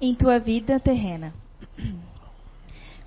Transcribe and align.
em 0.00 0.14
tua 0.14 0.38
vida 0.38 0.78
terrena. 0.78 1.32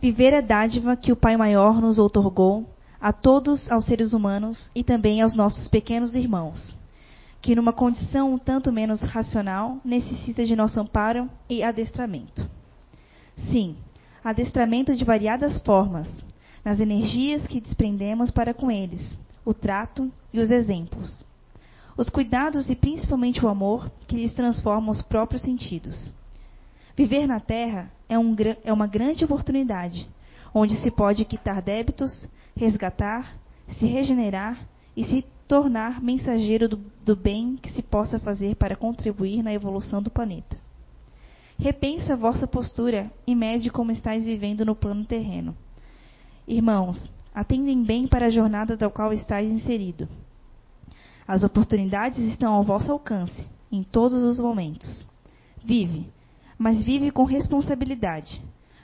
Viver 0.02 0.34
a 0.34 0.42
dádiva 0.42 0.96
que 0.96 1.12
o 1.12 1.16
Pai 1.16 1.38
Maior 1.38 1.80
nos 1.80 2.00
outorgou 2.00 2.66
a 3.00 3.14
todos 3.14 3.72
aos 3.72 3.86
seres 3.86 4.14
humanos 4.14 4.70
e 4.76 4.84
também 4.84 5.22
aos 5.22 5.36
nossos 5.36 5.68
pequenos 5.68 6.14
irmãos, 6.14 6.76
que 7.42 7.56
numa 7.56 7.74
condição 7.74 8.34
um 8.34 8.38
tanto 8.38 8.72
menos 8.72 9.02
racional 9.02 9.78
necessita 9.84 10.44
de 10.44 10.56
nosso 10.56 10.80
amparo 10.80 11.30
e 11.50 11.64
adestramento. 11.64 12.48
Sim, 13.50 13.76
adestramento 14.24 14.96
de 14.96 15.04
variadas 15.04 15.60
formas, 15.64 16.24
nas 16.64 16.80
energias 16.80 17.46
que 17.48 17.60
desprendemos 17.60 18.30
para 18.30 18.54
com 18.54 18.70
eles, 18.70 19.18
o 19.44 19.54
trato 19.54 20.12
e 20.32 20.40
os 20.40 20.52
exemplos. 20.52 21.26
Os 21.98 22.10
cuidados 22.10 22.70
e 22.70 22.76
principalmente 22.76 23.44
o 23.44 23.50
amor 23.50 23.92
que 24.08 24.16
lhes 24.16 24.34
transformam 24.34 24.92
os 24.92 25.02
próprios 25.02 25.42
sentidos. 25.42 26.14
Viver 26.96 27.28
na 27.28 27.40
Terra 27.40 27.92
é, 28.10 28.18
um, 28.18 28.36
é 28.64 28.72
uma 28.72 28.88
grande 28.88 29.24
oportunidade, 29.24 30.08
onde 30.54 30.78
se 30.82 30.92
pode 30.92 31.26
quitar 31.26 31.62
débitos, 31.62 32.30
resgatar, 32.56 33.36
se 33.68 33.86
regenerar 33.86 34.68
e 34.96 35.06
se 35.06 35.26
tornar 35.48 36.02
mensageiro 36.02 36.68
do, 36.68 36.78
do 37.04 37.16
bem 37.16 37.56
que 37.56 37.72
se 37.72 37.82
possa 37.82 38.20
fazer 38.20 38.56
para 38.56 38.76
contribuir 38.76 39.42
na 39.42 39.54
evolução 39.54 40.02
do 40.02 40.10
planeta. 40.10 40.58
Repensa 41.58 42.14
a 42.14 42.18
vossa 42.18 42.48
postura 42.48 43.12
e 43.28 43.36
mede 43.36 43.70
como 43.70 43.92
estáis 43.92 44.26
vivendo 44.26 44.66
no 44.66 44.76
plano 44.76 45.06
terreno. 45.06 45.56
Irmãos, 46.48 47.12
atendem 47.34 47.84
bem 47.84 48.08
para 48.08 48.26
a 48.26 48.30
jornada 48.30 48.76
da 48.76 48.90
qual 48.90 49.14
estáis 49.14 49.52
inserido. 49.52 50.08
As 51.28 51.44
oportunidades 51.44 52.20
estão 52.30 52.54
ao 52.54 52.64
vosso 52.64 52.92
alcance, 52.92 53.48
em 53.72 53.84
todos 53.84 54.24
os 54.24 54.40
momentos. 54.40 55.08
Vive, 55.64 56.08
mas 56.62 56.84
vive 56.84 57.12
com 57.12 57.24
responsabilidade. 57.24 58.42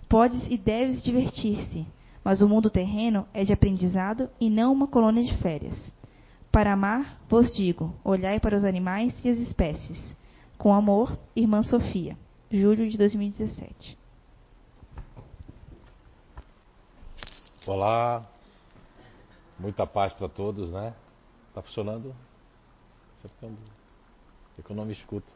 Podes 0.09 0.45
e 0.49 0.57
deves 0.57 1.01
divertir-se, 1.01 1.85
mas 2.23 2.41
o 2.41 2.49
mundo 2.49 2.69
terreno 2.69 3.25
é 3.33 3.43
de 3.43 3.53
aprendizado 3.53 4.29
e 4.39 4.49
não 4.49 4.73
uma 4.73 4.87
colônia 4.87 5.23
de 5.23 5.37
férias. 5.37 5.75
Para 6.51 6.73
amar, 6.73 7.21
vos 7.29 7.53
digo, 7.53 7.93
olhai 8.03 8.39
para 8.39 8.57
os 8.57 8.65
animais 8.65 9.13
e 9.23 9.29
as 9.29 9.37
espécies. 9.37 10.15
Com 10.57 10.73
amor, 10.73 11.17
Irmã 11.35 11.61
Sofia 11.61 12.17
julho 12.51 12.89
de 12.89 12.97
2017. 12.97 13.97
Olá, 17.65 18.25
muita 19.59 19.85
paz 19.85 20.13
para 20.13 20.29
todos, 20.29 20.71
né? 20.71 20.95
Tá 21.53 21.61
funcionando? 21.61 22.15
É 24.57 24.61
que 24.61 24.71
eu 24.71 24.75
não 24.75 24.85
me 24.85 24.93
escuto. 24.93 25.31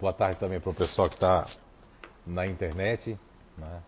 Boa 0.00 0.12
tarde 0.12 0.38
também 0.38 0.60
para 0.60 0.70
o 0.70 0.74
pessoal 0.74 1.08
que 1.08 1.16
está 1.16 1.46
na 2.26 2.46
internet. 2.46 3.18
Né? 3.56 3.82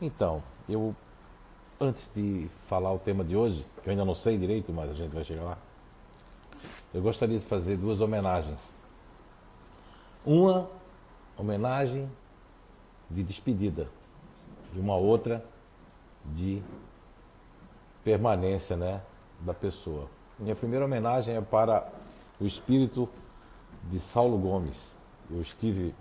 Então, 0.00 0.42
eu 0.68 0.94
antes 1.80 2.06
de 2.14 2.48
falar 2.68 2.92
o 2.92 2.98
tema 2.98 3.24
de 3.24 3.36
hoje, 3.36 3.64
que 3.82 3.88
eu 3.88 3.92
ainda 3.92 4.04
não 4.04 4.14
sei 4.14 4.36
direito, 4.36 4.72
mas 4.72 4.90
a 4.90 4.94
gente 4.94 5.14
vai 5.14 5.24
chegar 5.24 5.44
lá, 5.44 5.58
eu 6.92 7.00
gostaria 7.00 7.38
de 7.38 7.46
fazer 7.46 7.76
duas 7.76 8.00
homenagens 8.00 8.58
uma 10.26 10.68
homenagem 11.38 12.10
de 13.08 13.22
despedida 13.22 13.88
e 14.74 14.78
uma 14.78 14.96
outra 14.96 15.42
de 16.34 16.62
permanência 18.04 18.76
né, 18.76 19.00
da 19.40 19.54
pessoa. 19.54 20.08
Minha 20.38 20.54
primeira 20.54 20.84
homenagem 20.84 21.34
é 21.34 21.40
para 21.40 21.90
o 22.38 22.44
espírito 22.44 23.08
de 23.90 24.00
Saulo 24.12 24.36
Gomes. 24.36 24.97
Eu 25.30 25.40
estive 25.42 25.94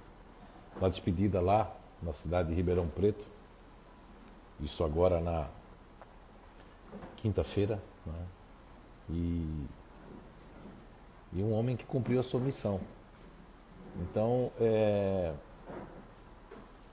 na 0.80 0.90
despedida 0.90 1.42
lá 1.42 1.76
na 2.02 2.14
cidade 2.14 2.50
de 2.50 2.56
Ribeirão 2.56 2.88
Preto, 2.88 3.26
isso 4.60 4.84
agora 4.84 5.20
na 5.20 5.48
quinta-feira, 7.18 7.82
né? 8.06 8.28
e, 9.10 9.66
e 11.34 11.44
um 11.44 11.54
homem 11.54 11.76
que 11.76 11.86
cumpriu 11.86 12.20
a 12.20 12.24
sua 12.24 12.40
missão. 12.40 12.80
Então, 13.98 14.52
é, 14.60 15.34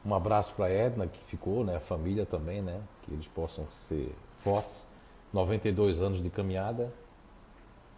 um 0.05 0.15
abraço 0.15 0.53
para 0.55 0.67
a 0.67 0.71
Edna, 0.71 1.07
que 1.07 1.23
ficou, 1.25 1.65
né, 1.65 1.77
a 1.77 1.81
família 1.81 2.27
também, 2.27 2.63
né, 2.63 2.83
que 3.03 3.13
eles 3.13 3.27
possam 3.29 3.67
ser 3.89 4.15
fortes. 4.43 4.87
92 5.33 6.01
anos 6.01 6.23
de 6.23 6.31
caminhada 6.31 6.93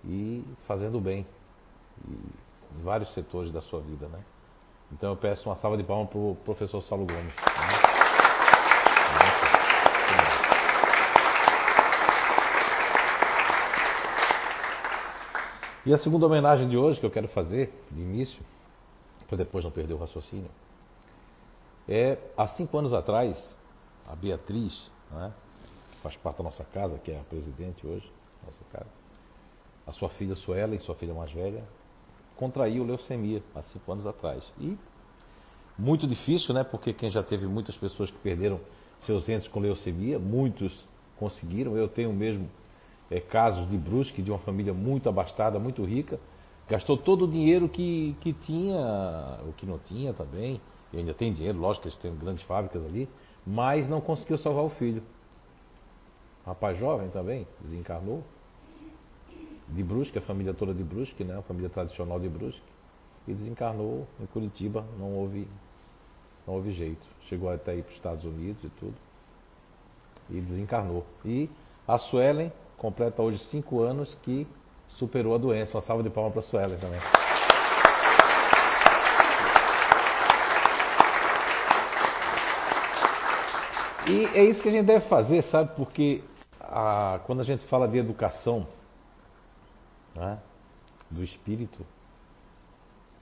e 0.03 0.43
fazendo 0.67 0.99
bem 0.99 1.27
em 2.09 2.83
vários 2.83 3.13
setores 3.13 3.53
da 3.53 3.61
sua 3.61 3.81
vida, 3.81 4.09
né? 4.09 4.25
Então 4.93 5.11
eu 5.11 5.17
peço 5.17 5.49
uma 5.49 5.57
salva 5.57 5.77
de 5.77 5.85
palmas 5.85 6.09
para 6.09 6.19
o 6.19 6.37
professor 6.45 6.81
Saulo 6.83 7.07
Gomes. 7.07 7.35
Né? 7.35 7.97
E 15.87 15.95
a 15.95 15.99
segunda 15.99 16.27
homenagem 16.27 16.67
de 16.67 16.77
hoje 16.77 16.99
que 16.99 17.07
eu 17.07 17.11
quero 17.11 17.29
fazer, 17.29 17.73
de 17.93 18.01
início, 18.01 18.43
para 19.29 19.39
depois 19.39 19.65
não 19.65 19.71
perder 19.71 19.95
o 19.95 19.99
raciocínio. 19.99 20.51
É, 21.89 22.19
há 22.37 22.49
cinco 22.49 22.77
anos 22.77 22.93
atrás, 22.93 23.39
a 24.05 24.17
Beatriz, 24.17 24.91
né, 25.13 25.33
que 25.93 25.99
faz 25.99 26.17
parte 26.17 26.39
da 26.39 26.45
nossa 26.45 26.65
casa, 26.65 26.99
que 26.99 27.13
é 27.13 27.21
a 27.21 27.23
presidente 27.23 27.87
hoje, 27.87 28.11
nossa 28.45 28.65
casa, 28.73 28.91
a 29.87 29.93
sua 29.93 30.09
filha 30.09 30.35
Suela, 30.35 30.77
sua 30.81 30.97
filha 30.97 31.15
mais 31.15 31.31
velha, 31.31 31.63
contraiu 32.37 32.85
leucemia 32.85 33.43
há 33.55 33.63
cinco 33.63 33.93
anos 33.93 34.07
atrás. 34.07 34.45
E 34.61 34.77
muito 35.79 36.07
difícil, 36.07 36.55
né? 36.55 36.65
Porque 36.65 36.93
quem 36.93 37.11
já 37.11 37.23
teve 37.23 37.47
muitas 37.47 37.77
pessoas 37.77 38.11
que 38.11 38.19
perderam 38.19 38.61
seus 39.01 39.29
entes 39.29 39.49
com 39.49 39.61
leucemia, 39.61 40.19
muitos 40.19 40.87
conseguiram. 41.19 41.77
Eu 41.77 41.89
tenho 41.89 42.13
mesmo 42.13 42.49
é, 43.11 43.21
casos 43.21 43.69
de 43.69 43.77
Brusque, 43.77 44.23
de 44.23 44.31
uma 44.31 44.39
família 44.39 44.73
muito 44.73 45.09
abastada, 45.09 45.59
muito 45.59 45.85
rica, 45.85 46.19
Gastou 46.69 46.97
todo 46.97 47.27
o 47.27 47.29
dinheiro 47.29 47.69
que, 47.69 48.17
que 48.21 48.33
tinha, 48.33 49.39
o 49.47 49.53
que 49.53 49.65
não 49.65 49.79
tinha 49.79 50.13
também, 50.13 50.61
e 50.93 50.99
ainda 50.99 51.15
tem 51.15 51.33
dinheiro, 51.33 51.59
lógico 51.59 51.83
que 51.83 51.89
eles 51.89 51.99
têm 51.99 52.15
grandes 52.17 52.45
fábricas 52.45 52.85
ali, 52.85 53.09
mas 53.47 53.89
não 53.89 54.01
conseguiu 54.01 54.37
salvar 54.37 54.65
o 54.65 54.71
filho. 54.71 55.03
rapaz 56.45 56.77
jovem 56.77 57.09
também, 57.11 57.47
desencarnou. 57.61 58.25
De 59.69 59.83
Brusque, 59.83 60.19
a 60.19 60.23
família 60.23 60.55
toda 60.55 60.73
de 60.73 60.85
Brusque, 60.85 61.25
né? 61.25 61.39
a 61.39 61.43
família 61.43 61.69
tradicional 61.69 62.21
de 62.21 62.29
Brusque. 62.29 62.63
E 63.27 63.35
desencarnou 63.35 64.07
em 64.21 64.27
Curitiba, 64.27 64.85
não 64.99 65.13
houve, 65.15 65.49
não 66.47 66.55
houve 66.55 66.71
jeito. 66.71 67.07
Chegou 67.29 67.51
até 67.51 67.75
ir 67.75 67.83
para 67.83 67.91
os 67.91 67.97
Estados 67.97 68.25
Unidos 68.25 68.63
e 68.63 68.69
tudo. 68.79 68.95
E 70.31 70.41
desencarnou. 70.41 71.05
E 71.25 71.51
a 71.87 71.99
Suelen 71.99 72.53
completa 72.77 73.23
hoje 73.23 73.39
cinco 73.51 73.83
anos 73.83 74.15
que 74.23 74.47
superou 74.89 75.35
a 75.35 75.39
doença. 75.39 75.77
Uma 75.77 75.83
salva 75.83 76.03
de 76.03 76.11
palmas 76.11 76.33
para 76.33 76.41
a 76.41 76.45
Suelen 76.45 76.79
também. 76.79 77.01
E 84.09 84.25
é 84.39 84.45
isso 84.45 84.63
que 84.63 84.69
a 84.69 84.73
gente 84.73 84.87
deve 84.87 85.09
fazer, 85.09 85.43
sabe? 85.43 85.75
Porque 85.75 86.23
a, 86.61 87.19
quando 87.27 87.41
a 87.41 87.45
gente 87.45 87.65
fala 87.67 87.89
de 87.89 87.99
educação 87.99 88.69
né, 90.17 90.39
do 91.11 91.23
espírito, 91.23 91.85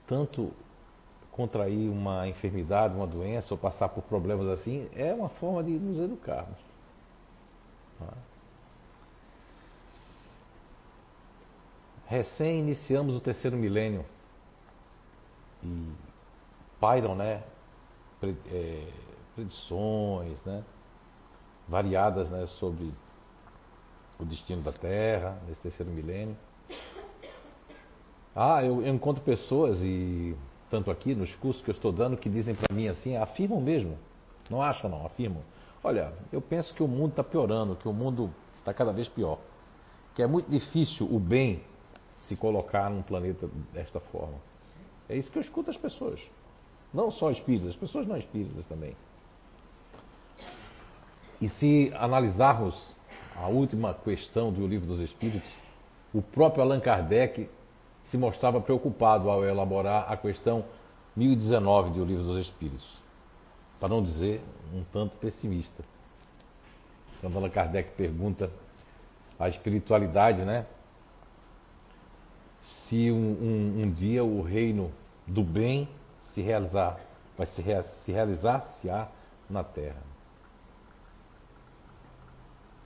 tanto 0.07 0.51
contrair 1.31 1.89
uma 1.89 2.27
enfermidade, 2.27 2.95
uma 2.95 3.05
doença 3.05 3.53
ou 3.53 3.57
passar 3.57 3.89
por 3.89 4.03
problemas 4.03 4.47
assim, 4.47 4.89
é 4.95 5.13
uma 5.13 5.29
forma 5.29 5.61
de 5.63 5.71
nos 5.71 5.99
educarmos. 5.99 6.57
Né? 7.99 8.07
Recém 12.07 12.59
iniciamos 12.59 13.15
o 13.15 13.19
terceiro 13.19 13.57
milênio 13.57 14.05
e 15.63 15.91
pairam, 16.79 17.15
né, 17.15 17.43
é, 18.47 18.87
predições, 19.33 20.41
né, 20.45 20.63
variadas, 21.67 22.29
né, 22.29 22.45
sobre 22.45 22.93
o 24.17 24.23
destino 24.23 24.61
da 24.61 24.71
Terra 24.71 25.37
nesse 25.47 25.61
terceiro 25.61 25.91
milênio. 25.91 26.37
Ah, 28.35 28.61
eu, 28.63 28.85
encontro 28.85 29.23
pessoas 29.23 29.79
e 29.81 30.35
tanto 30.69 30.91
aqui 30.91 31.15
nos 31.15 31.33
cursos 31.35 31.63
que 31.63 31.69
eu 31.69 31.73
estou 31.73 31.91
dando 31.91 32.17
que 32.17 32.27
dizem 32.29 32.53
para 32.53 32.75
mim 32.75 32.89
assim, 32.89 33.15
afirmam 33.15 33.61
mesmo, 33.61 33.97
não 34.49 34.61
acham 34.61 34.89
não, 34.89 35.05
afirmam. 35.05 35.41
Olha, 35.81 36.11
eu 36.33 36.41
penso 36.41 36.73
que 36.73 36.83
o 36.83 36.87
mundo 36.87 37.11
está 37.11 37.23
piorando, 37.23 37.77
que 37.77 37.87
o 37.87 37.93
mundo 37.93 38.29
está 38.59 38.73
cada 38.73 38.91
vez 38.91 39.07
pior, 39.07 39.39
que 40.13 40.21
é 40.21 40.27
muito 40.27 40.49
difícil 40.51 41.07
o 41.09 41.17
bem 41.17 41.61
se 42.19 42.35
colocar 42.35 42.89
num 42.89 43.01
planeta 43.01 43.47
desta 43.71 44.01
forma. 44.01 44.35
É 45.07 45.15
isso 45.15 45.31
que 45.31 45.37
eu 45.37 45.41
escuto 45.41 45.69
as 45.69 45.77
pessoas. 45.77 46.19
Não 46.93 47.11
só 47.11 47.31
espíritas, 47.31 47.69
as 47.69 47.75
pessoas 47.75 48.05
não 48.05 48.17
espíritas 48.17 48.65
também. 48.65 48.95
E 51.39 51.47
se 51.47 51.91
analisarmos 51.95 52.95
a 53.35 53.47
última 53.47 53.93
questão 53.93 54.51
do 54.51 54.65
Livro 54.65 54.87
dos 54.87 54.99
Espíritos, 54.99 55.49
o 56.13 56.21
próprio 56.21 56.63
Allan 56.63 56.79
Kardec 56.79 57.49
se 58.09 58.17
mostrava 58.17 58.61
preocupado 58.61 59.29
ao 59.29 59.43
elaborar 59.43 60.11
a 60.11 60.17
questão 60.17 60.65
1019 61.15 61.91
do 61.91 62.05
Livro 62.05 62.23
dos 62.23 62.45
Espíritos. 62.45 62.85
Para 63.79 63.89
não 63.89 64.03
dizer 64.03 64.41
um 64.73 64.83
tanto 64.91 65.15
pessimista. 65.17 65.83
Quando 67.21 67.37
Allan 67.37 67.49
Kardec 67.49 67.91
pergunta 67.91 68.51
a 69.39 69.49
espiritualidade, 69.49 70.43
né? 70.43 70.65
Se 72.87 73.11
um, 73.11 73.15
um, 73.15 73.83
um 73.83 73.91
dia 73.91 74.23
o 74.23 74.41
reino 74.41 74.91
do 75.25 75.43
bem 75.43 75.89
se 76.33 76.41
realizar, 76.41 76.99
vai 77.37 77.47
se, 77.47 77.63
se 78.03 78.11
realizar-se-á 78.11 79.07
na 79.49 79.63
Terra. 79.63 80.01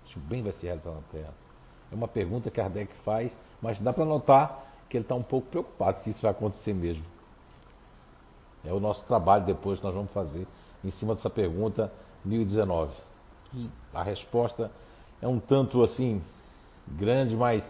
Se 0.05 0.17
o 0.17 0.21
bem 0.21 0.41
vai 0.41 0.53
se 0.53 0.65
realizar 0.65 0.91
na 0.91 1.01
Terra. 1.11 1.33
É 1.91 1.95
uma 1.95 2.07
pergunta 2.07 2.49
que 2.49 2.55
Kardec 2.55 2.93
faz, 3.03 3.35
mas 3.61 3.79
dá 3.79 3.91
para 3.91 4.05
notar 4.05 4.68
que 4.89 4.97
ele 4.97 5.05
está 5.05 5.15
um 5.15 5.23
pouco 5.23 5.47
preocupado 5.47 5.99
se 5.99 6.09
isso 6.09 6.21
vai 6.21 6.31
acontecer 6.31 6.73
mesmo. 6.73 7.05
É 8.65 8.73
o 8.73 8.79
nosso 8.79 9.05
trabalho 9.05 9.45
depois 9.45 9.79
que 9.79 9.85
nós 9.85 9.93
vamos 9.93 10.11
fazer 10.11 10.47
em 10.83 10.89
cima 10.91 11.15
dessa 11.15 11.29
pergunta 11.29 11.91
1019. 12.25 12.93
E 13.53 13.69
a 13.93 14.03
resposta 14.03 14.71
é 15.21 15.27
um 15.27 15.39
tanto 15.39 15.81
assim 15.83 16.21
grande, 16.87 17.35
mas 17.35 17.69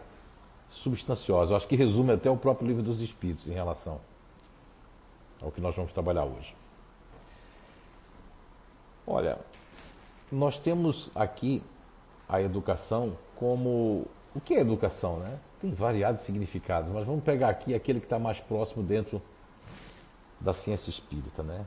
substanciosa. 0.69 1.51
Eu 1.51 1.57
acho 1.57 1.67
que 1.67 1.75
resume 1.75 2.13
até 2.13 2.29
o 2.29 2.37
próprio 2.37 2.67
livro 2.67 2.83
dos 2.83 3.01
Espíritos 3.01 3.47
em 3.47 3.53
relação 3.53 3.99
ao 5.41 5.51
que 5.51 5.61
nós 5.61 5.75
vamos 5.75 5.93
trabalhar 5.93 6.25
hoje. 6.25 6.55
Olha, 9.05 9.39
nós 10.31 10.59
temos 10.59 11.09
aqui 11.15 11.63
a 12.27 12.41
educação 12.41 13.17
como. 13.35 14.05
O 14.35 14.39
que 14.39 14.53
é 14.53 14.61
educação, 14.61 15.17
né? 15.17 15.39
Tem 15.61 15.73
variados 15.73 16.21
significados, 16.25 16.89
mas 16.91 17.05
vamos 17.05 17.23
pegar 17.23 17.49
aqui 17.49 17.75
aquele 17.75 17.99
que 17.99 18.05
está 18.05 18.17
mais 18.17 18.39
próximo 18.41 18.81
dentro 18.81 19.21
da 20.39 20.53
ciência 20.53 20.89
espírita, 20.89 21.43
né? 21.43 21.65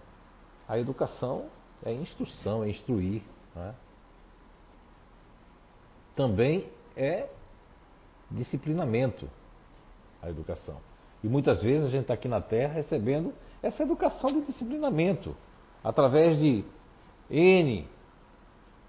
A 0.66 0.78
educação 0.78 1.46
é 1.84 1.92
instrução, 1.92 2.64
é 2.64 2.70
instruir. 2.70 3.22
Né? 3.54 3.74
Também 6.16 6.68
é 6.96 7.28
disciplinamento 8.30 9.28
a 10.22 10.30
educação. 10.30 10.78
E 11.22 11.28
muitas 11.28 11.62
vezes 11.62 11.86
a 11.86 11.90
gente 11.90 12.02
está 12.02 12.14
aqui 12.14 12.28
na 12.28 12.40
Terra 12.40 12.74
recebendo 12.74 13.34
essa 13.62 13.82
educação 13.82 14.32
de 14.32 14.46
disciplinamento 14.46 15.36
através 15.84 16.38
de 16.38 16.64
N 17.30 17.88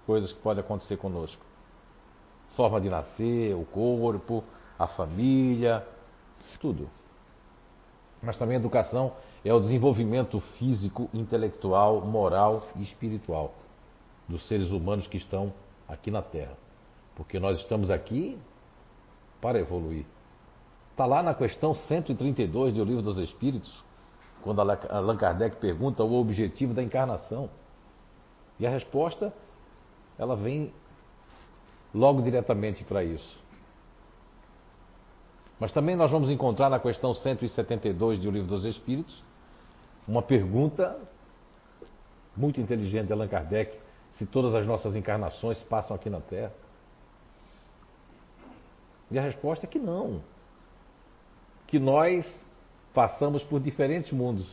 coisas 0.06 0.32
que 0.32 0.40
podem 0.40 0.62
acontecer 0.62 0.96
conosco. 0.96 1.42
Forma 2.56 2.80
de 2.80 2.88
nascer, 2.88 3.54
o 3.54 3.64
corpo, 3.64 4.44
a 4.78 4.86
família, 4.86 5.86
tudo. 6.64 6.88
Mas 8.22 8.38
também 8.38 8.56
a 8.56 8.60
educação 8.60 9.12
é 9.44 9.52
o 9.52 9.60
desenvolvimento 9.60 10.40
físico, 10.58 11.10
intelectual, 11.12 12.00
moral 12.00 12.66
e 12.76 12.82
espiritual 12.82 13.52
dos 14.26 14.48
seres 14.48 14.70
humanos 14.70 15.06
que 15.06 15.18
estão 15.18 15.52
aqui 15.86 16.10
na 16.10 16.22
Terra. 16.22 16.56
Porque 17.14 17.38
nós 17.38 17.58
estamos 17.58 17.90
aqui 17.90 18.38
para 19.42 19.58
evoluir. 19.58 20.06
Está 20.90 21.04
lá 21.04 21.22
na 21.22 21.34
questão 21.34 21.74
132 21.74 22.72
do 22.72 22.82
Livro 22.82 23.02
dos 23.02 23.18
Espíritos, 23.18 23.84
quando 24.42 24.60
Allan 24.60 25.16
Kardec 25.18 25.56
pergunta 25.56 26.02
o 26.02 26.14
objetivo 26.14 26.72
da 26.72 26.82
encarnação. 26.82 27.50
E 28.58 28.66
a 28.66 28.70
resposta, 28.70 29.34
ela 30.18 30.34
vem 30.34 30.72
logo 31.94 32.22
diretamente 32.22 32.84
para 32.84 33.04
isso. 33.04 33.43
Mas 35.58 35.72
também 35.72 35.94
nós 35.94 36.10
vamos 36.10 36.30
encontrar 36.30 36.68
na 36.68 36.80
questão 36.80 37.14
172 37.14 38.18
do 38.18 38.30
Livro 38.30 38.48
dos 38.48 38.64
Espíritos 38.64 39.22
uma 40.06 40.22
pergunta 40.22 40.98
muito 42.36 42.60
inteligente 42.60 43.06
de 43.06 43.12
Allan 43.12 43.28
Kardec: 43.28 43.78
se 44.12 44.26
todas 44.26 44.54
as 44.54 44.66
nossas 44.66 44.96
encarnações 44.96 45.62
passam 45.62 45.96
aqui 45.96 46.10
na 46.10 46.20
Terra? 46.20 46.52
E 49.10 49.18
a 49.18 49.22
resposta 49.22 49.66
é 49.66 49.68
que 49.68 49.78
não. 49.78 50.22
Que 51.66 51.78
nós 51.78 52.44
passamos 52.92 53.42
por 53.42 53.60
diferentes 53.60 54.12
mundos. 54.12 54.48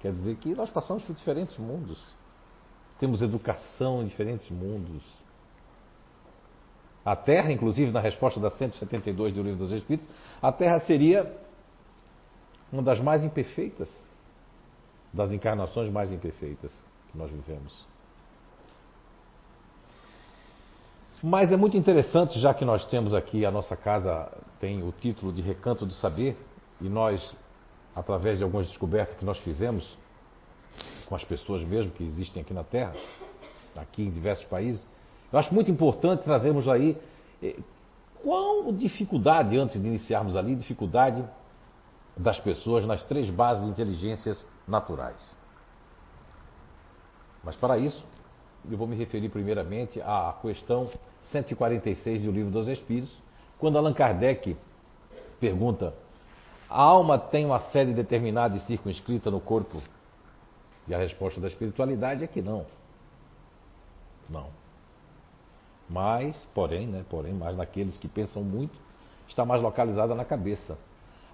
Quer 0.00 0.12
dizer 0.12 0.36
que 0.36 0.54
nós 0.54 0.70
passamos 0.70 1.04
por 1.04 1.14
diferentes 1.14 1.58
mundos. 1.58 2.14
Temos 2.98 3.22
educação 3.22 4.02
em 4.02 4.06
diferentes 4.06 4.50
mundos. 4.50 5.02
A 7.10 7.16
Terra, 7.16 7.50
inclusive, 7.50 7.90
na 7.90 7.98
resposta 7.98 8.38
da 8.38 8.50
172 8.50 9.34
do 9.34 9.42
Livro 9.42 9.58
dos 9.58 9.72
Espíritos, 9.72 10.08
a 10.40 10.52
Terra 10.52 10.78
seria 10.78 11.28
uma 12.72 12.84
das 12.84 13.00
mais 13.00 13.24
imperfeitas, 13.24 13.88
das 15.12 15.32
encarnações 15.32 15.90
mais 15.90 16.12
imperfeitas 16.12 16.70
que 17.10 17.18
nós 17.18 17.28
vivemos. 17.28 17.84
Mas 21.20 21.50
é 21.50 21.56
muito 21.56 21.76
interessante, 21.76 22.38
já 22.38 22.54
que 22.54 22.64
nós 22.64 22.86
temos 22.86 23.12
aqui, 23.12 23.44
a 23.44 23.50
nossa 23.50 23.76
casa 23.76 24.30
tem 24.60 24.80
o 24.80 24.92
título 24.92 25.32
de 25.32 25.42
Recanto 25.42 25.84
do 25.84 25.92
Saber, 25.92 26.36
e 26.80 26.88
nós, 26.88 27.36
através 27.92 28.38
de 28.38 28.44
algumas 28.44 28.68
descobertas 28.68 29.18
que 29.18 29.24
nós 29.24 29.40
fizemos, 29.40 29.98
com 31.06 31.16
as 31.16 31.24
pessoas 31.24 31.64
mesmo 31.64 31.90
que 31.90 32.04
existem 32.04 32.40
aqui 32.40 32.54
na 32.54 32.62
Terra, 32.62 32.94
aqui 33.74 34.04
em 34.04 34.12
diversos 34.12 34.46
países, 34.46 34.86
eu 35.32 35.38
acho 35.38 35.54
muito 35.54 35.70
importante 35.70 36.24
trazermos 36.24 36.68
aí 36.68 36.96
eh, 37.42 37.56
qual 38.22 38.72
dificuldade, 38.72 39.56
antes 39.56 39.80
de 39.80 39.86
iniciarmos 39.86 40.36
ali, 40.36 40.54
dificuldade 40.54 41.24
das 42.16 42.38
pessoas 42.40 42.84
nas 42.84 43.02
três 43.04 43.30
bases 43.30 43.64
de 43.64 43.70
inteligências 43.70 44.46
naturais. 44.66 45.34
Mas 47.42 47.56
para 47.56 47.78
isso, 47.78 48.04
eu 48.70 48.76
vou 48.76 48.86
me 48.86 48.96
referir 48.96 49.28
primeiramente 49.30 50.00
à 50.02 50.34
questão 50.42 50.90
146 51.22 52.22
do 52.22 52.30
Livro 52.30 52.50
dos 52.50 52.68
Espíritos, 52.68 53.16
quando 53.58 53.78
Allan 53.78 53.94
Kardec 53.94 54.56
pergunta: 55.38 55.94
a 56.68 56.82
alma 56.82 57.18
tem 57.18 57.46
uma 57.46 57.60
sede 57.70 57.94
determinada 57.94 58.56
e 58.56 58.60
circunscrita 58.60 59.30
no 59.30 59.40
corpo? 59.40 59.80
E 60.86 60.94
a 60.94 60.98
resposta 60.98 61.40
da 61.40 61.48
espiritualidade 61.48 62.24
é 62.24 62.26
que 62.26 62.42
não. 62.42 62.66
Não. 64.28 64.59
Mas, 65.90 66.46
porém, 66.54 66.86
né, 66.86 67.04
porém, 67.10 67.34
mas 67.34 67.56
naqueles 67.56 67.98
que 67.98 68.06
pensam 68.06 68.44
muito, 68.44 68.78
está 69.28 69.44
mais 69.44 69.60
localizada 69.60 70.14
na 70.14 70.24
cabeça. 70.24 70.78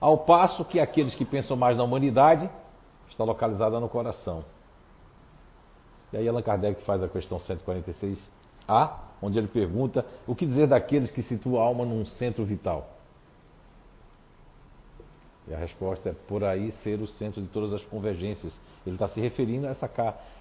Ao 0.00 0.16
passo 0.18 0.64
que 0.64 0.80
aqueles 0.80 1.14
que 1.14 1.24
pensam 1.24 1.56
mais 1.56 1.76
na 1.76 1.84
humanidade 1.84 2.50
está 3.08 3.22
localizada 3.22 3.78
no 3.78 3.88
coração. 3.88 4.44
E 6.12 6.16
aí 6.16 6.28
Allan 6.28 6.42
Kardec 6.42 6.82
faz 6.84 7.02
a 7.02 7.08
questão 7.08 7.38
146A, 7.38 8.92
onde 9.20 9.38
ele 9.38 9.48
pergunta 9.48 10.04
o 10.26 10.34
que 10.34 10.46
dizer 10.46 10.66
daqueles 10.66 11.10
que 11.10 11.22
situam 11.22 11.60
a 11.60 11.64
alma 11.64 11.84
num 11.84 12.04
centro 12.06 12.44
vital. 12.44 12.88
E 15.48 15.54
a 15.54 15.58
resposta 15.58 16.10
é 16.10 16.12
por 16.12 16.44
aí 16.44 16.72
ser 16.72 17.00
o 17.00 17.06
centro 17.06 17.40
de 17.42 17.48
todas 17.48 17.72
as 17.72 17.84
convergências. 17.84 18.58
Ele 18.86 18.96
está 18.96 19.06
se 19.08 19.20
referindo 19.20 19.66
a 19.66 19.70
essa 19.70 19.88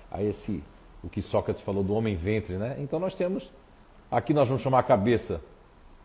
a 0.10 0.24
esse 0.24 0.63
o 1.03 1.10
que 1.10 1.22
Sócrates 1.22 1.63
falou 1.63 1.84
do 1.84 1.93
homem 1.93 2.15
ventre, 2.15 2.57
né? 2.57 2.77
Então 2.79 3.00
nós 3.00 3.13
temos 3.13 3.48
aqui 4.15 4.34
nós 4.34 4.48
vamos 4.48 4.63
chamar 4.63 4.79
a 4.79 4.84
cabeça 4.84 5.41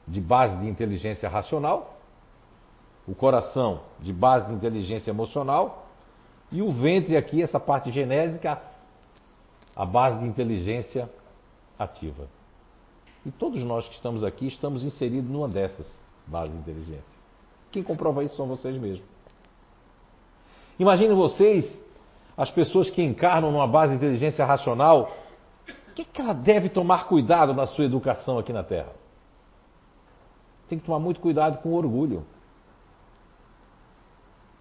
de 0.07 0.21
base 0.21 0.57
de 0.59 0.69
inteligência 0.69 1.29
racional, 1.29 1.97
o 3.07 3.15
coração 3.15 3.83
de 4.01 4.13
base 4.13 4.49
de 4.49 4.55
inteligência 4.55 5.11
emocional 5.11 5.87
e 6.51 6.61
o 6.61 6.73
ventre 6.73 7.17
aqui, 7.17 7.41
essa 7.41 7.61
parte 7.61 7.93
genésica, 7.93 8.61
a 9.77 9.87
base 9.87 10.19
de 10.19 10.27
inteligência 10.27 11.09
ativa. 11.79 12.27
E 13.25 13.31
todos 13.31 13.63
nós 13.63 13.87
que 13.87 13.95
estamos 13.95 14.25
aqui 14.25 14.49
estamos 14.49 14.83
inseridos 14.83 15.31
numa 15.31 15.49
dessas 15.49 16.01
bases 16.27 16.53
de 16.53 16.61
inteligência. 16.61 17.21
Quem 17.71 17.83
comprova 17.85 18.25
isso 18.25 18.35
são 18.35 18.49
vocês 18.49 18.77
mesmos. 18.77 19.07
Imaginem 20.81 21.15
vocês, 21.15 21.81
as 22.37 22.51
pessoas 22.51 22.91
que 22.91 23.03
encarnam 23.03 23.53
numa 23.53 23.69
base 23.69 23.93
de 23.93 23.99
inteligência 23.99 24.45
racional, 24.45 25.13
que, 26.05 26.13
que 26.13 26.21
ela 26.21 26.33
deve 26.33 26.69
tomar 26.69 27.07
cuidado 27.07 27.55
na 27.55 27.67
sua 27.67 27.85
educação 27.85 28.39
aqui 28.39 28.53
na 28.53 28.63
Terra? 28.63 28.93
Tem 30.69 30.79
que 30.79 30.85
tomar 30.85 30.99
muito 30.99 31.21
cuidado 31.21 31.59
com 31.59 31.71
o 31.71 31.75
orgulho. 31.75 32.25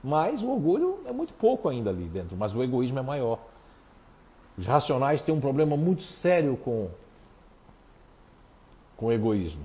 Mas 0.03 0.41
o 0.41 0.50
orgulho 0.50 1.00
é 1.05 1.12
muito 1.12 1.34
pouco 1.34 1.67
ainda 1.69 1.89
ali 1.89 2.05
dentro, 2.05 2.36
mas 2.38 2.55
o 2.55 2.63
egoísmo 2.63 3.00
é 3.00 3.01
maior. 3.01 3.39
Os 4.58 4.65
racionais 4.65 5.22
têm 5.22 5.34
um 5.34 5.41
problema 5.41 5.77
muito 5.77 6.03
sério 6.03 6.58
com, 6.58 6.89
com 8.98 9.08
o 9.08 9.12
egoísmo. 9.12 9.63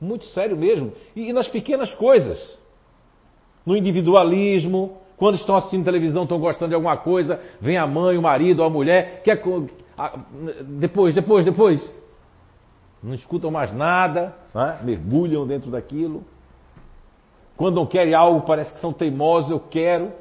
Muito 0.00 0.26
sério 0.26 0.56
mesmo. 0.56 0.92
E, 1.14 1.30
e 1.30 1.32
nas 1.32 1.48
pequenas 1.48 1.94
coisas. 1.94 2.58
No 3.64 3.76
individualismo, 3.76 4.98
quando 5.16 5.36
estão 5.36 5.56
assistindo 5.56 5.84
televisão, 5.84 6.24
estão 6.24 6.38
gostando 6.38 6.70
de 6.70 6.74
alguma 6.74 6.96
coisa, 6.98 7.40
vem 7.60 7.78
a 7.78 7.86
mãe, 7.86 8.18
o 8.18 8.22
marido, 8.22 8.62
a 8.62 8.68
mulher, 8.68 9.22
quer, 9.22 9.42
a, 9.96 10.18
depois, 10.78 11.14
depois, 11.14 11.44
depois. 11.44 11.94
Não 13.02 13.14
escutam 13.14 13.50
mais 13.50 13.72
nada, 13.72 14.34
né? 14.54 14.80
mergulham 14.82 15.46
dentro 15.46 15.70
daquilo. 15.70 16.24
Quando 17.56 17.76
não 17.76 17.86
querem 17.86 18.14
algo, 18.14 18.46
parece 18.46 18.72
que 18.74 18.80
são 18.80 18.92
teimosos, 18.92 19.50
eu 19.50 19.60
quero. 19.60 20.12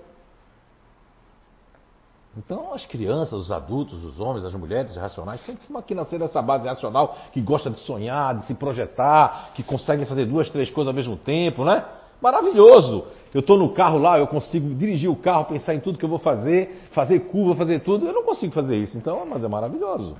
Então, 2.37 2.73
as 2.73 2.85
crianças, 2.85 3.33
os 3.33 3.51
adultos, 3.51 4.03
os 4.03 4.19
homens, 4.19 4.43
as 4.43 4.53
mulheres 4.55 4.95
racionais 4.97 5.41
tem 5.45 5.55
que 5.55 5.93
nascer 5.93 6.19
nessa 6.19 6.41
base 6.41 6.67
racional 6.67 7.15
que 7.31 7.39
gosta 7.41 7.69
de 7.69 7.79
sonhar, 7.81 8.35
de 8.37 8.47
se 8.47 8.55
projetar, 8.55 9.51
que 9.53 9.61
consegue 9.63 10.05
fazer 10.05 10.25
duas, 10.25 10.49
três 10.49 10.69
coisas 10.71 10.87
ao 10.87 10.95
mesmo 10.95 11.15
tempo, 11.15 11.63
né? 11.63 11.85
Maravilhoso! 12.23 13.07
Eu 13.33 13.41
estou 13.41 13.57
no 13.57 13.73
carro 13.73 13.97
lá, 13.97 14.17
eu 14.17 14.27
consigo 14.27 14.73
dirigir 14.75 15.09
o 15.09 15.15
carro, 15.15 15.43
pensar 15.43 15.75
em 15.75 15.81
tudo 15.81 15.97
que 15.97 16.05
eu 16.05 16.09
vou 16.09 16.19
fazer, 16.19 16.83
fazer 16.93 17.19
curva, 17.19 17.53
fazer 17.53 17.81
tudo. 17.81 18.07
Eu 18.07 18.13
não 18.13 18.23
consigo 18.23 18.53
fazer 18.53 18.77
isso, 18.77 18.97
então, 18.97 19.25
mas 19.25 19.43
é 19.43 19.47
maravilhoso. 19.49 20.15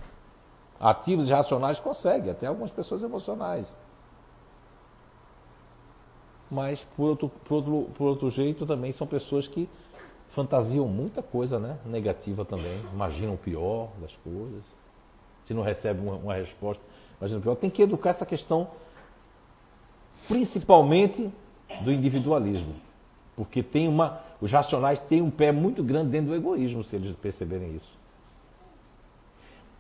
Ativos 0.78 1.30
e 1.30 1.32
racionais 1.32 1.80
conseguem, 1.80 2.30
até 2.30 2.46
algumas 2.46 2.72
pessoas 2.72 3.02
emocionais. 3.02 3.66
Mas, 6.52 6.86
por 6.98 7.06
outro, 7.12 7.32
por 7.46 7.56
outro, 7.56 7.90
por 7.98 8.08
outro 8.08 8.30
jeito, 8.32 8.66
também 8.66 8.92
são 8.92 9.08
pessoas 9.08 9.48
que 9.48 9.70
fantasiam 10.32 10.86
muita 10.86 11.24
coisa 11.24 11.58
né? 11.58 11.78
negativa 11.86 12.44
também, 12.44 12.82
imaginam 12.92 13.36
o 13.36 13.38
pior 13.38 13.92
das 14.02 14.14
coisas. 14.18 14.66
Se 15.46 15.54
não 15.54 15.64
recebe 15.64 16.02
uma, 16.02 16.16
uma 16.16 16.34
resposta, 16.34 16.84
imagina 17.18 17.40
o 17.40 17.44
pior. 17.44 17.56
Tem 17.56 17.70
que 17.70 17.82
educar 17.82 18.10
essa 18.10 18.26
questão, 18.26 18.68
principalmente 20.28 21.32
do 21.84 21.92
individualismo. 21.92 22.76
Porque 23.36 23.64
tem 23.64 23.88
uma, 23.88 24.22
os 24.40 24.52
racionais 24.52 25.00
têm 25.02 25.22
um 25.22 25.32
pé 25.32 25.52
muito 25.52 25.84
grande 25.84 26.12
dentro 26.12 26.30
do 26.30 26.36
egoísmo, 26.36 26.84
se 26.84 26.96
eles 26.96 27.16
perceberem 27.16 27.76
isso. 27.76 27.98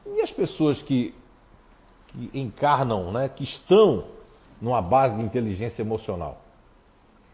E 0.05 0.21
as 0.21 0.31
pessoas 0.31 0.81
que, 0.81 1.13
que 2.07 2.31
encarnam, 2.33 3.11
né, 3.11 3.29
que 3.29 3.43
estão 3.43 4.05
numa 4.61 4.81
base 4.81 5.15
de 5.17 5.23
inteligência 5.23 5.81
emocional? 5.81 6.41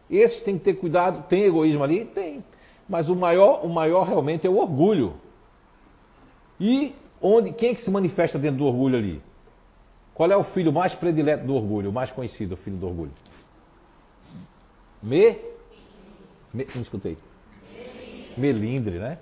Esses 0.09 0.41
têm 0.43 0.57
que 0.57 0.63
ter 0.63 0.73
cuidado. 0.75 1.27
Tem 1.27 1.43
egoísmo 1.43 1.83
ali? 1.83 2.05
Tem. 2.05 2.43
Mas 2.87 3.07
o 3.07 3.15
maior, 3.15 3.63
o 3.63 3.69
maior 3.69 4.07
realmente 4.07 4.47
é 4.47 4.49
o 4.49 4.57
orgulho. 4.57 5.13
E 6.59 6.95
onde, 7.21 7.51
quem 7.53 7.69
é 7.69 7.75
que 7.75 7.81
se 7.81 7.91
manifesta 7.91 8.39
dentro 8.39 8.57
do 8.57 8.65
orgulho 8.65 8.97
ali? 8.97 9.21
Qual 10.13 10.29
é 10.29 10.35
o 10.35 10.43
filho 10.45 10.73
mais 10.73 10.93
predileto 10.95 11.45
do 11.45 11.55
orgulho, 11.55 11.91
o 11.91 11.93
mais 11.93 12.11
conhecido, 12.11 12.53
o 12.53 12.57
filho 12.57 12.75
do 12.77 12.87
orgulho? 12.87 13.11
Me? 15.01 15.37
Me 16.53 16.67
não 16.75 16.81
escutei. 16.81 17.17
Melindre, 18.37 18.99
né? 18.99 19.19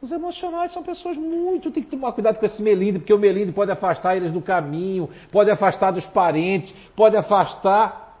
Os 0.00 0.10
emocionais 0.10 0.72
são 0.72 0.82
pessoas 0.82 1.16
muito. 1.16 1.70
Tem 1.70 1.82
que 1.82 1.90
tomar 1.90 2.12
cuidado 2.12 2.38
com 2.38 2.46
esse 2.46 2.60
melindre, 2.60 2.98
porque 2.98 3.14
o 3.14 3.18
melindre 3.18 3.52
pode 3.52 3.70
afastar 3.70 4.16
eles 4.16 4.32
do 4.32 4.42
caminho, 4.42 5.08
pode 5.30 5.50
afastar 5.50 5.92
dos 5.92 6.04
parentes, 6.06 6.74
pode 6.96 7.16
afastar 7.16 8.18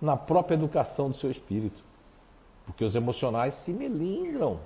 na 0.00 0.16
própria 0.16 0.54
educação 0.54 1.10
do 1.10 1.16
seu 1.16 1.30
espírito. 1.30 1.82
Porque 2.64 2.84
os 2.84 2.94
emocionais 2.94 3.54
se 3.64 3.72
melindram. 3.72 4.60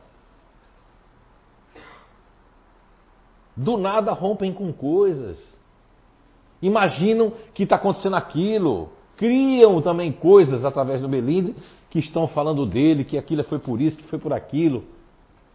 Do 3.56 3.76
nada 3.76 4.12
rompem 4.12 4.52
com 4.52 4.72
coisas. 4.72 5.38
Imaginam 6.60 7.32
que 7.54 7.62
está 7.62 7.76
acontecendo 7.76 8.16
aquilo. 8.16 8.90
Criam 9.20 9.82
também 9.82 10.10
coisas 10.10 10.64
através 10.64 11.02
do 11.02 11.06
melindre 11.06 11.54
que 11.90 11.98
estão 11.98 12.26
falando 12.26 12.64
dele, 12.64 13.04
que 13.04 13.18
aquilo 13.18 13.44
foi 13.44 13.58
por 13.58 13.78
isso, 13.78 13.98
que 13.98 14.04
foi 14.04 14.18
por 14.18 14.32
aquilo. 14.32 14.82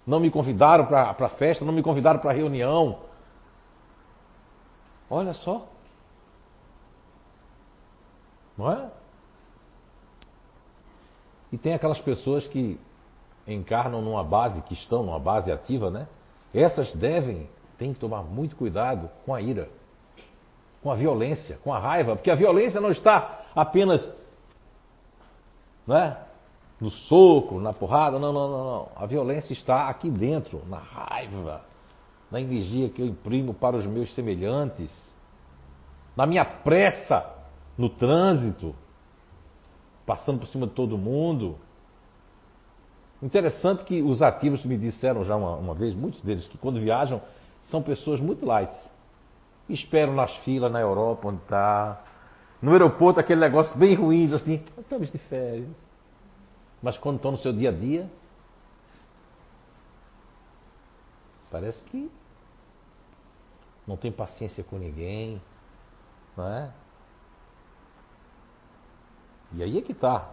Não 0.06 0.20
me 0.20 0.30
convidaram 0.30 0.86
para 0.86 1.10
a 1.10 1.30
festa, 1.30 1.66
não 1.66 1.74
me 1.74 1.82
convidaram 1.82 2.20
para 2.20 2.30
a 2.30 2.34
reunião. 2.36 3.00
Olha 5.10 5.34
só. 5.34 5.68
Não 8.56 8.72
é? 8.72 8.92
E 11.52 11.58
tem 11.58 11.74
aquelas 11.74 12.00
pessoas 12.00 12.46
que 12.46 12.80
encarnam 13.48 14.00
numa 14.00 14.24
base, 14.24 14.62
que 14.62 14.76
estão 14.76 15.02
numa 15.02 15.20
base 15.20 15.52
ativa, 15.52 15.90
né? 15.90 16.08
Essas 16.54 16.94
devem, 16.94 17.50
tem 17.80 17.96
que 17.96 18.00
tomar 18.00 18.22
muito 18.22 18.56
cuidado 18.56 19.10
com 19.26 19.34
a 19.34 19.42
ira, 19.42 19.70
com 20.84 20.92
a 20.92 20.96
violência, 20.96 21.58
com 21.64 21.74
a 21.74 21.80
raiva, 21.80 22.16
porque 22.16 22.30
a 22.30 22.36
violência 22.36 22.80
não 22.80 22.92
está 22.92 23.42
apenas 23.56 24.14
né, 25.88 26.18
no 26.80 26.90
soco, 26.90 27.60
na 27.60 27.74
porrada, 27.74 28.20
não, 28.20 28.34
não, 28.34 28.50
não, 28.50 28.66
não. 28.66 28.90
A 28.96 29.06
violência 29.06 29.54
está 29.54 29.88
aqui 29.88 30.10
dentro, 30.10 30.62
na 30.68 30.78
raiva, 30.78 31.62
na 32.30 32.42
energia 32.42 32.90
que 32.90 33.02
eu 33.02 33.08
imprimo 33.08 33.54
para 33.54 33.78
os 33.78 33.86
meus 33.86 34.14
semelhantes, 34.14 34.92
na 36.16 36.26
minha 36.26 36.44
pressa 36.44 37.34
no 37.78 37.90
trânsito, 37.90 38.76
passando 40.06 40.40
por 40.40 40.48
cima 40.48 40.68
de 40.68 40.74
todo 40.74 40.98
mundo. 40.98 41.58
Interessante 43.22 43.84
que 43.84 44.02
os 44.02 44.22
ativos 44.22 44.64
me 44.66 44.78
disseram 44.78 45.24
já 45.24 45.36
uma, 45.36 45.56
uma 45.56 45.74
vez, 45.74 45.94
muitos 45.94 46.22
deles, 46.22 46.48
que 46.48 46.58
quando 46.58 46.80
viajam 46.80 47.22
são 47.64 47.82
pessoas 47.82 48.20
muito 48.20 48.46
light. 48.46 48.76
Esperam 49.68 50.14
nas 50.14 50.36
filas 50.38 50.72
na 50.72 50.80
Europa, 50.80 51.28
onde 51.28 51.42
está. 51.42 52.02
No 52.66 52.72
aeroporto, 52.72 53.20
aquele 53.20 53.42
negócio 53.42 53.78
bem 53.78 53.94
ruim, 53.94 54.34
assim, 54.34 54.66
estamos 54.80 55.12
de 55.12 55.20
férias. 55.20 55.70
Mas 56.82 56.98
quando 56.98 57.18
estão 57.18 57.30
no 57.34 57.38
seu 57.38 57.54
dia 57.54 57.70
a 57.70 57.72
dia, 57.72 58.10
parece 61.52 61.84
que 61.84 62.10
não 63.86 63.96
tem 63.96 64.12
paciência 64.12 64.64
com 64.64 64.80
ninguém, 64.80 65.40
não 66.36 66.48
é? 66.48 66.74
E 69.54 69.62
aí 69.62 69.78
é 69.78 69.82
que 69.84 69.92
está. 69.92 70.32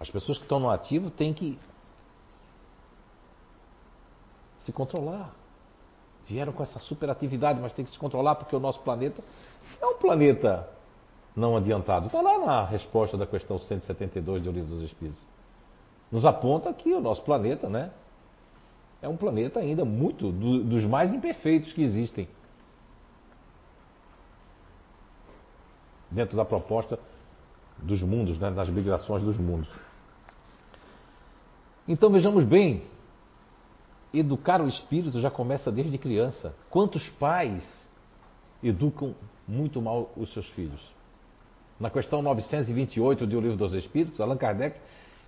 As 0.00 0.10
pessoas 0.10 0.38
que 0.38 0.44
estão 0.44 0.58
no 0.58 0.70
ativo 0.70 1.08
têm 1.08 1.32
que 1.32 1.56
se 4.58 4.72
controlar. 4.72 5.30
Vieram 6.26 6.52
com 6.52 6.64
essa 6.64 6.80
superatividade, 6.80 7.60
mas 7.60 7.72
tem 7.72 7.84
que 7.84 7.92
se 7.92 7.98
controlar 7.98 8.34
porque 8.34 8.56
o 8.56 8.60
nosso 8.60 8.80
planeta 8.80 9.22
é 9.80 9.86
um 9.86 9.96
planeta 9.96 10.79
não 11.40 11.56
adiantado. 11.56 12.06
Está 12.06 12.20
lá 12.20 12.38
na 12.38 12.64
resposta 12.64 13.16
da 13.16 13.26
questão 13.26 13.58
172 13.58 14.42
do 14.42 14.52
Livro 14.52 14.68
dos 14.68 14.82
Espíritos. 14.82 15.20
Nos 16.12 16.24
aponta 16.24 16.72
que 16.72 16.92
o 16.92 17.00
nosso 17.00 17.22
planeta, 17.22 17.68
né? 17.68 17.90
É 19.00 19.08
um 19.08 19.16
planeta 19.16 19.58
ainda 19.58 19.84
muito 19.84 20.30
do, 20.30 20.62
dos 20.62 20.84
mais 20.84 21.12
imperfeitos 21.14 21.72
que 21.72 21.82
existem. 21.82 22.28
Dentro 26.10 26.36
da 26.36 26.44
proposta 26.44 26.98
dos 27.78 28.02
mundos, 28.02 28.38
né, 28.38 28.50
das 28.50 28.68
migrações 28.68 29.22
dos 29.22 29.38
mundos. 29.38 29.70
Então 31.88 32.10
vejamos 32.10 32.44
bem, 32.44 32.82
educar 34.12 34.60
o 34.60 34.68
espírito 34.68 35.18
já 35.20 35.30
começa 35.30 35.72
desde 35.72 35.96
criança. 35.96 36.54
Quantos 36.68 37.08
pais 37.10 37.88
educam 38.62 39.14
muito 39.48 39.80
mal 39.80 40.12
os 40.16 40.30
seus 40.34 40.48
filhos? 40.50 40.99
Na 41.80 41.88
questão 41.88 42.20
928 42.20 43.26
do 43.26 43.40
Livro 43.40 43.56
dos 43.56 43.72
Espíritos, 43.72 44.20
Allan 44.20 44.36
Kardec 44.36 44.78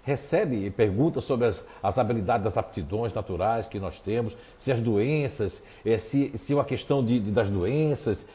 recebe 0.02 0.66
e 0.66 0.70
pergunta 0.70 1.20
sobre 1.20 1.46
as, 1.46 1.64
as, 1.82 1.96
habilidades 1.96 2.44
das 2.44 2.58
aptidões 2.58 3.12
naturais 3.14 3.66
que 3.68 3.78
nós 3.78 3.98
temos, 4.00 4.36
se 4.58 4.70
as 4.70 4.80
doenças, 4.80 5.62
eh, 5.84 5.96
se, 5.96 6.36
se 6.36 6.52
uma 6.52 6.64
questão 6.64 7.04
de, 7.04 7.20
de, 7.20 7.30
das 7.30 7.48
doenças, 7.48 8.26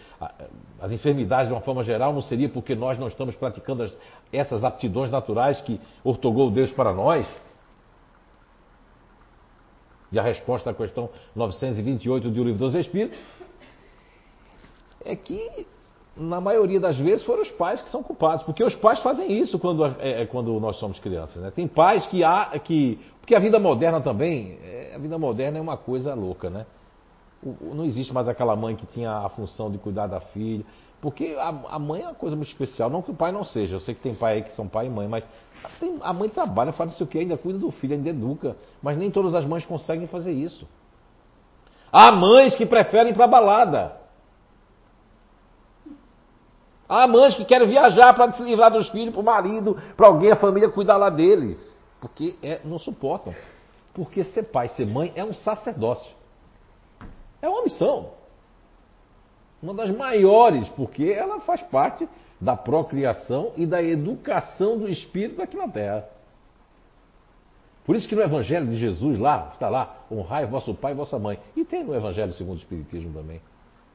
as 0.80 0.92
enfermidades 0.92 1.50
de 1.50 1.54
uma 1.54 1.62
forma 1.62 1.84
geral 1.84 2.14
não 2.14 2.22
seria 2.22 2.50
porque 2.50 2.74
nós 2.74 2.98
não 2.98 3.08
estamos 3.08 3.36
praticando 3.36 3.84
as, 3.84 3.96
essas 4.32 4.64
aptidões 4.64 5.12
naturais 5.12 5.60
que 5.62 5.80
ortogou 6.04 6.50
Deus 6.50 6.72
para 6.72 6.94
nós? 6.94 7.28
E 10.10 10.18
a 10.18 10.24
resposta 10.24 10.72
à 10.72 10.74
questão 10.74 11.10
928 11.36 12.32
do 12.32 12.44
Livro 12.44 12.60
dos 12.60 12.74
Espíritos 12.76 13.20
é 15.04 15.16
que 15.18 15.68
na 16.20 16.42
maioria 16.42 16.80
das 16.80 16.98
vezes 16.98 17.26
foram 17.26 17.42
os 17.42 17.52
pais 17.52 17.82
que 17.82 17.90
são 17.90 18.02
culpados, 18.02 18.44
porque 18.44 18.64
os 18.64 18.76
pais 18.76 19.00
fazem 19.02 19.40
isso 19.40 19.60
quando, 19.60 19.86
é, 19.86 20.22
é 20.22 20.26
quando 20.26 20.60
nós 20.60 20.78
somos 20.78 21.00
crianças. 21.00 21.42
Né? 21.42 21.52
Tem 21.52 21.68
pais 21.68 22.06
que 22.08 22.24
há 22.24 22.58
que. 22.60 23.00
Porque 23.20 23.36
a 23.36 23.40
vida 23.40 23.60
moderna 23.60 24.02
também, 24.02 24.58
é, 24.64 24.94
a 24.96 24.98
vida 24.98 25.18
moderna 25.18 25.58
é 25.58 25.62
uma 25.62 25.78
coisa 25.78 26.14
louca, 26.14 26.50
né? 26.50 26.66
O, 27.44 27.74
não 27.76 27.86
existe 27.86 28.14
mais 28.14 28.28
aquela 28.28 28.56
mãe 28.56 28.76
que 28.76 28.86
tinha 28.88 29.12
a 29.12 29.30
função 29.30 29.70
de 29.70 29.78
cuidar 29.78 30.08
da 30.08 30.20
filha. 30.20 30.66
Porque 31.00 31.36
a, 31.38 31.50
a, 31.70 31.80
mãe 31.80 32.02
é 32.02 32.06
uma 32.06 32.16
coisa 32.16 32.36
muito 32.36 32.50
especial, 32.50 32.90
não 32.90 33.04
que 33.04 33.12
o 33.12 33.14
pai 33.14 33.32
não 33.32 33.44
seja. 33.44 33.76
Eu 33.76 33.80
sei 33.80 33.94
que 33.94 34.02
tem 34.02 34.16
pai 34.16 34.36
aí 34.36 34.42
que 34.42 34.52
são 34.54 34.68
pai 34.68 34.88
e 34.88 34.90
mãe, 34.90 35.08
mas 35.08 35.24
tem, 35.80 35.98
a 36.02 36.12
mãe 36.12 36.28
trabalha, 36.28 36.74
faz 36.74 36.94
isso 36.94 37.06
que, 37.06 37.20
ainda 37.20 37.38
cuida 37.38 37.60
do 37.60 37.70
filho, 37.70 37.94
ainda 37.94 38.10
educa. 38.10 38.56
Mas 38.82 38.98
nem 38.98 39.12
todas 39.12 39.36
as 39.36 39.46
mães 39.46 39.64
conseguem 39.66 40.08
fazer 40.08 40.32
isso. 40.32 40.68
Há 41.92 42.12
mães 42.12 42.56
que 42.56 42.66
preferem 42.66 43.12
ir 43.12 43.16
para 43.16 43.28
balada. 43.28 44.07
Há 46.89 47.06
mães 47.06 47.36
que 47.36 47.44
querem 47.44 47.67
viajar 47.67 48.13
para 48.13 48.32
se 48.34 48.41
livrar 48.44 48.72
dos 48.72 48.89
filhos, 48.89 49.13
para 49.13 49.22
o 49.22 49.25
marido, 49.25 49.77
para 49.96 50.08
alguém, 50.08 50.32
a 50.32 50.38
família 50.38 50.70
cuidar 50.70 50.98
lá 50.98 51.10
deles. 51.10 51.77
Porque 52.00 52.36
é, 52.41 52.62
não 52.63 52.79
suportam. 52.79 53.36
Porque 53.94 54.24
ser 54.24 54.44
pai, 54.44 54.67
ser 54.70 54.86
mãe 54.86 55.12
é 55.15 55.24
um 55.24 55.34
sacerdócio. 55.34 56.15
É 57.41 57.50
uma 57.50 57.63
missão. 57.63 58.12
Uma 59.62 59.74
das 59.74 59.89
maiores, 59.91 60.70
porque 60.70 61.06
ela 61.06 61.39
faz 61.41 61.62
parte 61.63 62.08
da 62.39 62.56
procriação 62.56 63.51
e 63.58 63.65
da 63.65 63.82
educação 63.82 64.77
do 64.77 64.88
espírito 64.88 65.41
aqui 65.41 65.58
na 65.58 65.67
Terra. 65.67 66.08
Por 67.86 67.96
isso 67.96 68.08
que 68.08 68.15
no 68.15 68.22
Evangelho 68.22 68.67
de 68.67 68.77
Jesus, 68.77 69.17
lá, 69.17 69.50
está 69.53 69.70
lá, 69.70 70.06
honrai 70.12 70.46
vosso 70.46 70.74
pai 70.75 70.91
e 70.91 70.96
vossa 70.96 71.17
mãe. 71.17 71.39
E 71.56 71.65
tem 71.65 71.84
no 71.84 71.96
Evangelho 71.96 72.34
segundo 72.34 72.58
o 72.58 72.60
Espiritismo 72.60 73.13
também, 73.13 73.41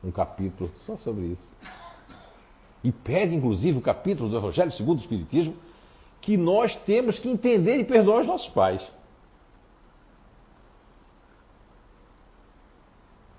um 0.03 0.11
capítulo 0.11 0.71
só 0.79 0.97
sobre 0.97 1.27
isso. 1.27 1.57
E 2.83 2.91
pede, 2.91 3.35
inclusive, 3.35 3.79
o 3.79 3.83
capítulo 3.83 4.29
do 4.29 4.37
Evangelho 4.37 4.73
segundo 4.73 4.99
o 4.99 5.01
Espiritismo, 5.03 5.55
que 6.21 6.37
nós 6.37 6.75
temos 6.85 7.19
que 7.19 7.29
entender 7.29 7.79
e 7.79 7.85
perdoar 7.85 8.21
os 8.21 8.27
nossos 8.27 8.49
pais. 8.49 8.83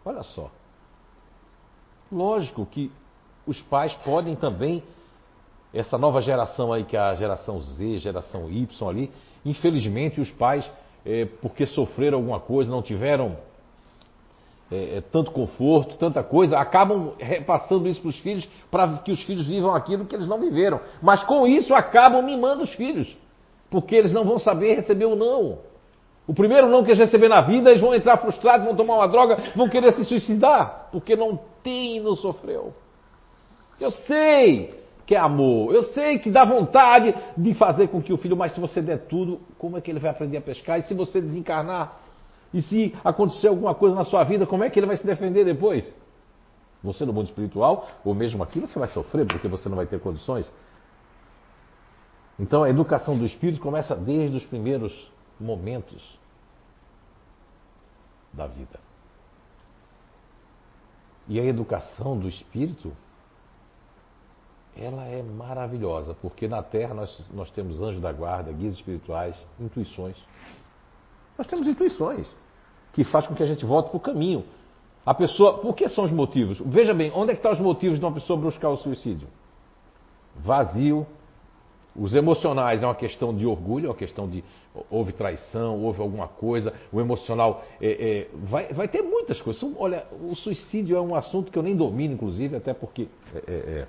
Olha 0.05 0.23
só. 0.23 0.51
Lógico 2.11 2.65
que 2.65 2.91
os 3.47 3.61
pais 3.61 3.93
podem 4.05 4.35
também, 4.35 4.83
essa 5.73 5.97
nova 5.97 6.21
geração 6.21 6.71
aí, 6.71 6.83
que 6.83 6.95
é 6.95 6.99
a 6.99 7.15
geração 7.15 7.59
Z, 7.61 7.97
geração 7.97 8.49
Y 8.49 8.89
ali, 8.89 9.11
infelizmente 9.43 10.21
os 10.21 10.29
pais, 10.31 10.69
é, 11.05 11.25
porque 11.25 11.65
sofreram 11.65 12.19
alguma 12.19 12.39
coisa, 12.39 12.69
não 12.69 12.81
tiveram 12.81 13.37
é, 14.71 14.97
é, 14.97 15.01
tanto 15.01 15.31
conforto, 15.31 15.95
tanta 15.97 16.23
coisa, 16.23 16.57
acabam 16.57 17.13
repassando 17.19 17.87
isso 17.87 18.01
para 18.01 18.09
os 18.09 18.19
filhos, 18.19 18.49
para 18.71 18.97
que 18.97 19.11
os 19.11 19.21
filhos 19.23 19.45
vivam 19.45 19.75
aquilo 19.75 20.05
que 20.05 20.15
eles 20.15 20.27
não 20.27 20.39
viveram. 20.39 20.79
Mas 21.01 21.23
com 21.23 21.45
isso 21.45 21.75
acabam 21.75 22.23
mimando 22.23 22.63
os 22.63 22.73
filhos, 22.73 23.15
porque 23.69 23.95
eles 23.95 24.13
não 24.13 24.23
vão 24.23 24.39
saber 24.39 24.75
receber 24.75 25.05
o 25.05 25.15
não. 25.15 25.59
O 26.25 26.33
primeiro 26.33 26.69
não 26.69 26.83
que 26.83 26.89
eles 26.89 26.99
receber 26.99 27.27
na 27.27 27.41
vida, 27.41 27.69
eles 27.69 27.81
vão 27.81 27.93
entrar 27.93 28.17
frustrados, 28.17 28.65
vão 28.65 28.75
tomar 28.75 28.95
uma 28.95 29.07
droga, 29.07 29.37
vão 29.55 29.67
querer 29.67 29.91
se 29.93 30.05
suicidar, 30.05 30.87
porque 30.91 31.15
não 31.15 31.37
tem, 31.61 31.99
não 31.99 32.15
sofreu. 32.15 32.73
Eu 33.79 33.91
sei 33.91 34.81
que 35.05 35.15
é 35.15 35.19
amor, 35.19 35.75
eu 35.75 35.83
sei 35.83 36.17
que 36.17 36.31
dá 36.31 36.45
vontade 36.45 37.13
de 37.35 37.53
fazer 37.53 37.89
com 37.89 38.01
que 38.01 38.13
o 38.13 38.17
filho, 38.17 38.37
mas 38.37 38.53
se 38.53 38.61
você 38.61 38.81
der 38.81 38.99
tudo, 38.99 39.41
como 39.57 39.77
é 39.77 39.81
que 39.81 39.91
ele 39.91 39.99
vai 39.99 40.11
aprender 40.11 40.37
a 40.37 40.41
pescar? 40.41 40.79
E 40.79 40.83
se 40.83 40.93
você 40.93 41.19
desencarnar? 41.19 42.02
E 42.53 42.61
se 42.61 42.95
acontecer 43.03 43.47
alguma 43.47 43.73
coisa 43.73 43.95
na 43.95 44.03
sua 44.03 44.23
vida, 44.23 44.45
como 44.45 44.63
é 44.63 44.69
que 44.69 44.79
ele 44.79 44.85
vai 44.85 44.95
se 44.95 45.05
defender 45.05 45.43
depois? 45.43 45.83
Você 46.83 47.05
no 47.05 47.13
mundo 47.13 47.27
espiritual, 47.27 47.87
ou 48.05 48.13
mesmo 48.13 48.43
aqui, 48.43 48.59
você 48.59 48.77
vai 48.77 48.87
sofrer 48.89 49.25
porque 49.25 49.47
você 49.47 49.67
não 49.67 49.75
vai 49.75 49.87
ter 49.87 49.99
condições. 49.99 50.49
Então 52.37 52.63
a 52.63 52.69
educação 52.69 53.17
do 53.17 53.25
espírito 53.25 53.59
começa 53.59 53.95
desde 53.95 54.37
os 54.37 54.45
primeiros 54.45 55.11
momentos 55.39 56.19
da 58.31 58.45
vida. 58.45 58.79
E 61.27 61.39
a 61.39 61.43
educação 61.45 62.19
do 62.19 62.27
espírito, 62.27 62.91
ela 64.75 65.05
é 65.05 65.23
maravilhosa, 65.23 66.13
porque 66.15 66.47
na 66.47 66.61
Terra 66.61 66.93
nós, 66.93 67.25
nós 67.31 67.49
temos 67.49 67.81
anjos 67.81 68.01
da 68.01 68.11
guarda, 68.11 68.51
guias 68.51 68.75
espirituais, 68.75 69.41
intuições. 69.59 70.17
Nós 71.37 71.47
temos 71.47 71.65
intuições 71.65 72.27
que 72.93 73.03
faz 73.03 73.27
com 73.27 73.35
que 73.35 73.43
a 73.43 73.45
gente 73.45 73.65
volte 73.65 73.89
para 73.89 73.97
o 73.97 73.99
caminho. 73.99 74.45
A 75.05 75.13
pessoa, 75.13 75.57
por 75.57 75.75
que 75.75 75.89
são 75.89 76.05
os 76.05 76.11
motivos? 76.11 76.61
Veja 76.65 76.93
bem, 76.93 77.11
onde 77.13 77.31
é 77.31 77.33
que 77.33 77.39
estão 77.39 77.51
os 77.51 77.59
motivos 77.59 77.99
de 77.99 78.05
uma 78.05 78.13
pessoa 78.13 78.39
buscar 78.39 78.69
o 78.69 78.77
suicídio? 78.77 79.27
Vazio, 80.37 81.05
os 81.95 82.15
emocionais 82.15 82.81
é 82.81 82.87
uma 82.87 82.95
questão 82.95 83.35
de 83.35 83.45
orgulho, 83.45 83.87
é 83.87 83.89
uma 83.89 83.95
questão 83.95 84.27
de 84.27 84.43
houve 84.89 85.11
traição, 85.11 85.83
houve 85.83 86.01
alguma 86.01 86.27
coisa. 86.27 86.73
O 86.91 87.01
emocional 87.01 87.63
é, 87.81 87.91
é, 87.91 88.29
vai, 88.45 88.73
vai 88.73 88.87
ter 88.87 89.01
muitas 89.01 89.41
coisas. 89.41 89.63
Olha, 89.77 90.05
o 90.21 90.35
suicídio 90.35 90.95
é 90.95 91.01
um 91.01 91.13
assunto 91.13 91.51
que 91.51 91.57
eu 91.57 91.63
nem 91.63 91.75
domino, 91.75 92.13
inclusive, 92.13 92.55
até 92.55 92.73
porque. 92.73 93.07
É, 93.35 93.37
é, 93.37 93.53
é, 93.53 93.87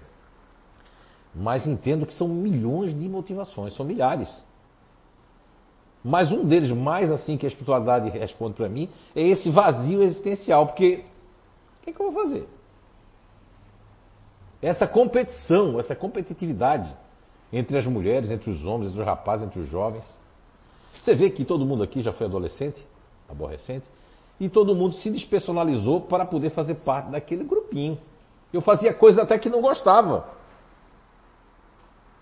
mas 1.35 1.67
entendo 1.67 2.07
que 2.07 2.15
são 2.15 2.29
milhões 2.29 2.99
de 2.99 3.09
motivações, 3.09 3.75
são 3.75 3.87
milhares. 3.87 4.29
Mas 6.05 6.31
um 6.31 6.45
deles, 6.45 6.71
mais 6.71 7.11
assim 7.11 7.39
que 7.39 7.47
a 7.47 7.49
espiritualidade 7.49 8.11
responde 8.11 8.55
para 8.55 8.69
mim, 8.69 8.91
é 9.17 9.23
esse 9.23 9.51
vazio 9.51 10.03
existencial, 10.03 10.67
porque 10.67 11.03
o 11.81 11.83
que, 11.83 11.93
que 11.95 12.01
eu 12.01 12.12
vou 12.12 12.23
fazer? 12.23 12.47
Essa 14.61 14.87
competição, 14.87 15.81
essa 15.81 15.97
competitividade 15.97 16.95
entre 17.51 17.79
as 17.79 17.87
mulheres, 17.87 18.31
entre 18.31 18.51
os 18.51 18.67
homens, 18.67 18.88
entre 18.88 19.01
os 19.01 19.07
rapazes, 19.07 19.47
entre 19.47 19.61
os 19.61 19.69
jovens. 19.69 20.05
Você 21.01 21.14
vê 21.14 21.31
que 21.31 21.45
todo 21.45 21.64
mundo 21.64 21.83
aqui 21.83 22.03
já 22.03 22.12
foi 22.12 22.27
adolescente, 22.27 22.85
aborrecente, 23.29 23.87
e 24.38 24.49
todo 24.49 24.75
mundo 24.75 24.97
se 24.97 25.11
despersonalizou 25.11 26.03
para 26.03 26.27
poder 26.27 26.51
fazer 26.51 26.75
parte 26.77 27.11
daquele 27.11 27.45
grupinho. 27.45 27.99
Eu 28.53 28.61
fazia 28.61 28.93
coisas 28.93 29.23
até 29.23 29.38
que 29.38 29.49
não 29.49 29.62
gostava. 29.62 30.29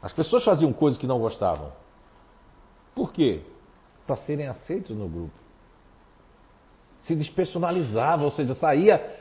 As 0.01 0.13
pessoas 0.13 0.45
faziam 0.45 0.73
coisas 0.73 1.01
que 1.01 1.07
não 1.07 1.19
gostavam. 1.19 1.73
Por 2.95 3.13
quê? 3.13 3.43
Para 4.07 4.17
serem 4.17 4.49
aceitos 4.49 4.97
no 4.97 5.09
grupo. 5.09 5.35
Se 7.03 7.15
despersonalizava, 7.15 8.25
ou 8.25 8.31
seja, 8.31 8.55
saía 8.55 9.21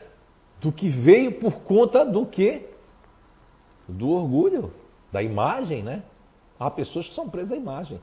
do 0.59 0.71
que 0.71 0.89
veio 0.89 1.39
por 1.39 1.61
conta 1.61 2.05
do 2.05 2.25
que? 2.25 2.69
Do 3.87 4.09
orgulho 4.09 4.71
da 5.11 5.21
imagem, 5.21 5.83
né? 5.83 6.03
Há 6.59 6.69
pessoas 6.69 7.07
que 7.07 7.15
são 7.15 7.27
presas 7.27 7.53
à 7.53 7.55
imagem. 7.55 7.99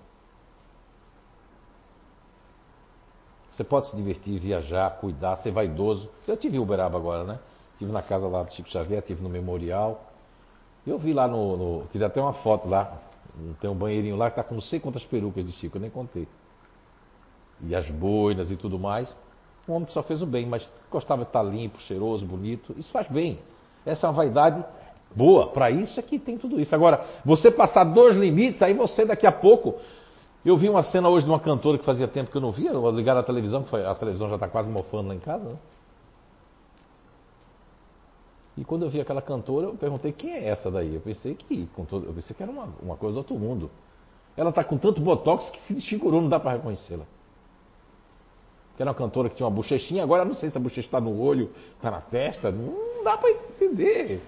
Você 3.53 3.65
pode 3.65 3.91
se 3.91 3.97
divertir, 3.97 4.39
viajar, 4.39 4.99
cuidar, 4.99 5.37
ser 5.37 5.51
vaidoso. 5.51 6.09
Eu 6.27 6.37
tive 6.37 6.57
em 6.57 6.61
Uberaba 6.61 6.97
agora, 6.97 7.25
né? 7.25 7.39
Tive 7.79 7.91
na 7.91 8.03
casa 8.03 8.29
lá 8.29 8.43
do 8.43 8.53
Chico 8.53 8.69
Xavier, 8.69 9.03
tive 9.03 9.23
no 9.23 9.29
memorial. 9.29 10.13
Eu 10.87 10.99
vi 10.99 11.13
lá 11.13 11.27
no. 11.27 11.57
no 11.57 11.87
tive 11.91 12.05
até 12.05 12.21
uma 12.21 12.35
foto 12.35 12.69
lá. 12.69 13.01
Tem 13.61 13.71
um 13.71 13.75
banheirinho 13.75 14.17
lá 14.17 14.31
que 14.31 14.37
tá 14.37 14.45
com 14.45 14.55
não 14.55 14.61
sei 14.61 14.81
quantas 14.81 15.05
perucas 15.05 15.45
de 15.45 15.53
Chico, 15.53 15.77
eu 15.77 15.81
nem 15.81 15.91
contei. 15.91 16.27
E 17.67 17.75
as 17.75 17.89
boinas 17.91 18.51
e 18.51 18.57
tudo 18.57 18.79
mais. 18.79 19.15
Um 19.69 19.75
homem 19.75 19.87
que 19.87 19.93
só 19.93 20.03
fez 20.03 20.23
o 20.23 20.27
bem, 20.27 20.47
mas 20.47 20.69
gostava 20.91 21.23
de 21.23 21.29
estar 21.29 21.43
limpo, 21.43 21.81
cheiroso, 21.81 22.25
bonito. 22.25 22.75
Isso 22.79 22.91
faz 22.91 23.09
bem. 23.09 23.39
Essa 23.85 24.07
é 24.07 24.11
uma 24.11 24.17
vaidade 24.17 24.65
boa. 25.15 25.49
Para 25.49 25.71
isso 25.71 25.99
é 25.99 26.03
que 26.03 26.19
tem 26.19 26.39
tudo 26.39 26.61
isso. 26.61 26.75
Agora, 26.75 27.05
você 27.25 27.51
passar 27.51 27.85
dois 27.85 28.17
limites, 28.17 28.63
aí 28.63 28.75
você 28.75 29.05
daqui 29.05 29.27
a 29.27 29.33
pouco. 29.33 29.77
Eu 30.45 30.57
vi 30.57 30.69
uma 30.69 30.83
cena 30.85 31.09
hoje 31.09 31.27
de 31.27 31.31
uma 31.31 31.41
cantora 31.41 31.79
que 31.79 31.85
fazia 31.85 32.09
tempo 32.09 32.31
que 32.31 32.37
eu 32.37 32.41
não 32.41 32.53
via, 32.53 32.71
eu 32.71 32.81
vou 32.81 32.91
ligar 32.91 33.17
a 33.17 33.23
televisão, 33.23 33.65
que 33.65 33.71
foi, 33.71 33.85
a 33.85 33.95
televisão 33.95 34.29
já 34.29 34.37
está 34.37 34.49
quase 34.49 34.69
mofando 34.69 35.09
lá 35.09 35.15
em 35.15 35.19
casa, 35.19 35.49
né? 35.49 35.57
E 38.57 38.65
quando 38.65 38.85
eu 38.85 38.91
vi 38.91 39.01
aquela 39.01 39.23
cantora, 39.23 39.67
eu 39.67 39.75
perguntei 39.75 40.11
quem 40.11 40.33
é 40.33 40.49
essa 40.49 40.69
daí. 40.71 40.95
Eu 40.95 41.01
pensei 41.01 41.35
que, 41.35 41.67
com 41.77 41.85
todo, 41.85 42.07
eu 42.07 42.13
pensei 42.13 42.35
que 42.35 42.43
era 42.43 42.51
uma, 42.51 42.69
uma 42.83 42.97
coisa 42.97 43.15
do 43.15 43.19
outro 43.19 43.37
mundo. 43.37 43.71
Ela 44.37 44.51
está 44.51 44.65
com 44.65 44.77
tanto 44.77 45.01
botox 45.01 45.49
que 45.51 45.61
se 45.61 45.75
desfigurou, 45.75 46.21
não 46.21 46.29
dá 46.29 46.41
para 46.41 46.53
reconhecê-la. 46.53 47.05
Que 48.79 48.83
era 48.85 48.93
uma 48.93 48.97
cantora 48.97 49.29
que 49.29 49.35
tinha 49.35 49.45
uma 49.45 49.53
bochechinha, 49.53 50.05
agora 50.05 50.25
não 50.25 50.37
sei 50.37 50.51
se 50.51 50.57
a 50.57 50.61
bochecha 50.61 50.87
está 50.87 51.01
no 51.01 51.21
olho, 51.21 51.51
está 51.75 51.91
na 51.91 52.01
testa, 52.01 52.53
não 52.53 53.03
dá 53.03 53.19
para 53.19 53.29
entender. 53.29 54.23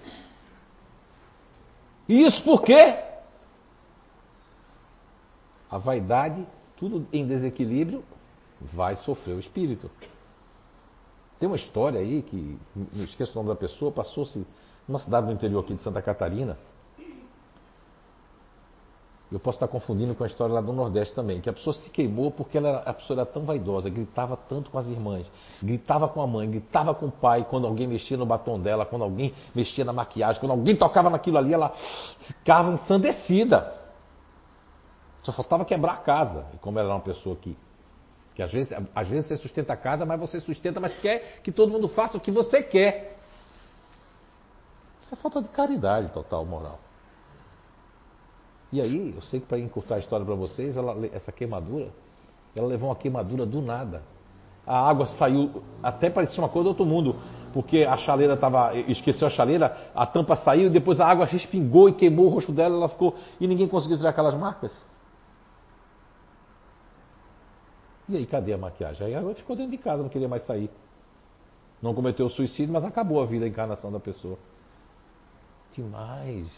E 2.08 2.26
isso 2.26 2.42
por 2.42 2.60
quê? 2.62 2.98
A 5.70 5.78
vaidade, 5.78 6.44
tudo 6.76 7.06
em 7.12 7.24
desequilíbrio, 7.24 8.02
vai 8.60 8.96
sofrer 8.96 9.36
o 9.36 9.38
espírito. 9.38 9.88
Tem 11.38 11.48
uma 11.48 11.54
história 11.54 12.00
aí 12.00 12.20
que, 12.20 12.58
não 12.74 13.04
esqueço 13.04 13.30
o 13.30 13.34
nome 13.36 13.54
da 13.54 13.54
pessoa, 13.54 13.92
passou-se 13.92 14.44
numa 14.88 14.98
cidade 14.98 15.28
do 15.28 15.32
interior 15.32 15.60
aqui 15.60 15.74
de 15.74 15.82
Santa 15.82 16.02
Catarina. 16.02 16.58
Eu 19.32 19.38
posso 19.38 19.56
estar 19.56 19.68
confundindo 19.68 20.12
com 20.12 20.24
a 20.24 20.26
história 20.26 20.52
lá 20.52 20.60
do 20.60 20.72
Nordeste 20.72 21.14
também, 21.14 21.40
que 21.40 21.48
a 21.48 21.52
pessoa 21.52 21.72
se 21.72 21.88
queimou 21.90 22.32
porque 22.32 22.58
ela, 22.58 22.78
a 22.78 22.92
pessoa 22.92 23.20
era 23.20 23.26
tão 23.26 23.44
vaidosa, 23.44 23.88
gritava 23.88 24.36
tanto 24.36 24.70
com 24.70 24.78
as 24.78 24.88
irmãs, 24.88 25.24
gritava 25.62 26.08
com 26.08 26.20
a 26.20 26.26
mãe, 26.26 26.50
gritava 26.50 26.92
com 26.94 27.06
o 27.06 27.12
pai, 27.12 27.46
quando 27.48 27.64
alguém 27.64 27.86
mexia 27.86 28.16
no 28.16 28.26
batom 28.26 28.58
dela, 28.58 28.84
quando 28.84 29.02
alguém 29.02 29.32
mexia 29.54 29.84
na 29.84 29.92
maquiagem, 29.92 30.40
quando 30.40 30.50
alguém 30.50 30.74
tocava 30.74 31.08
naquilo 31.08 31.38
ali, 31.38 31.54
ela 31.54 31.72
ficava 32.22 32.72
ensandecida. 32.72 33.72
Só 35.22 35.32
faltava 35.32 35.64
quebrar 35.64 35.92
a 35.92 35.98
casa. 35.98 36.46
E 36.52 36.56
como 36.58 36.78
ela 36.80 36.88
era 36.88 36.94
uma 36.96 37.04
pessoa 37.04 37.36
que, 37.36 37.56
que 38.34 38.42
às, 38.42 38.50
vezes, 38.50 38.76
às 38.92 39.08
vezes 39.08 39.28
você 39.28 39.36
sustenta 39.36 39.74
a 39.74 39.76
casa, 39.76 40.04
mas 40.04 40.18
você 40.18 40.40
sustenta, 40.40 40.80
mas 40.80 40.92
quer 40.98 41.40
que 41.44 41.52
todo 41.52 41.70
mundo 41.70 41.88
faça 41.88 42.16
o 42.16 42.20
que 42.20 42.32
você 42.32 42.64
quer. 42.64 43.16
Isso 45.02 45.14
é 45.14 45.16
falta 45.16 45.40
de 45.40 45.48
caridade 45.50 46.08
total, 46.08 46.44
moral. 46.44 46.80
E 48.72 48.80
aí, 48.80 49.12
eu 49.14 49.22
sei 49.22 49.40
que 49.40 49.46
para 49.46 49.58
encurtar 49.58 49.96
a 49.96 49.98
história 49.98 50.24
para 50.24 50.34
vocês, 50.34 50.76
ela, 50.76 50.96
essa 51.12 51.32
queimadura, 51.32 51.88
ela 52.54 52.68
levou 52.68 52.88
uma 52.88 52.96
queimadura 52.96 53.44
do 53.44 53.60
nada. 53.60 54.02
A 54.64 54.88
água 54.88 55.06
saiu, 55.06 55.62
até 55.82 56.08
parecia 56.08 56.38
uma 56.38 56.48
coisa 56.48 56.64
do 56.64 56.68
outro 56.68 56.84
mundo, 56.84 57.16
porque 57.52 57.78
a 57.78 57.96
chaleira 57.96 58.34
estava, 58.34 58.76
esqueceu 58.76 59.26
a 59.26 59.30
chaleira, 59.30 59.90
a 59.92 60.06
tampa 60.06 60.36
saiu 60.36 60.66
e 60.66 60.70
depois 60.70 61.00
a 61.00 61.06
água 61.06 61.26
respingou 61.26 61.88
e 61.88 61.94
queimou 61.94 62.26
o 62.26 62.28
rosto 62.28 62.52
dela, 62.52 62.76
ela 62.76 62.88
ficou 62.88 63.16
e 63.40 63.46
ninguém 63.48 63.66
conseguiu 63.66 63.96
tirar 63.96 64.10
aquelas 64.10 64.34
marcas. 64.34 64.88
E 68.08 68.16
aí, 68.16 68.26
cadê 68.26 68.52
a 68.52 68.58
maquiagem? 68.58 69.06
Aí 69.06 69.12
ela 69.12 69.34
ficou 69.34 69.56
dentro 69.56 69.72
de 69.72 69.78
casa, 69.78 70.02
não 70.02 70.10
queria 70.10 70.28
mais 70.28 70.44
sair. 70.44 70.70
Não 71.82 71.94
cometeu 71.94 72.28
suicídio, 72.28 72.72
mas 72.72 72.84
acabou 72.84 73.20
a 73.22 73.26
vida, 73.26 73.44
a 73.44 73.48
encarnação 73.48 73.90
da 73.90 73.98
pessoa. 73.98 74.36
Demais. 75.72 76.48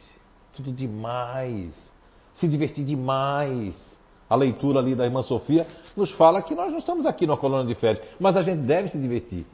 Tudo 0.54 0.72
demais 0.72 1.91
se 2.34 2.48
divertir 2.48 2.84
demais. 2.84 3.92
A 4.28 4.34
leitura 4.34 4.78
ali 4.78 4.94
da 4.94 5.04
irmã 5.04 5.22
Sofia 5.22 5.66
nos 5.96 6.10
fala 6.12 6.40
que 6.42 6.54
nós 6.54 6.70
não 6.70 6.78
estamos 6.78 7.04
aqui 7.04 7.26
numa 7.26 7.36
colônia 7.36 7.66
de 7.66 7.78
férias, 7.78 8.02
mas 8.18 8.36
a 8.36 8.42
gente 8.42 8.62
deve 8.62 8.88
se 8.88 8.98
divertir. 8.98 9.46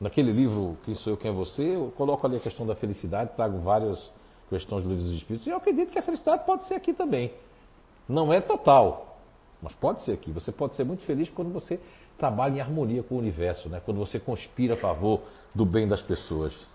Naquele 0.00 0.32
livro 0.32 0.76
Quem 0.84 0.94
Sou 0.94 1.12
Eu, 1.12 1.16
Quem 1.16 1.30
é 1.30 1.34
Você, 1.34 1.62
eu 1.62 1.92
coloco 1.96 2.26
ali 2.26 2.36
a 2.36 2.40
questão 2.40 2.66
da 2.66 2.74
felicidade, 2.74 3.34
trago 3.34 3.58
várias 3.58 4.12
questões 4.48 4.84
do 4.84 4.90
livro 4.90 5.04
dos 5.04 5.14
Espíritos, 5.14 5.46
e 5.46 5.50
eu 5.50 5.56
acredito 5.56 5.90
que 5.90 5.98
a 5.98 6.02
felicidade 6.02 6.44
pode 6.44 6.64
ser 6.64 6.74
aqui 6.74 6.92
também. 6.92 7.32
Não 8.08 8.32
é 8.32 8.40
total, 8.40 9.18
mas 9.60 9.74
pode 9.74 10.02
ser 10.02 10.12
aqui. 10.12 10.30
Você 10.30 10.52
pode 10.52 10.76
ser 10.76 10.84
muito 10.84 11.02
feliz 11.04 11.28
quando 11.28 11.52
você 11.52 11.80
trabalha 12.16 12.56
em 12.56 12.60
harmonia 12.60 13.02
com 13.02 13.16
o 13.16 13.18
universo, 13.18 13.68
né? 13.68 13.80
quando 13.84 13.98
você 13.98 14.18
conspira 14.18 14.74
a 14.74 14.76
favor 14.76 15.22
do 15.54 15.66
bem 15.66 15.88
das 15.88 16.02
pessoas. 16.02 16.66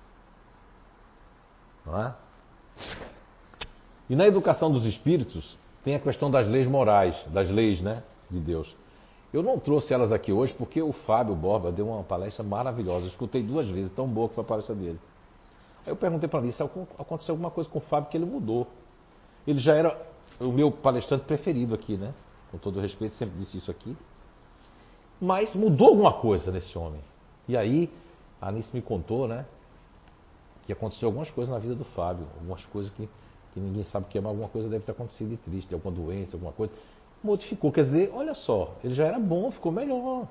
Não 1.85 2.01
é? 2.01 2.15
E 4.11 4.15
na 4.15 4.27
educação 4.27 4.69
dos 4.69 4.83
espíritos 4.83 5.57
tem 5.85 5.95
a 5.95 5.99
questão 5.99 6.29
das 6.29 6.45
leis 6.45 6.67
morais, 6.67 7.15
das 7.27 7.49
leis 7.49 7.79
né, 7.79 8.03
de 8.29 8.41
Deus. 8.41 8.75
Eu 9.31 9.41
não 9.41 9.57
trouxe 9.57 9.93
elas 9.93 10.11
aqui 10.11 10.33
hoje 10.33 10.53
porque 10.53 10.81
o 10.81 10.91
Fábio 10.91 11.33
Borba 11.33 11.71
deu 11.71 11.87
uma 11.87 12.03
palestra 12.03 12.43
maravilhosa. 12.43 13.05
Eu 13.05 13.07
escutei 13.07 13.41
duas 13.41 13.69
vezes, 13.69 13.89
tão 13.93 14.05
boa 14.05 14.27
que 14.27 14.35
foi 14.35 14.43
a 14.43 14.47
palestra 14.47 14.75
dele. 14.75 14.99
Aí 15.85 15.93
eu 15.93 15.95
perguntei 15.95 16.27
para 16.27 16.41
ele 16.41 16.51
se 16.51 16.61
aconteceu 16.61 17.31
alguma 17.31 17.49
coisa 17.49 17.69
com 17.69 17.79
o 17.79 17.81
Fábio 17.83 18.09
que 18.09 18.17
ele 18.17 18.25
mudou. 18.25 18.67
Ele 19.47 19.59
já 19.59 19.75
era 19.75 19.97
o 20.41 20.51
meu 20.51 20.73
palestrante 20.73 21.23
preferido 21.23 21.73
aqui, 21.73 21.95
né? 21.95 22.13
Com 22.51 22.57
todo 22.57 22.81
respeito, 22.81 23.15
sempre 23.15 23.39
disse 23.39 23.59
isso 23.59 23.71
aqui. 23.71 23.95
Mas 25.21 25.55
mudou 25.55 25.87
alguma 25.87 26.11
coisa 26.11 26.51
nesse 26.51 26.77
homem. 26.77 26.99
E 27.47 27.55
aí, 27.55 27.89
a 28.41 28.49
Anice 28.49 28.75
me 28.75 28.81
contou, 28.81 29.25
né? 29.25 29.45
Que 30.65 30.73
aconteceu 30.73 31.07
algumas 31.07 31.31
coisas 31.31 31.49
na 31.49 31.59
vida 31.59 31.75
do 31.75 31.85
Fábio. 31.85 32.27
Algumas 32.35 32.65
coisas 32.65 32.91
que, 32.91 33.07
que 33.53 33.59
ninguém 33.59 33.83
sabe 33.85 34.05
o 34.05 34.09
que 34.09 34.17
é, 34.17 34.21
mas 34.21 34.29
alguma 34.29 34.49
coisa 34.49 34.69
deve 34.69 34.83
ter 34.83 34.91
acontecido 34.91 35.29
de 35.29 35.37
triste, 35.37 35.73
alguma 35.73 35.93
doença, 35.93 36.35
alguma 36.35 36.51
coisa. 36.51 36.73
Modificou. 37.23 37.71
Quer 37.71 37.83
dizer, 37.83 38.11
olha 38.13 38.33
só, 38.33 38.75
ele 38.83 38.93
já 38.93 39.05
era 39.05 39.19
bom, 39.19 39.51
ficou 39.51 39.71
melhor. 39.71 40.27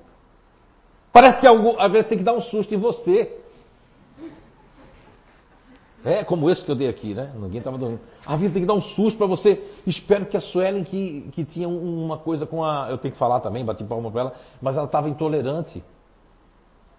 Parece 1.13 1.41
que 1.41 1.47
às 1.47 1.93
vezes 1.93 2.09
tem 2.09 2.19
que 2.19 2.25
dar 2.25 2.35
um 2.35 2.41
susto 2.41 2.75
em 2.75 2.79
você. 2.79 3.37
É 6.03 6.25
como 6.25 6.49
esse 6.49 6.65
que 6.65 6.71
eu 6.71 6.75
dei 6.75 6.89
aqui, 6.89 7.13
né? 7.13 7.31
Ninguém 7.35 7.59
estava 7.59 7.77
dormindo. 7.77 8.01
A 8.25 8.35
vida 8.37 8.55
tem 8.55 8.63
que 8.63 8.67
dar 8.67 8.75
um 8.75 8.81
susto 8.81 9.19
para 9.19 9.27
você. 9.27 9.63
Espero 9.87 10.25
que 10.25 10.37
a 10.37 10.41
Suelen, 10.41 10.83
que, 10.83 11.29
que 11.33 11.45
tinha 11.45 11.69
uma 11.69 12.17
coisa 12.17 12.47
com 12.47 12.65
a. 12.65 12.89
Eu 12.91 12.97
tenho 12.97 13.13
que 13.13 13.19
falar 13.19 13.41
também, 13.41 13.65
bati 13.65 13.85
palma 13.85 14.11
para 14.11 14.21
ela, 14.23 14.35
mas 14.63 14.77
ela 14.77 14.87
estava 14.87 15.11
intolerante. 15.11 15.85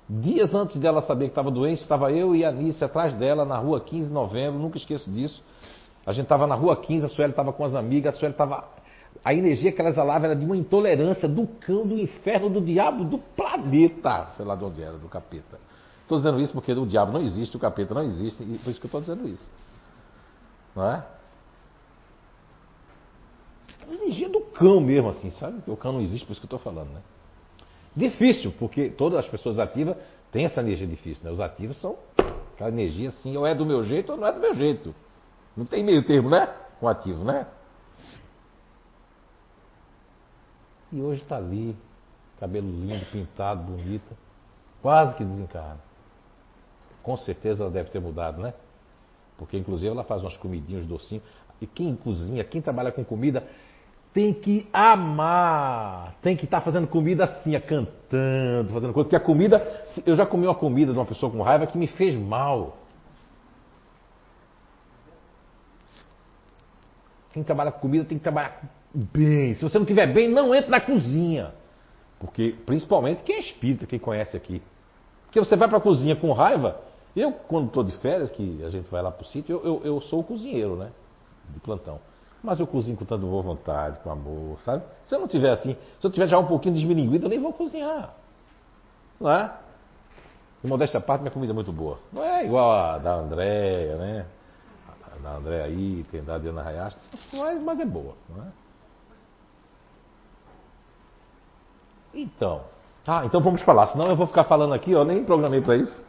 Dias 0.07 0.53
antes 0.53 0.77
dela 0.77 1.01
saber 1.01 1.25
que 1.25 1.31
estava 1.31 1.49
doente, 1.49 1.81
estava 1.81 2.11
eu 2.11 2.35
e 2.35 2.45
a 2.45 2.49
Anice 2.49 2.83
atrás 2.83 3.13
dela 3.15 3.45
na 3.45 3.57
rua 3.57 3.79
15 3.79 4.07
de 4.07 4.13
novembro, 4.13 4.59
nunca 4.59 4.77
esqueço 4.77 5.09
disso. 5.09 5.41
A 6.05 6.11
gente 6.11 6.23
estava 6.23 6.47
na 6.47 6.55
rua 6.55 6.75
15, 6.75 7.05
a 7.05 7.09
Sueli 7.09 7.31
estava 7.31 7.53
com 7.53 7.63
as 7.63 7.75
amigas, 7.75 8.15
a 8.15 8.17
Sueli 8.17 8.33
estava. 8.33 8.67
A 9.23 9.33
energia 9.33 9.71
que 9.71 9.79
ela 9.79 9.89
exalava 9.89 10.25
era 10.25 10.35
de 10.35 10.45
uma 10.45 10.57
intolerância 10.57 11.27
do 11.27 11.45
cão, 11.45 11.85
do 11.85 11.97
inferno, 11.97 12.49
do 12.49 12.61
diabo, 12.61 13.03
do 13.03 13.17
planeta. 13.17 14.29
Sei 14.35 14.45
lá 14.45 14.55
de 14.55 14.63
onde 14.63 14.81
era, 14.81 14.97
do 14.97 15.07
capeta. 15.07 15.59
Estou 16.01 16.17
dizendo 16.17 16.39
isso 16.41 16.53
porque 16.53 16.71
o 16.71 16.85
diabo 16.85 17.11
não 17.11 17.21
existe, 17.21 17.55
o 17.55 17.59
capeta 17.59 17.93
não 17.93 18.03
existe, 18.03 18.43
e 18.43 18.57
por 18.57 18.71
isso 18.71 18.79
que 18.79 18.85
eu 18.85 18.87
estou 18.87 19.01
dizendo 19.01 19.27
isso. 19.27 19.49
Não 20.75 20.85
é? 20.85 21.05
A 23.89 23.93
energia 23.93 24.29
do 24.29 24.41
cão 24.41 24.79
mesmo, 24.79 25.09
assim, 25.09 25.29
sabe? 25.31 25.61
O 25.67 25.77
cão 25.77 25.93
não 25.93 26.01
existe, 26.01 26.25
por 26.25 26.31
isso 26.31 26.41
que 26.41 26.45
eu 26.45 26.57
estou 26.57 26.59
falando, 26.59 26.89
né? 26.89 27.01
Difícil, 27.95 28.53
porque 28.57 28.89
todas 28.89 29.19
as 29.19 29.29
pessoas 29.29 29.59
ativas 29.59 29.97
têm 30.31 30.45
essa 30.45 30.61
energia 30.61 30.87
difícil, 30.87 31.23
né? 31.23 31.31
Os 31.31 31.39
ativos 31.39 31.79
são 31.79 31.97
aquela 32.53 32.69
energia 32.69 33.09
assim, 33.09 33.35
ou 33.37 33.45
é 33.45 33.53
do 33.53 33.65
meu 33.65 33.83
jeito 33.83 34.11
ou 34.11 34.17
não 34.17 34.27
é 34.27 34.31
do 34.31 34.39
meu 34.39 34.53
jeito. 34.53 34.95
Não 35.55 35.65
tem 35.65 35.83
meio 35.83 36.03
termo, 36.03 36.29
né? 36.29 36.47
Com 36.79 36.87
ativo, 36.87 37.23
né? 37.23 37.45
E 40.91 41.01
hoje 41.01 41.21
está 41.21 41.37
ali, 41.37 41.75
cabelo 42.39 42.69
lindo, 42.69 43.05
pintado, 43.11 43.63
bonita, 43.63 44.15
quase 44.81 45.15
que 45.15 45.23
desencarna. 45.23 45.79
Com 47.01 47.15
certeza 47.17 47.63
ela 47.63 47.71
deve 47.71 47.89
ter 47.89 47.99
mudado, 47.99 48.41
né? 48.41 48.53
Porque 49.37 49.57
inclusive 49.57 49.89
ela 49.89 50.03
faz 50.03 50.21
umas 50.21 50.37
comidinhas 50.37 50.85
docinhos. 50.85 51.23
E 51.61 51.67
quem 51.67 51.95
cozinha, 51.95 52.43
quem 52.43 52.61
trabalha 52.61 52.91
com 52.91 53.03
comida, 53.03 53.47
tem 54.13 54.33
que 54.33 54.67
amar. 54.73 56.15
Tem 56.21 56.35
que 56.35 56.45
estar 56.45 56.59
tá 56.59 56.65
fazendo 56.65 56.87
comida 56.87 57.23
assim, 57.23 57.57
cantando, 57.59 58.73
fazendo 58.73 58.93
coisa. 58.93 59.05
Porque 59.05 59.15
a 59.15 59.19
comida, 59.19 59.85
eu 60.05 60.15
já 60.15 60.25
comi 60.25 60.45
uma 60.45 60.55
comida 60.55 60.91
de 60.91 60.99
uma 60.99 61.05
pessoa 61.05 61.31
com 61.31 61.41
raiva 61.41 61.65
que 61.67 61.77
me 61.77 61.87
fez 61.87 62.15
mal. 62.15 62.77
Quem 67.33 67.43
trabalha 67.43 67.71
com 67.71 67.79
comida 67.79 68.05
tem 68.05 68.17
que 68.17 68.23
trabalhar 68.23 68.61
bem. 68.93 69.53
Se 69.53 69.63
você 69.63 69.77
não 69.77 69.83
estiver 69.83 70.07
bem, 70.07 70.27
não 70.27 70.53
entre 70.53 70.69
na 70.69 70.81
cozinha. 70.81 71.53
Porque, 72.19 72.55
principalmente, 72.65 73.23
quem 73.23 73.35
é 73.35 73.39
espírita, 73.39 73.85
quem 73.85 73.97
conhece 73.97 74.35
aqui. 74.37 74.61
Porque 75.25 75.39
você 75.39 75.55
vai 75.55 75.67
para 75.67 75.77
a 75.77 75.81
cozinha 75.81 76.15
com 76.15 76.31
raiva, 76.33 76.81
eu, 77.15 77.31
quando 77.31 77.67
estou 77.67 77.83
de 77.83 77.97
férias, 77.97 78.29
que 78.29 78.63
a 78.63 78.69
gente 78.69 78.89
vai 78.89 79.01
lá 79.01 79.11
para 79.11 79.23
o 79.23 79.25
sítio, 79.25 79.59
eu, 79.63 79.65
eu, 79.65 79.81
eu, 79.85 80.01
sou 80.01 80.19
o 80.19 80.23
cozinheiro, 80.23 80.75
né? 80.75 80.91
De 81.49 81.59
plantão. 81.59 81.99
Mas 82.43 82.59
eu 82.59 82.67
cozinho 82.67 82.97
com 82.97 83.05
tanta 83.05 83.25
boa 83.25 83.41
vontade, 83.41 83.99
com 83.99 84.09
amor, 84.09 84.59
sabe? 84.59 84.83
Se 85.05 85.13
eu 85.13 85.19
não 85.19 85.27
tiver 85.27 85.51
assim, 85.51 85.75
se 85.99 86.07
eu 86.07 86.11
tiver 86.11 86.27
já 86.27 86.37
um 86.39 86.45
pouquinho 86.45 86.73
desmilinguido, 86.73 87.25
eu 87.25 87.29
nem 87.29 87.39
vou 87.39 87.53
cozinhar. 87.53 88.13
Não 89.19 89.31
é? 89.31 89.51
De 90.63 90.69
modéstia 90.69 90.99
à 90.99 91.01
parte, 91.01 91.21
minha 91.21 91.31
comida 91.31 91.53
é 91.53 91.55
muito 91.55 91.71
boa. 91.71 91.99
Não 92.11 92.23
é 92.23 92.45
igual 92.45 92.71
a 92.71 92.97
da 92.97 93.15
Andréia, 93.15 93.95
né? 93.95 94.25
Da 95.21 95.35
Andréia 95.35 95.65
aí, 95.65 96.03
tem 96.11 96.23
da 96.23 96.37
Diana 96.37 96.63
Hayashi, 96.63 96.97
mas, 97.33 97.61
mas 97.61 97.79
é 97.79 97.85
boa, 97.85 98.15
não 98.29 98.43
é? 98.43 98.47
Então. 102.13 102.61
Ah, 103.05 103.23
então 103.25 103.41
vamos 103.41 103.61
falar, 103.63 103.87
senão 103.87 104.07
eu 104.07 104.15
vou 104.15 104.27
ficar 104.27 104.43
falando 104.43 104.73
aqui, 104.73 104.91
eu 104.91 105.03
nem 105.03 105.23
programei 105.23 105.61
para 105.61 105.75
isso. 105.77 106.03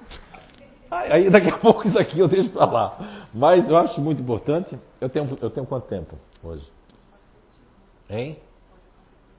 Aí 0.90 1.30
daqui 1.30 1.48
a 1.48 1.56
pouco 1.58 1.86
isso 1.86 1.98
aqui 1.98 2.18
eu 2.18 2.28
deixo 2.28 2.50
para 2.50 2.66
lá. 2.66 2.98
Mas 3.32 3.68
eu 3.68 3.76
acho 3.76 4.00
muito 4.00 4.20
importante. 4.20 4.78
Eu 5.00 5.08
tenho, 5.08 5.38
eu 5.40 5.48
tenho 5.48 5.66
quanto 5.66 5.86
tempo 5.86 6.16
hoje? 6.42 6.70
Hein? 8.10 8.38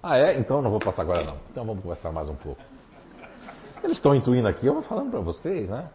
Ah, 0.01 0.17
é? 0.17 0.37
Então 0.37 0.61
não 0.61 0.71
vou 0.71 0.79
passar 0.79 1.03
agora 1.03 1.23
não. 1.23 1.37
Então 1.51 1.63
vamos 1.63 1.83
conversar 1.83 2.11
mais 2.11 2.27
um 2.27 2.35
pouco. 2.35 2.59
Eles 3.83 3.97
estão 3.97 4.15
intuindo 4.15 4.47
aqui, 4.47 4.65
eu 4.65 4.73
vou 4.73 4.83
falando 4.83 5.11
para 5.11 5.19
vocês, 5.19 5.69
né? 5.69 5.89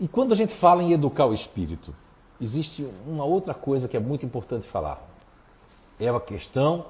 E 0.00 0.08
quando 0.08 0.32
a 0.32 0.36
gente 0.36 0.54
fala 0.58 0.82
em 0.82 0.92
educar 0.92 1.26
o 1.26 1.34
espírito, 1.34 1.94
existe 2.40 2.88
uma 3.06 3.24
outra 3.24 3.54
coisa 3.54 3.86
que 3.86 3.96
é 3.96 4.00
muito 4.00 4.26
importante 4.26 4.66
falar. 4.68 5.00
É 6.00 6.08
a 6.08 6.18
questão 6.18 6.86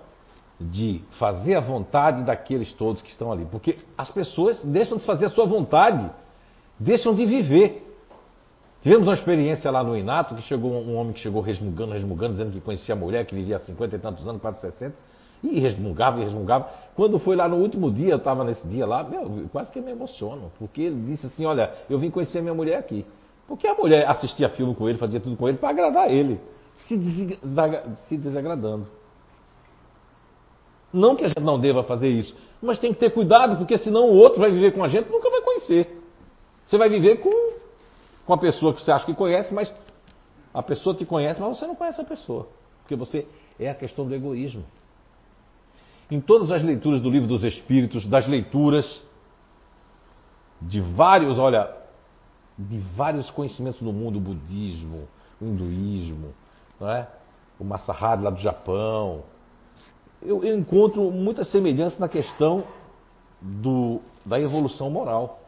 de 0.61 1.03
fazer 1.19 1.57
a 1.57 1.61
vontade 1.61 2.23
daqueles 2.23 2.73
todos 2.73 3.03
que 3.03 3.11
estão 3.11 3.33
ali. 3.33 3.45
Porque 3.47 3.79
as 3.99 4.11
pessoas 4.11 4.63
deixam 4.63 4.97
de 4.97 5.05
fazer 5.05 5.27
a 5.27 5.31
sua 5.31 5.45
vontade 5.45 6.09
deixam 6.81 7.15
de 7.15 7.27
viver. 7.27 7.87
Tivemos 8.81 9.07
uma 9.07 9.15
experiência 9.15 9.71
lá 9.71 9.85
no 9.85 9.95
Inato, 9.95 10.35
que 10.35 10.43
chegou 10.43 10.73
um 10.73 10.97
homem 10.97 11.13
que 11.13 11.21
chegou 11.21 11.43
resmungando, 11.43 11.93
resmungando, 11.93 12.33
dizendo 12.33 12.53
que 12.53 12.61
conhecia 12.63 12.95
a 12.95 12.99
mulher, 12.99 13.27
que 13.27 13.35
vivia 13.35 13.57
há 13.57 13.59
50 13.59 13.95
e 13.95 13.99
tantos 13.99 14.27
anos, 14.27 14.41
quase 14.41 14.59
60, 14.63 14.97
e 15.43 15.59
resmungava 15.59 16.21
e 16.21 16.25
resmungava. 16.25 16.69
Quando 16.95 17.19
foi 17.19 17.35
lá 17.37 17.49
no 17.49 17.57
último 17.57 17.91
dia, 17.91 18.13
eu 18.13 18.19
estava 18.19 18.45
nesse 18.45 18.67
dia 18.69 18.87
lá, 18.87 19.03
meu, 19.03 19.49
quase 19.51 19.71
que 19.71 19.81
me 19.81 19.91
emociono, 19.91 20.53
porque 20.59 20.83
ele 20.83 21.01
disse 21.07 21.27
assim, 21.27 21.47
olha, 21.47 21.73
eu 21.89 21.99
vim 21.99 22.11
conhecer 22.11 22.41
minha 22.43 22.55
mulher 22.55 22.79
aqui. 22.79 23.07
Porque 23.49 23.67
a 23.67 23.75
mulher 23.75 24.09
assistia 24.09 24.49
filme 24.51 24.75
com 24.75 24.89
ele, 24.89 24.99
fazia 24.99 25.19
tudo 25.19 25.37
com 25.37 25.49
ele 25.49 25.59
para 25.59 25.71
agradar 25.71 26.11
ele, 26.11 26.41
se, 26.87 26.97
se 28.09 28.17
desagradando. 28.17 28.87
Não 30.93 31.17
que 31.17 31.25
a 31.25 31.29
gente 31.29 31.41
não 31.41 31.59
deva 31.59 31.83
fazer 31.85 32.09
isso, 32.09 32.37
mas 32.61 32.79
tem 32.79 32.93
que 32.93 32.99
ter 32.99 33.11
cuidado, 33.11 33.57
porque 33.57 33.79
senão 33.79 34.11
o 34.11 34.17
outro 34.17 34.41
vai 34.41 34.51
viver 34.51 34.73
com 34.73 34.85
a 34.85 34.89
gente 34.89 35.11
nunca 35.11 35.31
vai 35.31 35.41
conhecer. 35.41 36.01
Você 36.67 36.77
vai 36.77 36.89
viver 36.89 37.17
com, 37.17 37.31
com 38.27 38.35
a 38.35 38.39
pessoa 38.39 38.75
que 38.75 38.83
você 38.83 38.93
acha 38.93 39.07
que 39.07 39.15
conhece, 39.15 39.53
mas 39.55 39.73
a 40.53 40.63
pessoa 40.63 40.95
te 40.95 41.05
conhece, 41.05 41.41
mas 41.41 41.59
você 41.59 41.67
não 41.67 41.75
conhece 41.75 42.01
a 42.01 42.05
pessoa. 42.05 42.49
Porque 42.83 42.95
você 42.95 43.27
é 43.59 43.71
a 43.71 43.75
questão 43.75 44.07
do 44.07 44.15
egoísmo. 44.15 44.65
Em 46.11 46.21
todas 46.21 46.51
as 46.51 46.63
leituras 46.63 47.01
do 47.01 47.09
livro 47.09 47.29
dos 47.29 47.45
Espíritos, 47.45 48.07
das 48.07 48.27
leituras 48.27 49.05
de 50.61 50.81
vários, 50.81 51.39
olha, 51.39 51.71
de 52.59 52.79
vários 52.79 53.31
conhecimentos 53.31 53.81
do 53.81 53.93
mundo, 53.93 54.17
o 54.17 54.21
budismo, 54.21 55.09
o 55.41 55.45
hinduísmo, 55.45 56.35
não 56.79 56.91
é? 56.91 57.09
o 57.59 57.65
Masahari 57.65 58.23
lá 58.23 58.31
do 58.31 58.41
Japão, 58.41 59.23
eu, 60.23 60.43
eu 60.45 60.59
encontro 60.59 61.11
muita 61.11 61.45
semelhança 61.45 61.97
na 61.99 62.09
questão 62.09 62.65
do, 63.41 64.01
da 64.25 64.41
evolução 64.41 64.91
moral. 64.91 65.41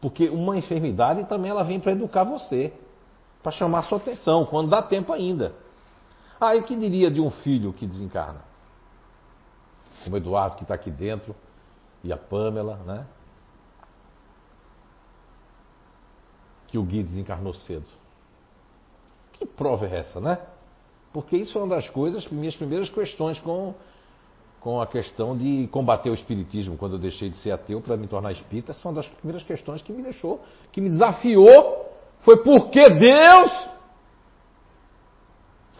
Porque 0.00 0.28
uma 0.28 0.56
enfermidade 0.56 1.24
também 1.24 1.50
ela 1.50 1.62
vem 1.62 1.80
para 1.80 1.92
educar 1.92 2.24
você, 2.24 2.72
para 3.42 3.52
chamar 3.52 3.82
sua 3.84 3.98
atenção, 3.98 4.44
quando 4.44 4.70
dá 4.70 4.82
tempo 4.82 5.12
ainda. 5.12 5.54
Ah, 6.44 6.54
e 6.54 6.62
que 6.62 6.76
diria 6.76 7.10
de 7.10 7.22
um 7.22 7.30
filho 7.30 7.72
que 7.72 7.86
desencarna? 7.86 8.42
Como 10.02 10.14
o 10.14 10.18
Eduardo 10.18 10.56
que 10.56 10.62
está 10.62 10.74
aqui 10.74 10.90
dentro, 10.90 11.34
e 12.02 12.12
a 12.12 12.18
Pamela, 12.18 12.76
né? 12.84 13.06
Que 16.66 16.76
o 16.76 16.82
Gui 16.82 17.02
desencarnou 17.02 17.54
cedo. 17.54 17.86
Que 19.32 19.46
prova 19.46 19.86
é 19.86 20.00
essa, 20.00 20.20
né? 20.20 20.38
Porque 21.14 21.34
isso 21.34 21.56
é 21.56 21.62
uma 21.62 21.74
das 21.76 21.88
coisas, 21.88 22.28
minhas 22.28 22.54
primeiras 22.54 22.90
questões 22.90 23.40
com, 23.40 23.74
com 24.60 24.82
a 24.82 24.86
questão 24.86 25.34
de 25.34 25.66
combater 25.68 26.10
o 26.10 26.14
espiritismo, 26.14 26.76
quando 26.76 26.96
eu 26.96 26.98
deixei 26.98 27.30
de 27.30 27.36
ser 27.36 27.52
ateu 27.52 27.80
para 27.80 27.96
me 27.96 28.06
tornar 28.06 28.32
espírita, 28.32 28.72
essa 28.72 28.80
foi 28.82 28.92
uma 28.92 29.00
das 29.00 29.08
primeiras 29.08 29.42
questões 29.42 29.80
que 29.80 29.92
me 29.94 30.02
deixou, 30.02 30.42
que 30.70 30.80
me 30.82 30.90
desafiou, 30.90 31.90
foi 32.20 32.42
porque 32.42 32.82
Deus 32.82 33.73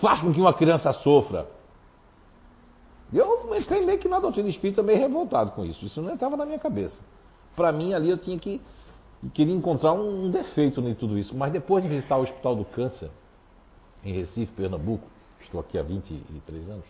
faz 0.00 0.20
com 0.20 0.32
que 0.32 0.40
uma 0.40 0.54
criança 0.54 0.92
sofra. 0.92 1.48
Eu 3.12 3.54
entrei 3.56 3.84
meio 3.84 3.98
que 3.98 4.08
na 4.08 4.18
doutrina 4.18 4.48
espírita 4.48 4.82
meio 4.82 4.98
revoltado 4.98 5.52
com 5.52 5.64
isso. 5.64 5.84
Isso 5.84 6.02
não 6.02 6.14
estava 6.14 6.36
na 6.36 6.44
minha 6.44 6.58
cabeça. 6.58 7.02
Para 7.54 7.70
mim, 7.70 7.94
ali 7.94 8.10
eu 8.10 8.18
tinha 8.18 8.38
que 8.38 8.60
queria 9.32 9.54
encontrar 9.54 9.92
um, 9.92 10.26
um 10.26 10.30
defeito 10.30 10.80
em 10.80 10.94
tudo 10.94 11.18
isso. 11.18 11.36
Mas 11.36 11.52
depois 11.52 11.82
de 11.82 11.88
visitar 11.88 12.16
o 12.16 12.22
Hospital 12.22 12.56
do 12.56 12.64
Câncer, 12.64 13.10
em 14.04 14.12
Recife, 14.12 14.52
Pernambuco, 14.52 15.06
estou 15.40 15.60
aqui 15.60 15.78
há 15.78 15.82
23 15.82 16.70
anos, 16.70 16.84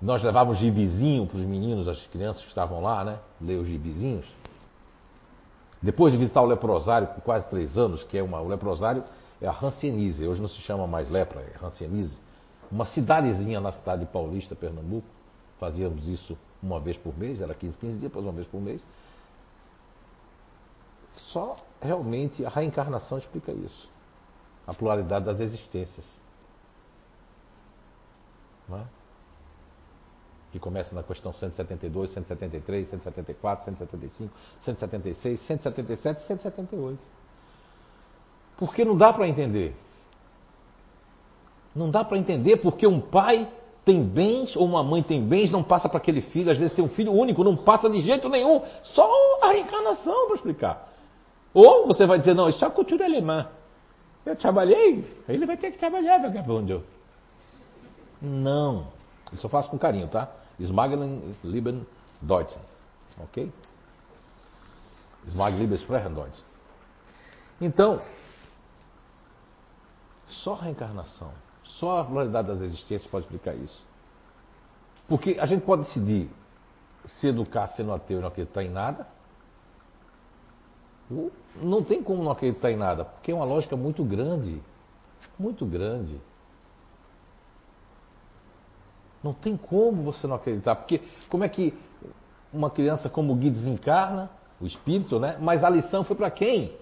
nós 0.00 0.22
levávamos 0.22 0.58
gibizinho 0.58 1.26
para 1.26 1.36
os 1.36 1.44
meninos, 1.44 1.86
as 1.86 2.06
crianças 2.06 2.42
que 2.42 2.48
estavam 2.48 2.80
lá, 2.80 3.04
né? 3.04 3.18
Ler 3.40 3.58
os 3.58 3.68
gibizinhos. 3.68 4.26
Depois 5.82 6.12
de 6.12 6.18
visitar 6.18 6.40
o 6.40 6.46
leprosário 6.46 7.08
por 7.08 7.22
quase 7.22 7.48
três 7.50 7.76
anos, 7.76 8.02
que 8.04 8.16
é 8.16 8.22
uma, 8.22 8.40
o 8.40 8.48
leprosário 8.48 9.04
é 9.40 9.46
a 9.46 9.52
Hanseníase, 9.52 10.26
hoje 10.26 10.40
não 10.40 10.48
se 10.48 10.60
chama 10.60 10.86
mais 10.86 11.08
lepra, 11.08 11.40
é 11.40 11.64
Hanseníase. 11.64 12.18
Uma 12.70 12.84
cidadezinha 12.84 13.60
na 13.60 13.72
cidade 13.72 14.04
de 14.04 14.12
Paulista, 14.12 14.54
Pernambuco. 14.54 15.06
Fazíamos 15.58 16.06
isso 16.08 16.38
uma 16.62 16.78
vez 16.78 16.96
por 16.96 17.16
mês, 17.16 17.40
era 17.40 17.54
15, 17.54 17.78
15 17.78 17.98
dias, 17.98 18.02
depois 18.02 18.24
uma 18.24 18.32
vez 18.32 18.46
por 18.46 18.60
mês. 18.60 18.80
Só 21.16 21.56
realmente 21.80 22.44
a 22.44 22.48
reencarnação 22.48 23.18
explica 23.18 23.50
isso. 23.52 23.88
A 24.66 24.74
pluralidade 24.74 25.24
das 25.24 25.40
existências. 25.40 26.06
Não 28.68 28.78
é? 28.78 28.84
Que 30.52 30.58
começa 30.58 30.94
na 30.94 31.02
questão 31.02 31.32
172, 31.32 32.10
173, 32.10 32.88
174, 32.88 33.64
175, 33.64 34.34
176, 34.62 35.40
177 35.40 36.22
e 36.22 36.26
178. 36.26 37.19
Porque 38.60 38.84
não 38.84 38.96
dá 38.96 39.10
para 39.12 39.26
entender. 39.26 39.74
Não 41.74 41.90
dá 41.90 42.04
para 42.04 42.18
entender 42.18 42.58
porque 42.58 42.86
um 42.86 43.00
pai 43.00 43.48
tem 43.84 44.02
bens 44.04 44.54
ou 44.54 44.66
uma 44.66 44.84
mãe 44.84 45.02
tem 45.02 45.26
bens, 45.26 45.50
não 45.50 45.62
passa 45.62 45.88
para 45.88 45.96
aquele 45.96 46.20
filho, 46.20 46.50
às 46.50 46.58
vezes 46.58 46.76
tem 46.76 46.84
um 46.84 46.88
filho 46.90 47.10
único, 47.10 47.42
não 47.42 47.56
passa 47.56 47.88
de 47.88 47.98
jeito 48.00 48.28
nenhum, 48.28 48.62
só 48.82 49.08
a 49.40 49.48
reencarnação 49.48 50.26
para 50.26 50.36
explicar. 50.36 50.88
Ou 51.54 51.86
você 51.86 52.06
vai 52.06 52.18
dizer, 52.18 52.34
não, 52.34 52.48
isso 52.48 52.62
é 52.62 52.70
cultura 52.70 53.06
alemã. 53.06 53.48
Eu 54.26 54.36
trabalhei, 54.36 55.04
ele 55.26 55.46
vai 55.46 55.56
ter 55.56 55.72
que 55.72 55.78
trabalhar, 55.78 56.18
vagabundo. 56.18 56.84
Não. 58.20 58.88
Isso 59.32 59.46
eu 59.46 59.50
faço 59.50 59.70
com 59.70 59.78
carinho, 59.78 60.06
tá? 60.06 60.28
Smaglen, 60.58 61.34
Lieben, 61.42 61.86
Deutschen. 62.20 62.60
Ok? 63.18 63.50
Smag, 65.28 65.56
Lieben, 65.56 65.76
Sprechen, 65.78 66.12
Deutschen. 66.12 66.44
Então, 67.60 68.00
só 70.30 70.54
a 70.54 70.62
reencarnação, 70.62 71.32
só 71.64 72.00
a 72.00 72.04
pluralidade 72.04 72.48
das 72.48 72.60
existências 72.60 73.10
pode 73.10 73.24
explicar 73.24 73.54
isso. 73.54 73.84
Porque 75.08 75.36
a 75.40 75.46
gente 75.46 75.64
pode 75.64 75.82
decidir 75.82 76.30
se 77.06 77.26
educar 77.26 77.66
sendo 77.68 77.92
ateu 77.92 78.18
e 78.18 78.20
não 78.20 78.28
acreditar 78.28 78.62
em 78.62 78.70
nada, 78.70 79.06
não 81.56 81.82
tem 81.82 82.02
como 82.02 82.22
não 82.22 82.30
acreditar 82.30 82.70
em 82.70 82.76
nada, 82.76 83.04
porque 83.04 83.32
é 83.32 83.34
uma 83.34 83.44
lógica 83.44 83.76
muito 83.76 84.04
grande. 84.04 84.62
Muito 85.38 85.66
grande. 85.66 86.20
Não 89.22 89.34
tem 89.34 89.56
como 89.56 90.02
você 90.02 90.26
não 90.26 90.36
acreditar, 90.36 90.76
porque 90.76 91.02
como 91.28 91.44
é 91.44 91.48
que 91.48 91.76
uma 92.52 92.70
criança 92.70 93.08
como 93.08 93.32
o 93.32 93.36
Gui 93.36 93.50
desencarna, 93.50 94.30
o 94.60 94.66
espírito, 94.66 95.18
né? 95.18 95.36
Mas 95.40 95.64
a 95.64 95.70
lição 95.70 96.04
foi 96.04 96.16
para 96.16 96.30
quem? 96.30 96.76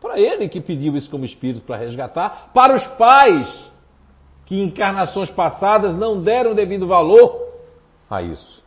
Para 0.00 0.18
ele 0.18 0.48
que 0.48 0.60
pediu 0.60 0.96
isso 0.96 1.10
como 1.10 1.24
espírito 1.24 1.64
para 1.66 1.76
resgatar, 1.76 2.50
para 2.52 2.74
os 2.74 2.86
pais 2.96 3.72
que 4.46 4.56
em 4.56 4.64
encarnações 4.64 5.30
passadas 5.30 5.94
não 5.96 6.22
deram 6.22 6.54
devido 6.54 6.86
valor 6.86 7.48
a 8.08 8.22
isso. 8.22 8.64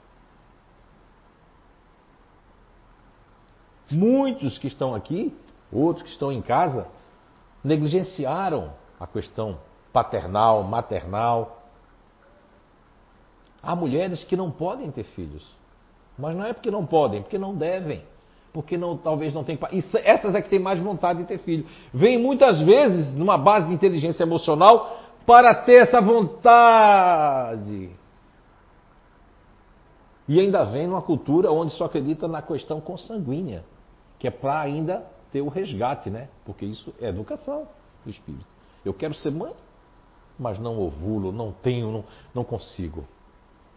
Muitos 3.89 4.57
que 4.57 4.67
estão 4.67 4.93
aqui, 4.93 5.35
outros 5.71 6.03
que 6.03 6.09
estão 6.09 6.31
em 6.31 6.41
casa, 6.41 6.87
negligenciaram 7.63 8.73
a 8.99 9.07
questão 9.07 9.57
paternal, 9.91 10.63
maternal. 10.63 11.63
Há 13.61 13.75
mulheres 13.75 14.23
que 14.23 14.37
não 14.37 14.51
podem 14.51 14.91
ter 14.91 15.03
filhos. 15.03 15.45
Mas 16.17 16.35
não 16.35 16.45
é 16.45 16.53
porque 16.53 16.71
não 16.71 16.85
podem, 16.85 17.19
é 17.19 17.23
porque 17.23 17.37
não 17.37 17.55
devem. 17.55 18.03
Porque 18.53 18.77
não, 18.77 18.97
talvez 18.97 19.33
não 19.33 19.43
tenham. 19.43 19.59
Essas 20.03 20.35
é 20.35 20.41
que 20.41 20.49
têm 20.49 20.59
mais 20.59 20.79
vontade 20.79 21.19
de 21.19 21.25
ter 21.25 21.37
filho. 21.39 21.65
Vêm 21.93 22.17
muitas 22.17 22.61
vezes 22.61 23.15
numa 23.15 23.37
base 23.37 23.67
de 23.67 23.73
inteligência 23.73 24.23
emocional 24.23 24.99
para 25.25 25.55
ter 25.55 25.83
essa 25.83 26.01
vontade. 26.01 27.89
E 30.27 30.39
ainda 30.39 30.63
vem 30.63 30.87
numa 30.87 31.01
cultura 31.01 31.51
onde 31.51 31.73
só 31.73 31.85
acredita 31.85 32.27
na 32.27 32.41
questão 32.41 32.81
consanguínea 32.81 33.63
que 34.21 34.27
é 34.27 34.31
para 34.31 34.61
ainda 34.61 35.03
ter 35.31 35.41
o 35.41 35.47
resgate, 35.47 36.11
né? 36.11 36.29
Porque 36.45 36.63
isso 36.63 36.93
é 37.01 37.09
educação 37.09 37.67
do 38.05 38.11
espírito. 38.11 38.45
Eu 38.85 38.93
quero 38.93 39.15
ser 39.15 39.31
mãe, 39.31 39.51
mas 40.37 40.59
não 40.59 40.79
ovulo, 40.79 41.31
não 41.31 41.51
tenho, 41.51 41.91
não, 41.91 42.03
não 42.31 42.43
consigo. 42.43 43.03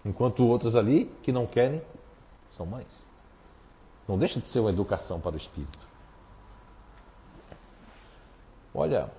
Enquanto 0.04 0.46
outros 0.46 0.76
ali 0.76 1.06
que 1.22 1.32
não 1.32 1.46
querem 1.46 1.80
são 2.52 2.66
mães. 2.66 2.86
Não 4.06 4.18
deixa 4.18 4.40
de 4.40 4.46
ser 4.48 4.60
uma 4.60 4.70
educação 4.70 5.20
para 5.20 5.34
o 5.34 5.36
espírito. 5.36 5.86
Olha, 8.74 9.10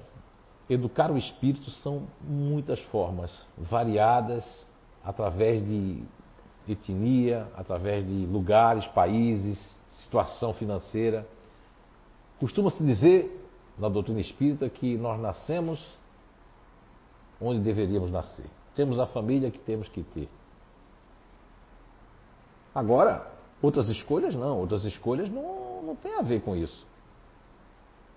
educar 0.70 1.12
o 1.12 1.18
espírito 1.18 1.72
são 1.72 2.08
muitas 2.22 2.80
formas, 2.86 3.46
variadas, 3.58 4.44
através 5.04 5.66
de 5.66 6.04
etnia, 6.68 7.48
através 7.56 8.06
de 8.06 8.26
lugares, 8.26 8.86
países, 8.88 9.58
situação 9.88 10.54
financeira. 10.54 11.28
Costuma-se 12.40 12.84
dizer 12.84 13.44
na 13.78 13.88
doutrina 13.88 14.20
espírita 14.20 14.70
que 14.70 14.98
nós 14.98 15.20
nascemos 15.20 15.98
onde 17.40 17.60
deveríamos 17.60 18.12
nascer. 18.12 18.46
Temos 18.76 19.00
a 19.00 19.06
família 19.08 19.52
que 19.52 19.60
temos 19.60 19.88
que 19.88 20.04
ter. 20.04 20.30
Agora, 22.74 23.35
outras 23.66 23.90
escolhas 23.90 24.36
não, 24.36 24.60
outras 24.60 24.86
escolhas 24.86 25.30
não, 25.30 25.82
não 25.84 25.96
tem 25.96 26.16
a 26.16 26.22
ver 26.22 26.42
com 26.42 26.56
isso. 26.56 26.86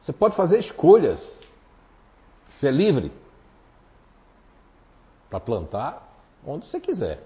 Você 0.01 0.13
pode 0.13 0.37
fazer 0.37 0.59
escolhas, 0.59 1.21
ser 2.51 2.73
livre 2.73 3.13
para 5.29 5.41
plantar 5.41 6.07
onde 6.47 6.67
você 6.67 6.79
quiser. 6.81 7.23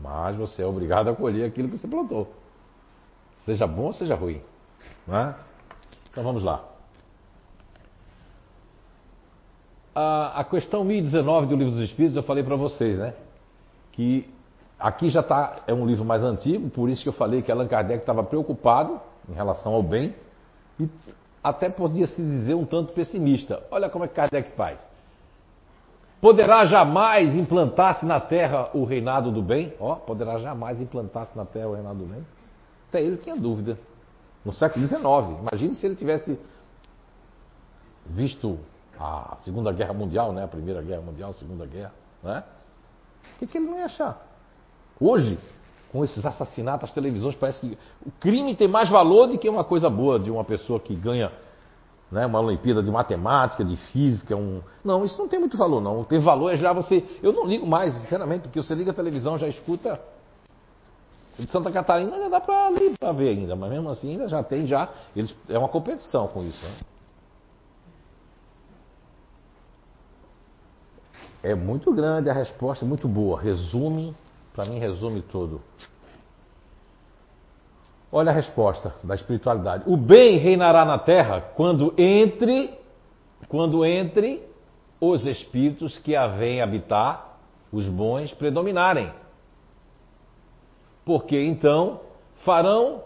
Mas 0.00 0.36
você 0.36 0.62
é 0.62 0.66
obrigado 0.66 1.08
a 1.08 1.14
colher 1.14 1.46
aquilo 1.46 1.68
que 1.68 1.78
você 1.78 1.88
plantou. 1.88 2.32
Seja 3.44 3.66
bom 3.66 3.86
ou 3.86 3.92
seja 3.92 4.14
ruim. 4.14 4.40
É? 5.08 5.34
Então 6.10 6.22
vamos 6.22 6.42
lá. 6.42 6.64
A, 9.94 10.40
a 10.40 10.44
questão 10.44 10.84
1019 10.84 11.48
do 11.48 11.56
Livro 11.56 11.74
dos 11.74 11.82
Espíritos, 11.82 12.16
eu 12.16 12.22
falei 12.22 12.42
para 12.42 12.56
vocês, 12.56 12.98
né? 12.98 13.14
Que 13.92 14.32
aqui 14.82 15.08
já 15.08 15.20
está, 15.20 15.60
é 15.66 15.72
um 15.72 15.86
livro 15.86 16.04
mais 16.04 16.24
antigo, 16.24 16.68
por 16.68 16.90
isso 16.90 17.02
que 17.04 17.08
eu 17.08 17.12
falei 17.12 17.40
que 17.40 17.52
Allan 17.52 17.68
Kardec 17.68 18.00
estava 18.00 18.24
preocupado 18.24 19.00
em 19.28 19.32
relação 19.32 19.72
ao 19.72 19.82
bem 19.82 20.14
e 20.78 20.88
até 21.42 21.70
podia 21.70 22.06
se 22.08 22.20
dizer 22.20 22.54
um 22.54 22.64
tanto 22.64 22.92
pessimista. 22.92 23.62
Olha 23.70 23.88
como 23.88 24.04
é 24.04 24.08
que 24.08 24.14
Kardec 24.14 24.50
faz. 24.52 24.86
Poderá 26.20 26.64
jamais 26.64 27.34
implantar-se 27.34 28.04
na 28.04 28.20
terra 28.20 28.70
o 28.74 28.84
reinado 28.84 29.30
do 29.30 29.42
bem? 29.42 29.72
Ó, 29.78 29.94
poderá 29.96 30.38
jamais 30.38 30.80
implantar-se 30.80 31.36
na 31.36 31.44
terra 31.44 31.68
o 31.68 31.74
reinado 31.74 32.00
do 32.00 32.06
bem? 32.06 32.26
Até 32.88 33.02
ele 33.02 33.16
tinha 33.16 33.36
dúvida. 33.36 33.78
No 34.44 34.52
século 34.52 34.84
XIX. 34.86 35.02
Imagine 35.02 35.74
se 35.76 35.86
ele 35.86 35.94
tivesse 35.94 36.38
visto 38.06 38.58
a 38.98 39.36
Segunda 39.40 39.72
Guerra 39.72 39.92
Mundial, 39.92 40.32
né? 40.32 40.44
a 40.44 40.48
Primeira 40.48 40.82
Guerra 40.82 41.02
Mundial, 41.02 41.30
a 41.30 41.34
Segunda 41.34 41.66
Guerra. 41.66 41.92
Né? 42.22 42.42
O 43.34 43.38
que, 43.38 43.46
que 43.46 43.58
ele 43.58 43.66
não 43.66 43.78
ia 43.78 43.86
achar? 43.86 44.31
Hoje, 45.00 45.38
com 45.90 46.02
esses 46.04 46.24
assassinatos, 46.24 46.88
as 46.88 46.94
televisões, 46.94 47.34
parece 47.34 47.60
que 47.60 47.78
o 48.06 48.10
crime 48.20 48.54
tem 48.54 48.68
mais 48.68 48.88
valor 48.88 49.28
do 49.28 49.38
que 49.38 49.48
uma 49.48 49.64
coisa 49.64 49.90
boa 49.90 50.18
de 50.18 50.30
uma 50.30 50.44
pessoa 50.44 50.80
que 50.80 50.94
ganha 50.94 51.30
né, 52.10 52.26
uma 52.26 52.40
Olimpíada 52.40 52.82
de 52.82 52.90
matemática, 52.90 53.64
de 53.64 53.76
física. 53.76 54.36
Um... 54.36 54.60
Não, 54.84 55.04
isso 55.04 55.18
não 55.18 55.28
tem 55.28 55.38
muito 55.40 55.56
valor, 55.56 55.80
não. 55.80 56.04
Tem 56.04 56.18
valor 56.18 56.52
é 56.52 56.56
já 56.56 56.72
você. 56.72 57.04
Eu 57.22 57.32
não 57.32 57.46
ligo 57.46 57.66
mais, 57.66 57.92
sinceramente, 57.94 58.42
porque 58.42 58.62
você 58.62 58.74
liga 58.74 58.90
a 58.90 58.94
televisão, 58.94 59.38
já 59.38 59.48
escuta 59.48 60.00
de 61.38 61.50
Santa 61.50 61.72
Catarina 61.72 62.14
ainda 62.14 62.28
dá 62.28 62.40
para 62.40 62.70
ver 63.12 63.28
ainda, 63.30 63.56
mas 63.56 63.70
mesmo 63.70 63.88
assim 63.88 64.12
ainda 64.12 64.28
já 64.28 64.42
tem 64.42 64.66
já. 64.66 64.88
Eles, 65.16 65.34
é 65.48 65.58
uma 65.58 65.68
competição 65.68 66.28
com 66.28 66.44
isso. 66.44 66.62
Né? 66.62 66.72
É 71.42 71.54
muito 71.54 71.92
grande 71.92 72.28
a 72.30 72.32
resposta, 72.32 72.84
muito 72.84 73.08
boa. 73.08 73.40
Resume, 73.40 74.14
para 74.52 74.64
mim 74.66 74.78
resume 74.78 75.22
tudo. 75.22 75.60
Olha 78.10 78.30
a 78.30 78.34
resposta 78.34 78.94
da 79.02 79.14
espiritualidade. 79.14 79.84
O 79.86 79.96
bem 79.96 80.36
reinará 80.36 80.84
na 80.84 80.98
terra 80.98 81.40
quando 81.56 81.94
entre 81.96 82.78
quando 83.48 83.84
entre 83.84 84.42
os 85.00 85.26
espíritos 85.26 85.98
que 85.98 86.14
a 86.14 86.26
vêm 86.26 86.62
habitar, 86.62 87.38
os 87.72 87.88
bons 87.88 88.32
predominarem. 88.32 89.12
Porque 91.04 91.40
então 91.40 92.00
farão 92.44 93.02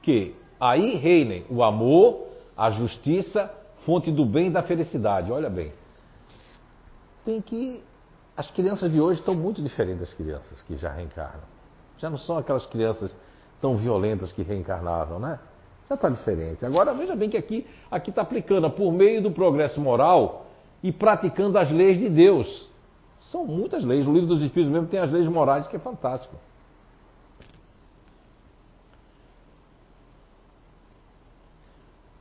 que 0.00 0.34
aí 0.58 0.96
reinem 0.96 1.44
o 1.50 1.62
amor, 1.62 2.28
a 2.56 2.70
justiça, 2.70 3.52
fonte 3.84 4.10
do 4.10 4.24
bem 4.24 4.46
e 4.46 4.50
da 4.50 4.62
felicidade. 4.62 5.30
Olha 5.30 5.50
bem. 5.50 5.72
Tem 7.24 7.40
que. 7.40 7.82
As 8.36 8.50
crianças 8.50 8.90
de 8.90 9.00
hoje 9.00 9.20
estão 9.20 9.34
muito 9.34 9.62
diferentes 9.62 10.00
das 10.00 10.14
crianças 10.14 10.60
que 10.62 10.76
já 10.76 10.90
reencarnam. 10.90 11.44
Já 11.98 12.10
não 12.10 12.18
são 12.18 12.36
aquelas 12.36 12.66
crianças 12.66 13.14
tão 13.60 13.76
violentas 13.76 14.32
que 14.32 14.42
reencarnavam, 14.42 15.20
né? 15.20 15.38
Já 15.88 15.94
está 15.94 16.08
diferente. 16.08 16.66
Agora 16.66 16.92
veja 16.92 17.14
bem 17.14 17.30
que 17.30 17.36
aqui 17.36 17.66
aqui 17.90 18.10
está 18.10 18.22
aplicando 18.22 18.68
por 18.70 18.92
meio 18.92 19.22
do 19.22 19.30
progresso 19.30 19.80
moral 19.80 20.46
e 20.82 20.90
praticando 20.90 21.58
as 21.58 21.70
leis 21.70 21.98
de 21.98 22.08
Deus. 22.08 22.68
São 23.30 23.46
muitas 23.46 23.84
leis. 23.84 24.06
O 24.06 24.12
livro 24.12 24.26
dos 24.26 24.42
Espíritos 24.42 24.72
mesmo 24.72 24.88
tem 24.88 24.98
as 24.98 25.10
leis 25.10 25.28
morais 25.28 25.68
que 25.68 25.76
é 25.76 25.78
fantástico. 25.78 26.36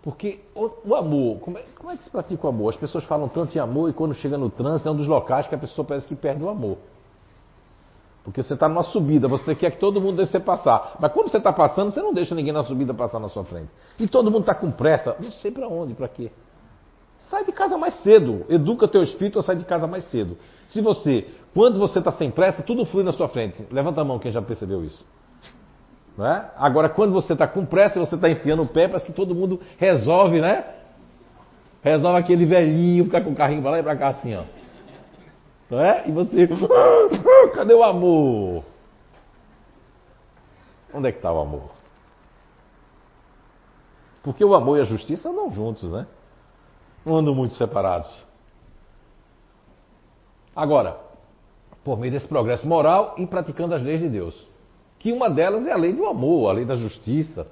Porque 0.03 0.41
o, 0.53 0.69
o 0.85 0.95
amor, 0.95 1.39
como 1.39 1.57
é, 1.57 1.63
como 1.77 1.89
é, 1.89 1.95
que 1.95 2.03
se 2.03 2.09
pratica 2.09 2.45
o 2.45 2.49
amor? 2.49 2.69
As 2.69 2.75
pessoas 2.75 3.05
falam 3.05 3.29
tanto 3.29 3.55
em 3.55 3.59
amor 3.59 3.89
e 3.89 3.93
quando 3.93 4.13
chega 4.13 4.37
no 4.37 4.49
trânsito 4.49 4.89
é 4.89 4.91
um 4.91 4.95
dos 4.95 5.07
locais 5.07 5.47
que 5.47 5.55
a 5.55 5.57
pessoa 5.57 5.85
parece 5.87 6.05
que 6.05 6.15
perde 6.15 6.43
o 6.43 6.49
amor. 6.49 6.77
Porque 8.21 8.43
você 8.43 8.53
está 8.53 8.67
numa 8.67 8.83
subida, 8.83 9.27
você 9.29 9.55
quer 9.55 9.71
que 9.71 9.77
todo 9.77 10.01
mundo 10.01 10.17
deixe 10.17 10.33
você 10.33 10.39
passar. 10.41 10.97
Mas 10.99 11.11
quando 11.13 11.29
você 11.29 11.37
está 11.37 11.53
passando, 11.53 11.91
você 11.91 12.01
não 12.01 12.13
deixa 12.13 12.35
ninguém 12.35 12.51
na 12.51 12.63
subida 12.63 12.93
passar 12.93 13.19
na 13.19 13.29
sua 13.29 13.45
frente. 13.45 13.71
E 13.97 14.05
todo 14.07 14.29
mundo 14.29 14.41
está 14.41 14.53
com 14.53 14.71
pressa, 14.71 15.15
não 15.21 15.31
sei 15.31 15.51
para 15.51 15.69
onde, 15.69 15.93
para 15.93 16.09
quê. 16.09 16.31
Sai 17.17 17.45
de 17.45 17.53
casa 17.53 17.77
mais 17.77 17.93
cedo, 18.01 18.45
educa 18.49 18.87
teu 18.89 19.01
espírito 19.01 19.39
a 19.39 19.41
sair 19.41 19.57
de 19.57 19.65
casa 19.65 19.87
mais 19.87 20.03
cedo. 20.05 20.37
Se 20.67 20.81
você, 20.81 21.29
quando 21.53 21.79
você 21.79 21.99
está 21.99 22.11
sem 22.11 22.29
pressa, 22.29 22.61
tudo 22.61 22.85
flui 22.85 23.03
na 23.03 23.13
sua 23.13 23.29
frente. 23.29 23.65
Levanta 23.71 24.01
a 24.01 24.03
mão 24.03 24.19
quem 24.19 24.31
já 24.31 24.41
percebeu 24.41 24.83
isso. 24.83 25.05
É? 26.19 26.45
Agora, 26.57 26.89
quando 26.89 27.11
você 27.11 27.33
está 27.33 27.47
com 27.47 27.65
pressa 27.65 27.99
você 27.99 28.13
está 28.13 28.29
enfiando 28.29 28.61
o 28.61 28.67
pé, 28.67 28.87
parece 28.87 29.05
que 29.05 29.13
todo 29.13 29.33
mundo 29.33 29.59
resolve, 29.77 30.39
né? 30.39 30.63
Resolve 31.81 32.19
aquele 32.19 32.45
velhinho 32.45 33.05
ficar 33.05 33.21
com 33.21 33.31
o 33.31 33.35
carrinho 33.35 33.61
para 33.63 33.71
lá 33.71 33.79
e 33.79 33.83
para 33.83 33.97
cá 33.97 34.09
assim, 34.09 34.35
ó. 34.35 34.43
Não 35.71 35.81
é? 35.83 36.07
E 36.07 36.11
você, 36.11 36.47
cadê 37.55 37.73
o 37.73 37.83
amor? 37.83 38.63
Onde 40.93 41.07
é 41.07 41.11
que 41.11 41.17
está 41.17 41.31
o 41.31 41.39
amor? 41.39 41.71
Porque 44.21 44.45
o 44.45 44.53
amor 44.53 44.77
e 44.77 44.81
a 44.81 44.85
justiça 44.85 45.29
andam 45.29 45.51
juntos, 45.51 45.91
né? 45.91 46.05
Não 47.03 47.17
andam 47.17 47.33
muito 47.33 47.55
separados. 47.55 48.23
Agora, 50.55 50.95
por 51.83 51.97
meio 51.97 52.13
desse 52.13 52.27
progresso 52.27 52.67
moral 52.67 53.15
e 53.17 53.25
praticando 53.25 53.73
as 53.73 53.81
leis 53.81 53.99
de 53.99 54.09
Deus 54.09 54.52
que 55.03 55.11
uma 55.11 55.29
delas 55.29 55.67
é 55.67 55.71
a 55.73 55.75
lei 55.75 55.91
do 55.91 56.05
amor, 56.05 56.49
a 56.49 56.53
lei 56.53 56.63
da 56.63 56.75
justiça. 56.75 57.45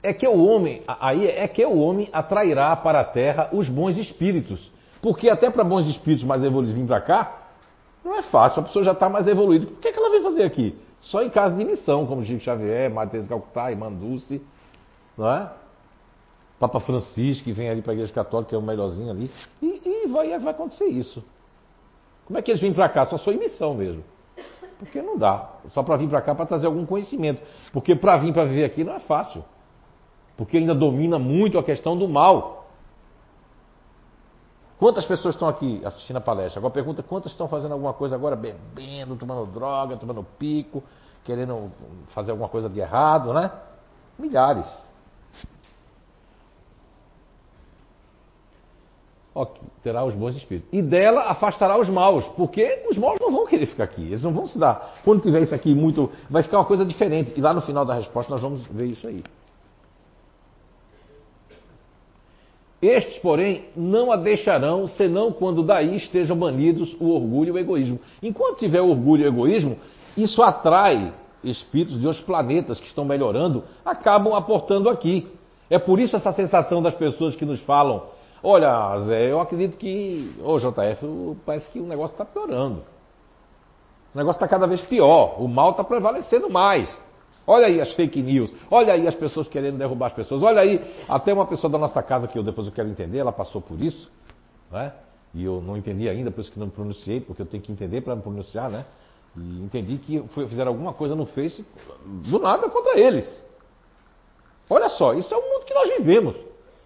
É 0.00 0.12
que 0.12 0.26
o 0.28 0.44
homem, 0.44 0.80
aí 0.86 1.26
é 1.26 1.48
que 1.48 1.64
o 1.66 1.76
homem 1.76 2.08
atrairá 2.12 2.74
para 2.76 3.00
a 3.00 3.04
terra 3.04 3.50
os 3.52 3.68
bons 3.68 3.98
espíritos. 3.98 4.70
Porque 5.00 5.28
até 5.28 5.50
para 5.50 5.64
bons 5.64 5.88
espíritos 5.88 6.24
mais 6.24 6.44
evoluídos 6.44 6.76
vir 6.76 6.86
para 6.86 7.00
cá, 7.00 7.48
não 8.04 8.14
é 8.14 8.22
fácil, 8.22 8.60
a 8.60 8.62
pessoa 8.62 8.84
já 8.84 8.92
está 8.92 9.08
mais 9.08 9.26
evoluída. 9.26 9.66
O 9.66 9.76
que, 9.76 9.88
é 9.88 9.92
que 9.92 9.98
ela 9.98 10.10
vem 10.10 10.22
fazer 10.22 10.44
aqui? 10.44 10.78
Só 11.00 11.20
em 11.20 11.30
caso 11.30 11.56
de 11.56 11.64
missão, 11.64 12.06
como 12.06 12.24
Chico 12.24 12.40
Xavier, 12.40 12.88
Matheus 12.88 13.26
Calcutá, 13.26 13.68
Irmã 13.72 13.90
Dulce, 13.92 14.40
não 15.18 15.28
é? 15.28 15.50
Papa 16.60 16.78
Francisco, 16.78 17.42
que 17.42 17.52
vem 17.52 17.68
ali 17.68 17.82
para 17.82 17.90
a 17.90 17.94
Igreja 17.94 18.12
Católica, 18.12 18.54
é 18.54 18.58
o 18.58 18.62
melhorzinho 18.62 19.10
ali. 19.10 19.28
E, 19.60 19.82
e 19.84 20.06
vai, 20.06 20.38
vai 20.38 20.52
acontecer 20.52 20.86
isso. 20.86 21.24
Como 22.24 22.38
é 22.38 22.42
que 22.42 22.52
eles 22.52 22.60
vêm 22.60 22.72
para 22.72 22.88
cá? 22.88 23.04
Só 23.04 23.18
sou 23.18 23.32
em 23.32 23.38
missão 23.38 23.74
mesmo. 23.74 24.04
Porque 24.82 25.00
não 25.00 25.16
dá. 25.16 25.48
Só 25.68 25.82
para 25.82 25.96
vir 25.96 26.08
para 26.08 26.20
cá 26.20 26.34
para 26.34 26.44
trazer 26.44 26.66
algum 26.66 26.84
conhecimento. 26.84 27.40
Porque 27.72 27.94
para 27.94 28.16
vir 28.16 28.32
para 28.32 28.44
viver 28.44 28.64
aqui 28.64 28.82
não 28.82 28.94
é 28.94 29.00
fácil. 29.00 29.44
Porque 30.36 30.56
ainda 30.56 30.74
domina 30.74 31.20
muito 31.20 31.56
a 31.56 31.62
questão 31.62 31.96
do 31.96 32.08
mal. 32.08 32.66
Quantas 34.78 35.06
pessoas 35.06 35.36
estão 35.36 35.48
aqui 35.48 35.80
assistindo 35.84 36.16
a 36.16 36.20
palestra? 36.20 36.58
Agora 36.58 36.74
pergunta 36.74 37.00
quantas 37.00 37.30
estão 37.30 37.46
fazendo 37.46 37.70
alguma 37.70 37.92
coisa 37.92 38.16
agora, 38.16 38.34
bebendo, 38.34 39.14
tomando 39.14 39.46
droga, 39.46 39.96
tomando 39.96 40.24
pico, 40.36 40.82
querendo 41.22 41.70
fazer 42.08 42.32
alguma 42.32 42.48
coisa 42.48 42.68
de 42.68 42.80
errado, 42.80 43.32
né? 43.32 43.52
Milhares. 44.18 44.66
Terá 49.82 50.04
os 50.04 50.14
bons 50.14 50.36
espíritos. 50.36 50.68
E 50.72 50.82
dela 50.82 51.22
afastará 51.22 51.78
os 51.78 51.88
maus, 51.88 52.26
porque 52.36 52.84
os 52.90 52.98
maus 52.98 53.18
não 53.20 53.30
vão 53.30 53.46
querer 53.46 53.66
ficar 53.66 53.84
aqui, 53.84 54.02
eles 54.02 54.22
não 54.22 54.32
vão 54.32 54.46
se 54.46 54.58
dar. 54.58 54.96
Quando 55.04 55.22
tiver 55.22 55.40
isso 55.40 55.54
aqui 55.54 55.74
muito, 55.74 56.10
vai 56.28 56.42
ficar 56.42 56.58
uma 56.58 56.64
coisa 56.64 56.84
diferente. 56.84 57.32
E 57.34 57.40
lá 57.40 57.54
no 57.54 57.62
final 57.62 57.84
da 57.84 57.94
resposta 57.94 58.30
nós 58.30 58.42
vamos 58.42 58.66
ver 58.66 58.86
isso 58.86 59.06
aí. 59.06 59.22
Estes, 62.82 63.18
porém, 63.18 63.66
não 63.76 64.10
a 64.10 64.16
deixarão, 64.16 64.88
senão 64.88 65.32
quando 65.32 65.62
daí 65.62 65.96
estejam 65.96 66.36
banidos 66.36 66.96
o 67.00 67.10
orgulho 67.10 67.48
e 67.48 67.52
o 67.52 67.58
egoísmo. 67.58 68.00
Enquanto 68.20 68.58
tiver 68.58 68.80
orgulho 68.80 69.22
e 69.22 69.28
egoísmo, 69.28 69.78
isso 70.16 70.42
atrai 70.42 71.14
espíritos 71.44 71.98
de 71.98 72.06
outros 72.06 72.24
planetas 72.24 72.80
que 72.80 72.86
estão 72.86 73.04
melhorando, 73.04 73.64
acabam 73.84 74.34
aportando 74.34 74.88
aqui. 74.88 75.28
É 75.70 75.78
por 75.78 75.98
isso 76.00 76.16
essa 76.16 76.32
sensação 76.32 76.82
das 76.82 76.94
pessoas 76.94 77.34
que 77.34 77.44
nos 77.44 77.60
falam 77.60 78.02
Olha, 78.42 78.98
Zé, 79.00 79.30
eu 79.30 79.40
acredito 79.40 79.76
que, 79.76 80.34
ô 80.42 80.58
JF, 80.58 81.36
parece 81.46 81.70
que 81.70 81.78
o 81.78 81.86
negócio 81.86 82.14
está 82.14 82.24
piorando. 82.24 82.82
O 84.14 84.18
negócio 84.18 84.38
está 84.38 84.48
cada 84.48 84.66
vez 84.66 84.82
pior. 84.82 85.40
O 85.40 85.46
mal 85.46 85.70
está 85.70 85.84
prevalecendo 85.84 86.50
mais. 86.50 86.92
Olha 87.46 87.66
aí 87.66 87.80
as 87.80 87.94
fake 87.94 88.20
news. 88.20 88.52
Olha 88.70 88.92
aí 88.92 89.06
as 89.06 89.14
pessoas 89.14 89.48
querendo 89.48 89.78
derrubar 89.78 90.06
as 90.06 90.12
pessoas. 90.12 90.42
Olha 90.42 90.60
aí, 90.60 90.80
até 91.08 91.32
uma 91.32 91.46
pessoa 91.46 91.70
da 91.70 91.78
nossa 91.78 92.02
casa 92.02 92.28
que 92.28 92.38
eu 92.38 92.42
depois 92.42 92.66
eu 92.66 92.72
quero 92.72 92.88
entender, 92.88 93.18
ela 93.18 93.32
passou 93.32 93.60
por 93.60 93.80
isso, 93.80 94.10
né? 94.70 94.92
E 95.34 95.44
eu 95.44 95.60
não 95.60 95.76
entendi 95.76 96.08
ainda, 96.08 96.30
por 96.30 96.42
isso 96.42 96.52
que 96.52 96.58
não 96.58 96.66
me 96.66 96.72
pronunciei, 96.72 97.20
porque 97.20 97.40
eu 97.42 97.46
tenho 97.46 97.62
que 97.62 97.72
entender 97.72 98.02
para 98.02 98.14
me 98.14 98.22
pronunciar, 98.22 98.70
né? 98.70 98.84
E 99.36 99.64
entendi 99.64 99.96
que 99.96 100.22
fizeram 100.48 100.72
alguma 100.72 100.92
coisa 100.92 101.14
no 101.14 101.24
Face 101.26 101.64
do 102.04 102.38
nada 102.38 102.68
contra 102.68 102.98
eles. 102.98 103.42
Olha 104.68 104.88
só, 104.90 105.14
isso 105.14 105.32
é 105.32 105.36
o 105.36 105.40
mundo 105.40 105.64
que 105.64 105.74
nós 105.74 105.88
vivemos. 105.96 106.36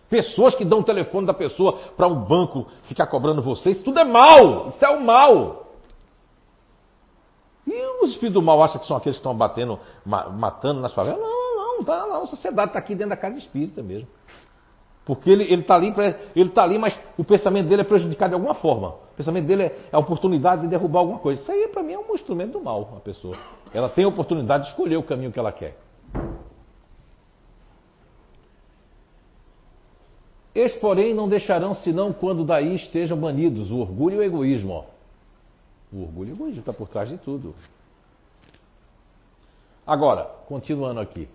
Pessoas 0.09 0.55
que 0.55 0.65
dão 0.65 0.81
o 0.81 0.85
telefone 0.85 1.27
da 1.27 1.35
pessoa 1.35 1.79
para 1.97 2.07
um 2.07 2.15
banco 2.15 2.67
ficar 2.85 3.07
cobrando 3.09 3.43
vocês, 3.43 3.83
tudo 3.83 3.99
é 3.99 4.05
mal. 4.05 4.69
Isso 4.69 4.85
é 4.85 4.91
o 4.91 5.01
mal. 5.01 5.67
E 7.67 8.05
os 8.05 8.11
espíritos 8.11 8.35
do 8.35 8.43
mal 8.43 8.63
acham 8.63 8.81
que 8.81 8.87
são 8.87 8.97
aqueles 8.97 9.17
que 9.17 9.21
estão 9.21 9.37
batendo, 9.37 9.79
matando 10.05 10.81
nas 10.81 10.95
favelas? 10.95 11.21
Não, 11.21 11.57
não, 11.57 11.77
não. 11.79 11.85
Tá, 11.85 12.07
não 12.07 12.23
a 12.23 12.27
sociedade 12.27 12.71
está 12.71 12.79
aqui 12.79 12.95
dentro 12.95 13.11
da 13.11 13.17
casa 13.17 13.37
espírita 13.37 13.83
mesmo. 13.83 14.07
Porque 15.05 15.31
ele 15.31 15.45
está 15.53 15.77
ali, 15.77 15.95
ele 16.35 16.51
tá 16.51 16.63
ali, 16.63 16.79
mas 16.79 16.99
o 17.17 17.25
pensamento 17.25 17.69
dele 17.69 17.83
é 17.83 17.85
prejudicado 17.85 18.31
de 18.31 18.35
alguma 18.35 18.55
forma. 18.55 18.89
O 18.89 19.17
pensamento 19.17 19.47
dele 19.47 19.65
é 19.65 19.77
a 19.93 19.99
oportunidade 19.99 20.63
de 20.63 20.69
derrubar 20.69 21.01
alguma 21.01 21.19
coisa. 21.19 21.41
Isso 21.41 21.51
aí, 21.51 21.69
para 21.69 21.83
mim, 21.83 21.93
é 21.93 21.99
um 21.99 22.15
instrumento 22.15 22.53
do 22.53 22.61
mal, 22.61 22.95
a 22.97 23.01
pessoa. 23.01 23.37
Ela 23.73 23.89
tem 23.89 24.05
a 24.05 24.09
oportunidade 24.09 24.65
de 24.65 24.71
escolher 24.71 24.97
o 24.97 25.03
caminho 25.05 25.31
que 25.31 25.39
ela 25.39 25.53
quer. 25.53 25.77
Estes, 30.57 30.81
porém, 30.81 31.13
não 31.13 31.29
deixarão 31.29 31.75
senão 31.75 32.15
quando 32.15 32.43
daí 32.43 32.75
estejam 32.75 33.19
banidos 33.19 33.71
o 33.71 33.77
orgulho 33.77 34.17
e 34.17 34.19
o 34.21 34.23
egoísmo. 34.23 34.73
Ó. 34.73 34.85
O 35.93 36.03
orgulho 36.05 36.31
e 36.31 36.33
o 36.33 36.37
egoísmo 36.37 36.61
está 36.61 36.73
por 36.73 36.89
trás 36.89 37.11
de 37.11 37.19
tudo. 37.19 37.55
Agora, 39.87 40.25
continuando 40.49 40.99
aqui. 40.99 41.29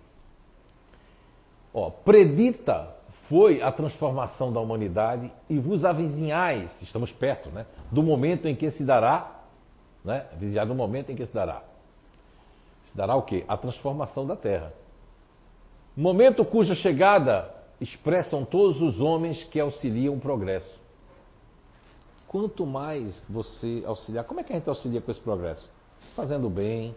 Ó, 1.72 1.88
predita 1.88 2.96
foi 3.28 3.62
a 3.62 3.70
transformação 3.70 4.52
da 4.52 4.58
humanidade 4.58 5.30
e 5.48 5.56
vos 5.56 5.84
avizinhais, 5.84 6.82
estamos 6.82 7.12
perto, 7.12 7.48
né? 7.48 7.64
Do 7.92 8.02
momento 8.02 8.48
em 8.48 8.56
que 8.56 8.70
se 8.72 8.84
dará, 8.84 9.40
né? 10.04 10.26
Avizinhar 10.32 10.66
do 10.66 10.74
momento 10.74 11.12
em 11.12 11.14
que 11.14 11.24
se 11.24 11.32
dará. 11.32 11.62
Se 12.86 12.96
dará 12.96 13.14
o 13.14 13.22
quê? 13.22 13.44
A 13.46 13.56
transformação 13.56 14.26
da 14.26 14.34
Terra. 14.34 14.72
Momento 15.96 16.44
cuja 16.44 16.74
chegada 16.74 17.61
expressam 17.82 18.44
todos 18.44 18.80
os 18.80 19.00
homens 19.00 19.42
que 19.44 19.58
auxiliam 19.58 20.14
o 20.14 20.20
progresso. 20.20 20.80
Quanto 22.28 22.64
mais 22.64 23.22
você 23.28 23.82
auxiliar, 23.86 24.24
como 24.24 24.40
é 24.40 24.44
que 24.44 24.52
a 24.52 24.56
gente 24.56 24.68
auxilia 24.68 25.00
com 25.00 25.10
esse 25.10 25.20
progresso? 25.20 25.68
Fazendo 26.16 26.48
bem, 26.48 26.94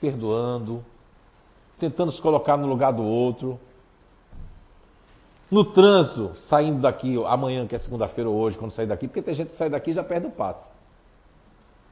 perdoando, 0.00 0.84
tentando 1.78 2.12
se 2.12 2.20
colocar 2.20 2.56
no 2.56 2.66
lugar 2.66 2.92
do 2.92 3.02
outro. 3.02 3.58
No 5.50 5.64
trânsito, 5.64 6.34
saindo 6.48 6.80
daqui 6.80 7.16
amanhã, 7.24 7.66
que 7.66 7.74
é 7.76 7.78
segunda-feira 7.78 8.28
ou 8.28 8.36
hoje, 8.36 8.58
quando 8.58 8.72
sair 8.72 8.86
daqui, 8.86 9.06
porque 9.06 9.22
tem 9.22 9.34
gente 9.34 9.50
que 9.50 9.56
sai 9.56 9.70
daqui 9.70 9.92
e 9.92 9.94
já 9.94 10.02
perde 10.02 10.26
o 10.26 10.30
passe. 10.30 10.68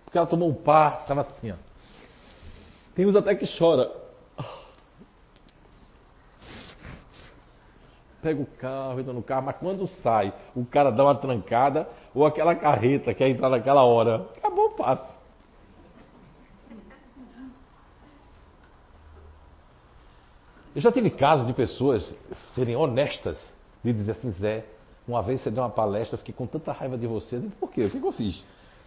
Porque 0.04 0.18
ela 0.18 0.26
tomou 0.26 0.48
um 0.48 0.54
par, 0.54 0.98
estava 1.00 1.20
assim, 1.20 1.52
ó. 1.52 1.56
Tem 2.94 3.06
uns 3.06 3.16
até 3.16 3.34
que 3.34 3.46
chora. 3.58 4.03
Pega 8.24 8.40
o 8.40 8.46
carro, 8.46 8.98
entra 8.98 9.12
no 9.12 9.22
carro, 9.22 9.44
mas 9.44 9.56
quando 9.58 9.86
sai, 9.86 10.32
o 10.56 10.64
cara 10.64 10.90
dá 10.90 11.04
uma 11.04 11.14
trancada, 11.14 11.86
ou 12.14 12.24
aquela 12.24 12.54
carreta 12.54 13.12
quer 13.12 13.28
entrar 13.28 13.50
naquela 13.50 13.84
hora, 13.84 14.26
acabou 14.34 14.68
o 14.68 14.70
passe. 14.70 15.14
Eu 20.74 20.80
já 20.80 20.90
tive 20.90 21.10
casos 21.10 21.46
de 21.46 21.52
pessoas 21.52 22.16
serem 22.54 22.74
honestas, 22.74 23.54
de 23.84 23.92
dizer 23.92 24.12
assim, 24.12 24.30
Zé, 24.30 24.64
uma 25.06 25.22
vez 25.22 25.42
você 25.42 25.50
deu 25.50 25.62
uma 25.62 25.68
palestra, 25.68 26.16
fiquei 26.16 26.32
com 26.32 26.46
tanta 26.46 26.72
raiva 26.72 26.96
de 26.96 27.06
você. 27.06 27.36
Eu 27.36 27.40
digo, 27.40 27.52
por 27.60 27.70
quê? 27.70 27.84
O 27.84 27.90
que 27.90 27.98
eu 27.98 28.12
fiz? 28.12 28.42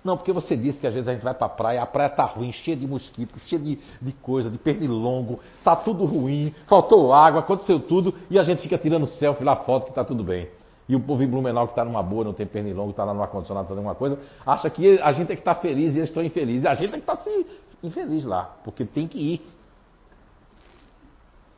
Não, 0.08 0.16
porque 0.16 0.32
você 0.32 0.56
disse 0.56 0.80
que 0.80 0.88
às 0.88 0.94
vezes 0.94 1.10
a 1.10 1.14
gente 1.14 1.22
vai 1.22 1.34
para 1.34 1.48
a 1.48 1.50
praia, 1.50 1.84
a 1.84 1.86
praia 1.86 2.08
está 2.08 2.24
ruim, 2.24 2.50
cheia 2.54 2.78
de 2.78 2.88
mosquitos, 2.88 3.42
cheia 3.50 3.62
de, 3.62 3.78
de 4.02 4.14
coisa, 4.14 4.50
de 4.50 4.58
pernilongo, 4.58 5.42
está 5.58 5.76
tudo 5.76 6.06
ruim, 6.06 6.56
faltou 6.66 7.12
água, 7.12 7.42
aconteceu 7.42 7.78
tudo, 7.78 8.14
e 8.30 8.40
a 8.40 8.44
gente 8.44 8.62
fica 8.62 8.78
tirando 8.78 9.06
selfie 9.06 9.44
lá, 9.44 9.58
foto 9.58 9.84
que 9.84 9.90
está 9.90 10.06
tudo 10.06 10.24
bem. 10.24 10.48
E 10.88 10.96
o 10.96 11.00
povo 11.02 11.22
em 11.24 11.28
Blumenau 11.28 11.68
que 11.68 11.74
está 11.74 11.84
numa 11.84 12.02
boa, 12.02 12.24
não 12.24 12.32
tem 12.32 12.46
pernilongo, 12.46 12.92
está 12.92 13.04
lá 13.04 13.14
no 13.14 13.22
ar-condicionado 13.22 13.68
fazendo 13.68 13.80
alguma 13.80 13.96
coisa, 13.96 14.18
acha 14.46 14.70
que 14.70 14.98
a 14.98 15.12
gente 15.12 15.30
é 15.30 15.36
que 15.36 15.42
está 15.42 15.54
feliz 15.56 15.94
e 15.94 15.98
eles 15.98 16.08
estão 16.08 16.24
infelizes. 16.24 16.66
A 16.66 16.74
gente 16.74 16.88
é 16.88 16.92
que 16.94 17.00
está 17.00 17.12
assim, 17.12 17.46
infeliz 17.84 18.24
lá, 18.24 18.56
porque 18.64 18.86
tem 18.86 19.10
que 19.10 19.20
ir. 19.20 19.42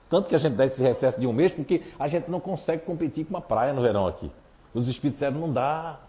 Tanto 0.09 0.27
que 0.27 0.33
a 0.33 0.39
gente 0.39 0.55
dá 0.55 0.65
esse 0.65 0.81
recesso 0.81 1.19
de 1.19 1.27
um 1.27 1.33
mês, 1.33 1.53
porque 1.53 1.83
a 1.99 2.07
gente 2.07 2.31
não 2.31 2.39
consegue 2.39 2.83
competir 2.83 3.25
com 3.25 3.35
uma 3.35 3.41
praia 3.41 3.73
no 3.73 3.81
verão 3.83 4.07
aqui. 4.07 4.31
Os 4.73 4.87
espíritos 4.87 5.19
disseram, 5.19 5.39
não 5.39 5.53
dá. 5.53 6.09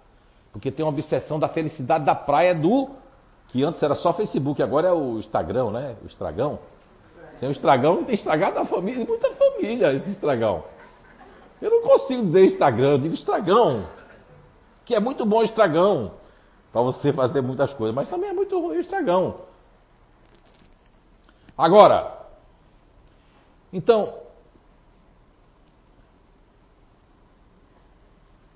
Porque 0.53 0.71
tem 0.71 0.85
uma 0.85 0.93
obsessão 0.93 1.39
da 1.39 1.49
felicidade 1.49 2.05
da 2.05 2.15
praia 2.15 2.55
do. 2.55 2.91
Que 3.49 3.65
antes 3.65 3.83
era 3.83 3.95
só 3.95 4.13
Facebook, 4.13 4.63
agora 4.63 4.89
é 4.89 4.93
o 4.93 5.19
Instagram, 5.19 5.71
né? 5.71 5.97
O 6.03 6.07
estragão. 6.07 6.59
Tem 7.41 7.49
o 7.49 7.53
estragão 7.53 8.05
tem 8.05 8.15
estragado 8.15 8.55
da 8.55 8.65
família, 8.65 9.05
muita 9.05 9.31
família, 9.33 9.95
esse 9.95 10.11
estragão. 10.11 10.63
Eu 11.61 11.71
não 11.71 11.83
consigo 11.83 12.25
dizer 12.25 12.45
Instagram, 12.45 12.93
eu 12.93 12.99
digo 12.99 13.15
estragão. 13.15 13.87
Que 14.85 14.95
é 14.95 15.01
muito 15.01 15.25
bom 15.25 15.39
o 15.39 15.45
estragão. 15.45 16.13
Para 16.73 16.83
você 16.83 17.13
fazer 17.13 17.41
muitas 17.41 17.73
coisas, 17.73 17.95
mas 17.95 18.09
também 18.09 18.31
é 18.31 18.33
muito 18.33 18.59
ruim 18.61 18.77
o 18.77 18.81
estragão. 18.81 19.41
Agora, 21.59 22.21
então, 23.73 24.15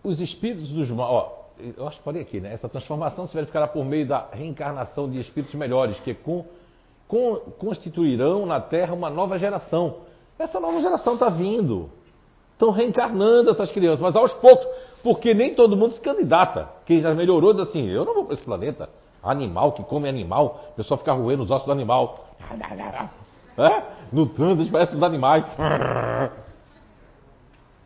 os 0.03 0.21
espíritos 0.21 0.71
dos 0.71 0.91
maus, 0.91 1.33
eu 1.59 1.87
acho 1.87 1.99
que 1.99 2.05
falei 2.05 2.23
aqui, 2.23 2.41
né? 2.41 2.53
Essa 2.53 2.69
transformação 2.69 3.27
se 3.27 3.35
verificará 3.35 3.67
por 3.67 3.85
meio 3.85 4.07
da 4.07 4.29
reencarnação 4.33 5.09
de 5.09 5.21
espíritos 5.21 5.55
melhores, 5.55 5.99
que 6.01 6.13
com, 6.15 6.45
com, 7.07 7.37
constituirão 7.59 8.45
na 8.45 8.61
Terra 8.61 8.93
uma 8.95 9.09
nova 9.09 9.39
geração. 9.39 9.99
Essa 10.39 10.59
nova 10.59 10.81
geração 10.81 11.15
está 11.15 11.29
vindo. 11.29 11.91
Estão 12.53 12.71
reencarnando 12.71 13.51
essas 13.51 13.71
crianças, 13.71 14.01
mas 14.01 14.17
aos 14.17 14.33
poucos, 14.35 14.67
porque 15.03 15.35
nem 15.35 15.55
todo 15.55 15.77
mundo 15.77 15.93
se 15.93 16.01
candidata. 16.01 16.69
Quem 16.87 17.01
já 17.01 17.15
melhorou 17.15 17.53
diz 17.53 17.69
assim: 17.69 17.89
eu 17.89 18.05
não 18.05 18.15
vou 18.15 18.25
para 18.25 18.35
esse 18.35 18.45
planeta. 18.45 18.89
Animal 19.23 19.73
que 19.73 19.83
come 19.83 20.09
animal, 20.09 20.65
o 20.73 20.75
pessoal 20.75 20.99
fica 20.99 21.13
roendo 21.13 21.43
os 21.43 21.51
ossos 21.51 21.67
do 21.67 21.73
animal. 21.73 22.29
É? 23.57 23.83
No 24.13 24.27
trânsito 24.27 24.71
parece 24.71 24.95
os 24.95 25.03
animais. 25.03 25.45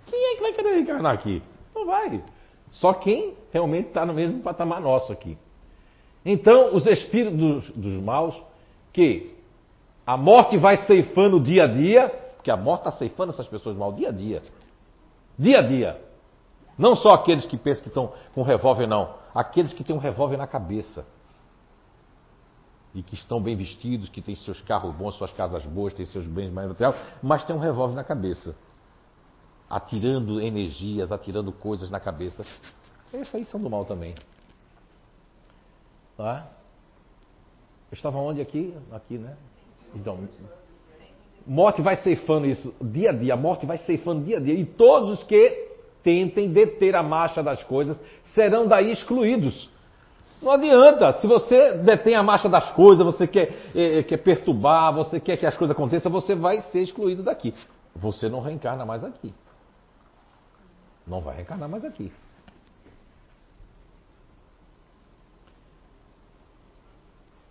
Quem 0.06 0.32
é 0.32 0.34
que 0.36 0.42
vai 0.42 0.52
querer 0.52 0.72
reencarnar 0.72 1.12
aqui? 1.12 1.42
Não 1.74 1.86
vai. 1.86 2.22
Só 2.70 2.92
quem 2.92 3.34
realmente 3.52 3.88
está 3.88 4.04
no 4.04 4.14
mesmo 4.14 4.40
patamar 4.40 4.80
nosso 4.80 5.12
aqui. 5.12 5.36
Então, 6.24 6.74
os 6.74 6.86
espíritos 6.86 7.38
dos, 7.38 7.70
dos 7.70 8.02
maus, 8.02 8.40
que 8.92 9.34
a 10.06 10.16
morte 10.16 10.58
vai 10.58 10.76
ceifando 10.86 11.40
dia 11.40 11.64
a 11.64 11.66
dia, 11.66 12.08
porque 12.36 12.50
a 12.50 12.56
morte 12.56 12.80
está 12.80 12.92
ceifando 12.92 13.32
essas 13.32 13.48
pessoas 13.48 13.76
mal 13.76 13.92
dia 13.92 14.08
a 14.08 14.12
dia. 14.12 14.42
Dia 15.38 15.58
a 15.60 15.62
dia. 15.62 16.00
Não 16.76 16.94
só 16.94 17.12
aqueles 17.12 17.46
que 17.46 17.56
pensam 17.56 17.82
que 17.82 17.88
estão 17.88 18.12
com 18.34 18.42
revólver, 18.42 18.86
não. 18.86 19.14
Aqueles 19.34 19.72
que 19.72 19.82
têm 19.82 19.94
um 19.94 19.98
revólver 19.98 20.36
na 20.36 20.46
cabeça. 20.46 21.06
E 22.94 23.02
que 23.02 23.14
estão 23.14 23.40
bem 23.40 23.56
vestidos, 23.56 24.08
que 24.08 24.20
têm 24.20 24.34
seus 24.34 24.60
carros 24.60 24.94
bons, 24.94 25.14
suas 25.14 25.30
casas 25.32 25.64
boas, 25.64 25.92
têm 25.92 26.06
seus 26.06 26.26
bens 26.26 26.50
mais 26.50 26.68
materiais, 26.68 26.96
mas 27.22 27.44
têm 27.44 27.54
um 27.54 27.60
revólver 27.60 27.94
na 27.94 28.04
cabeça 28.04 28.54
atirando 29.68 30.40
energias, 30.40 31.12
atirando 31.12 31.52
coisas 31.52 31.90
na 31.90 32.00
cabeça. 32.00 32.44
Esses 33.12 33.34
aí 33.34 33.44
são 33.44 33.60
do 33.60 33.68
mal 33.68 33.84
também. 33.84 34.14
Tá? 36.16 36.46
Eu 37.90 37.94
estava 37.94 38.18
onde 38.18 38.40
aqui? 38.40 38.74
Aqui, 38.92 39.18
né? 39.18 39.36
Então, 39.94 40.18
morte 41.46 41.80
vai 41.80 41.96
ceifando 41.96 42.46
isso 42.46 42.74
dia 42.80 43.10
a 43.10 43.12
dia, 43.12 43.34
a 43.34 43.36
morte 43.36 43.64
vai 43.64 43.78
ceifando 43.78 44.24
dia 44.24 44.36
a 44.36 44.40
dia. 44.40 44.54
E 44.54 44.64
todos 44.64 45.10
os 45.10 45.22
que 45.24 45.68
tentem 46.02 46.50
deter 46.50 46.94
a 46.94 47.02
marcha 47.02 47.42
das 47.42 47.62
coisas 47.64 48.00
serão 48.34 48.66
daí 48.66 48.90
excluídos. 48.90 49.70
Não 50.40 50.52
adianta, 50.52 51.14
se 51.14 51.26
você 51.26 51.72
detém 51.78 52.14
a 52.14 52.22
marcha 52.22 52.48
das 52.48 52.70
coisas, 52.72 53.04
você 53.04 53.26
quer, 53.26 53.56
é, 53.74 54.02
quer 54.04 54.18
perturbar, 54.18 54.94
você 54.94 55.18
quer 55.18 55.36
que 55.36 55.44
as 55.44 55.56
coisas 55.56 55.74
aconteçam, 55.74 56.12
você 56.12 56.34
vai 56.34 56.60
ser 56.62 56.80
excluído 56.80 57.24
daqui. 57.24 57.52
Você 57.96 58.28
não 58.28 58.40
reencarna 58.40 58.86
mais 58.86 59.02
aqui. 59.02 59.34
Não 61.08 61.20
vai 61.20 61.36
reencarnar 61.36 61.68
mais 61.68 61.84
aqui. 61.84 62.12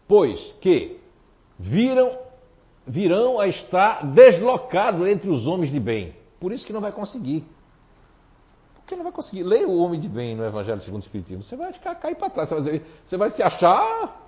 Pois 0.07 0.39
que 0.61 0.99
viram, 1.59 2.17
virão 2.85 3.39
a 3.39 3.47
estar 3.47 4.05
deslocados 4.13 5.05
entre 5.07 5.29
os 5.29 5.45
homens 5.47 5.71
de 5.71 5.79
bem. 5.79 6.15
Por 6.39 6.51
isso 6.51 6.65
que 6.65 6.71
não 6.71 6.79
vai 6.79 6.91
conseguir. 6.91 7.45
Porque 8.75 8.95
não 8.95 9.03
vai 9.03 9.11
conseguir. 9.11 9.43
Leia 9.43 9.67
o 9.67 9.77
homem 9.79 9.99
de 9.99 10.07
bem 10.07 10.35
no 10.35 10.45
Evangelho 10.45 10.79
segundo 10.81 11.01
o 11.01 11.05
Espiritismo. 11.05 11.43
Você 11.43 11.57
vai 11.57 11.73
ficar, 11.73 11.95
cair 11.95 12.15
para 12.15 12.29
trás. 12.29 12.49
Você 12.49 12.61
vai, 12.61 12.85
você 13.03 13.17
vai 13.17 13.29
se 13.31 13.43
achar. 13.43 14.25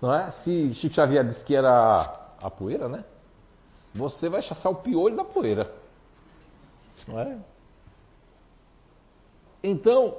Não 0.00 0.12
é? 0.12 0.30
Se 0.32 0.74
Chico 0.74 0.96
Xavier 0.96 1.24
disse 1.28 1.44
que 1.44 1.54
era 1.54 2.32
a 2.40 2.50
poeira, 2.50 2.88
né? 2.88 3.04
Você 3.94 4.28
vai 4.28 4.42
chaçar 4.42 4.72
o 4.72 4.76
piolho 4.76 5.14
da 5.14 5.24
poeira. 5.24 5.72
Não 7.06 7.20
é? 7.20 7.38
Então, 9.62 10.16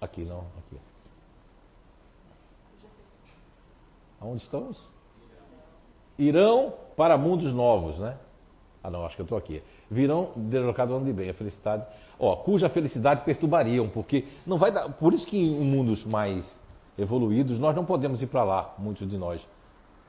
aqui 0.00 0.24
não, 0.24 0.40
aqui. 0.58 0.80
Aonde 4.20 4.42
estamos? 4.42 4.88
Irão 6.18 6.72
para 6.96 7.18
mundos 7.18 7.52
novos, 7.52 7.98
né? 7.98 8.16
Ah, 8.82 8.90
não, 8.90 9.04
acho 9.04 9.16
que 9.16 9.22
eu 9.22 9.24
estou 9.24 9.36
aqui. 9.36 9.62
Virão 9.90 10.30
deslocados 10.36 10.94
onde 10.94 11.12
bem, 11.12 11.28
a 11.28 11.34
felicidade. 11.34 11.84
Ó, 12.18 12.36
cuja 12.36 12.68
felicidade 12.68 13.22
perturbariam, 13.22 13.88
porque 13.88 14.24
não 14.46 14.58
vai 14.58 14.72
dar. 14.72 14.92
Por 14.94 15.12
isso 15.12 15.26
que 15.26 15.36
em 15.36 15.64
mundos 15.64 16.04
mais 16.04 16.60
evoluídos 16.96 17.58
nós 17.58 17.74
não 17.76 17.84
podemos 17.84 18.22
ir 18.22 18.28
para 18.28 18.44
lá, 18.44 18.74
muitos 18.78 19.08
de 19.08 19.18
nós. 19.18 19.46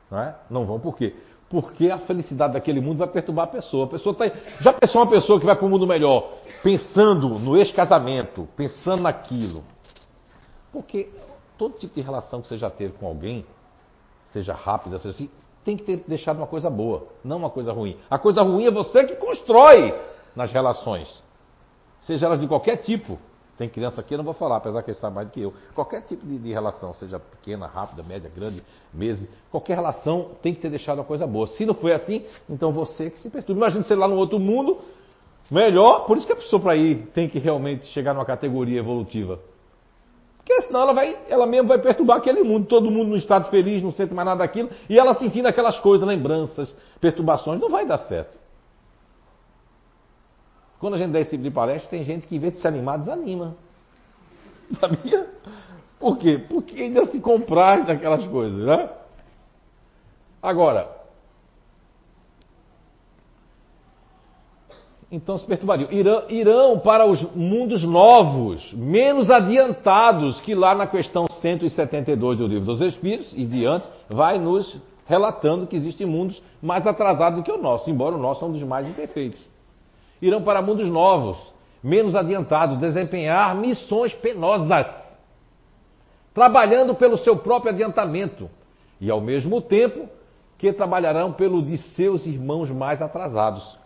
Não, 0.10 0.20
é? 0.20 0.36
não 0.50 0.66
vão, 0.66 0.80
por 0.80 0.96
quê? 0.96 1.16
Porque 1.50 1.90
a 1.90 2.00
felicidade 2.00 2.54
daquele 2.54 2.82
mundo 2.82 2.98
vai 2.98 3.08
perturbar 3.08 3.46
a 3.46 3.48
pessoa. 3.48 3.86
A 3.86 3.90
pessoa 3.90 4.14
tá, 4.14 4.26
já 4.60 4.74
pensou 4.74 5.02
uma 5.02 5.10
pessoa 5.10 5.40
que 5.40 5.46
vai 5.46 5.56
para 5.56 5.66
um 5.66 5.70
mundo 5.70 5.88
melhor, 5.88 6.34
pensando 6.62 7.30
no 7.40 7.56
ex-casamento, 7.56 8.48
pensando 8.56 9.04
naquilo. 9.04 9.64
Porque 10.74 11.10
todo 11.58 11.78
tipo 11.78 11.96
de 11.96 12.02
relação 12.02 12.42
que 12.42 12.48
você 12.48 12.58
já 12.58 12.70
teve 12.70 12.94
com 12.94 13.08
alguém, 13.08 13.46
seja 14.26 14.54
rápida, 14.54 14.98
seja 14.98 15.16
assim, 15.16 15.30
tem 15.64 15.76
que 15.76 15.84
ter 15.84 16.04
deixado 16.08 16.38
uma 16.38 16.48
coisa 16.48 16.70
boa, 16.70 17.08
não 17.24 17.38
uma 17.38 17.50
coisa 17.50 17.72
ruim. 17.72 17.98
A 18.10 18.20
coisa 18.20 18.42
ruim 18.42 18.66
é 18.66 18.72
você 18.72 19.06
que 19.06 19.16
constrói 19.16 19.94
nas 20.36 20.52
relações, 20.52 21.24
seja 22.02 22.26
elas 22.26 22.40
de 22.40 22.48
qualquer 22.48 22.78
tipo. 22.78 23.18
Tem 23.58 23.68
criança 23.68 24.02
aqui, 24.02 24.14
eu 24.14 24.20
não 24.20 24.26
vou 24.26 24.36
falar, 24.36 24.58
apesar 24.58 24.84
que 24.84 24.92
ele 24.92 25.00
sabe 25.00 25.16
mais 25.16 25.28
do 25.28 25.32
que 25.32 25.42
eu. 25.42 25.52
Qualquer 25.74 26.02
tipo 26.02 26.26
de, 26.26 26.38
de, 26.38 26.54
relação, 26.54 26.94
seja 26.94 27.20
pequena, 27.20 27.66
rápida, 27.66 28.04
média, 28.04 28.32
grande, 28.34 28.64
meses, 28.94 29.28
qualquer 29.50 29.76
relação 29.76 30.32
tem 30.44 30.54
que 30.54 30.62
ter 30.62 30.70
deixado 30.70 31.00
uma 31.00 31.04
coisa 31.04 31.26
boa. 31.26 31.48
Se 31.48 31.66
não 31.66 31.74
foi 31.74 31.92
assim, 31.92 32.24
então 32.48 32.72
você 32.72 33.10
que 33.10 33.18
se 33.20 33.30
perturba. 33.32 33.62
Imagina 33.62 33.84
você 33.84 33.96
lá 33.96 34.08
no 34.08 34.16
outro 34.16 34.38
mundo, 34.38 34.78
melhor, 35.50 36.06
por 36.06 36.18
isso 36.18 36.28
que 36.28 36.34
a 36.34 36.36
pessoa 36.36 36.62
para 36.62 36.76
ir 36.76 37.08
tem 37.16 37.28
que 37.28 37.40
realmente 37.40 37.88
chegar 37.88 38.14
numa 38.14 38.26
categoria 38.26 38.78
evolutiva. 38.78 39.40
Porque 40.38 40.62
senão 40.62 40.82
ela 40.82 40.94
vai, 40.94 41.18
ela 41.28 41.48
mesmo 41.48 41.68
vai 41.68 41.80
perturbar 41.80 42.18
aquele 42.18 42.44
mundo, 42.44 42.68
todo 42.68 42.92
mundo 42.92 43.10
no 43.10 43.16
estado 43.16 43.50
feliz, 43.50 43.82
não 43.82 43.92
sente 43.92 44.14
mais 44.14 44.26
nada 44.26 44.40
daquilo, 44.40 44.70
e 44.88 45.00
ela 45.00 45.16
sentindo 45.16 45.48
aquelas 45.48 45.80
coisas, 45.80 46.08
lembranças, 46.08 46.74
perturbações, 47.02 47.60
não 47.60 47.70
vai 47.70 47.88
dar 47.88 47.98
certo. 47.98 48.38
Quando 50.80 50.94
a 50.94 50.98
gente 50.98 51.12
dá 51.12 51.20
esse 51.20 51.32
tipo 51.32 51.44
de 51.44 51.52
palestra, 51.52 51.90
tem 51.90 52.04
gente 52.04 52.28
que, 52.28 52.36
em 52.36 52.40
vez 52.40 52.54
de 52.54 52.60
se 52.60 52.68
animar, 52.68 53.00
desanima. 53.00 53.56
Sabia? 54.80 55.28
Por 56.00 56.18
quê? 56.18 56.38
Porque 56.38 56.82
ainda 56.82 57.06
se 57.08 57.20
comprar 57.20 57.86
daquelas 57.86 58.26
coisas, 58.28 58.64
né? 58.64 58.90
Agora, 60.42 60.98
então 65.12 65.38
se 65.38 65.48
perturbariam. 65.48 65.92
Irão, 65.92 66.30
irão 66.30 66.80
para 66.80 67.06
os 67.06 67.22
mundos 67.34 67.84
novos, 67.84 68.72
menos 68.74 69.32
adiantados 69.32 70.40
que 70.42 70.54
lá 70.54 70.76
na 70.76 70.86
questão 70.86 71.26
172 71.42 72.38
do 72.38 72.48
Livro 72.48 72.66
dos 72.66 72.82
Espíritos 72.82 73.34
e 73.36 73.46
diante, 73.46 73.88
vai 74.10 74.38
nos 74.38 74.80
relatando 75.06 75.66
que 75.66 75.76
existem 75.76 76.06
mundos 76.06 76.42
mais 76.62 76.86
atrasados 76.86 77.40
do 77.40 77.44
que 77.44 77.52
o 77.52 77.58
nosso, 77.58 77.90
embora 77.90 78.16
o 78.16 78.20
nosso 78.20 78.44
é 78.44 78.48
um 78.48 78.52
dos 78.52 78.64
mais 78.64 78.88
imperfeitos. 78.88 79.40
Irão 80.22 80.44
para 80.44 80.62
mundos 80.62 80.90
novos, 80.90 81.38
menos 81.84 82.16
adiantados, 82.16 82.78
desempenhar 82.78 83.56
missões 83.56 84.14
penosas, 84.14 84.88
trabalhando 86.34 86.96
pelo 86.96 87.18
seu 87.18 87.38
próprio 87.38 87.72
adiantamento 87.72 88.50
e, 89.00 89.10
ao 89.10 89.22
mesmo 89.22 89.62
tempo, 89.62 90.10
que 90.58 90.74
trabalharão 90.74 91.32
pelo 91.32 91.62
de 91.62 91.78
seus 91.78 92.26
irmãos 92.26 92.72
mais 92.72 93.02
atrasados. 93.02 93.78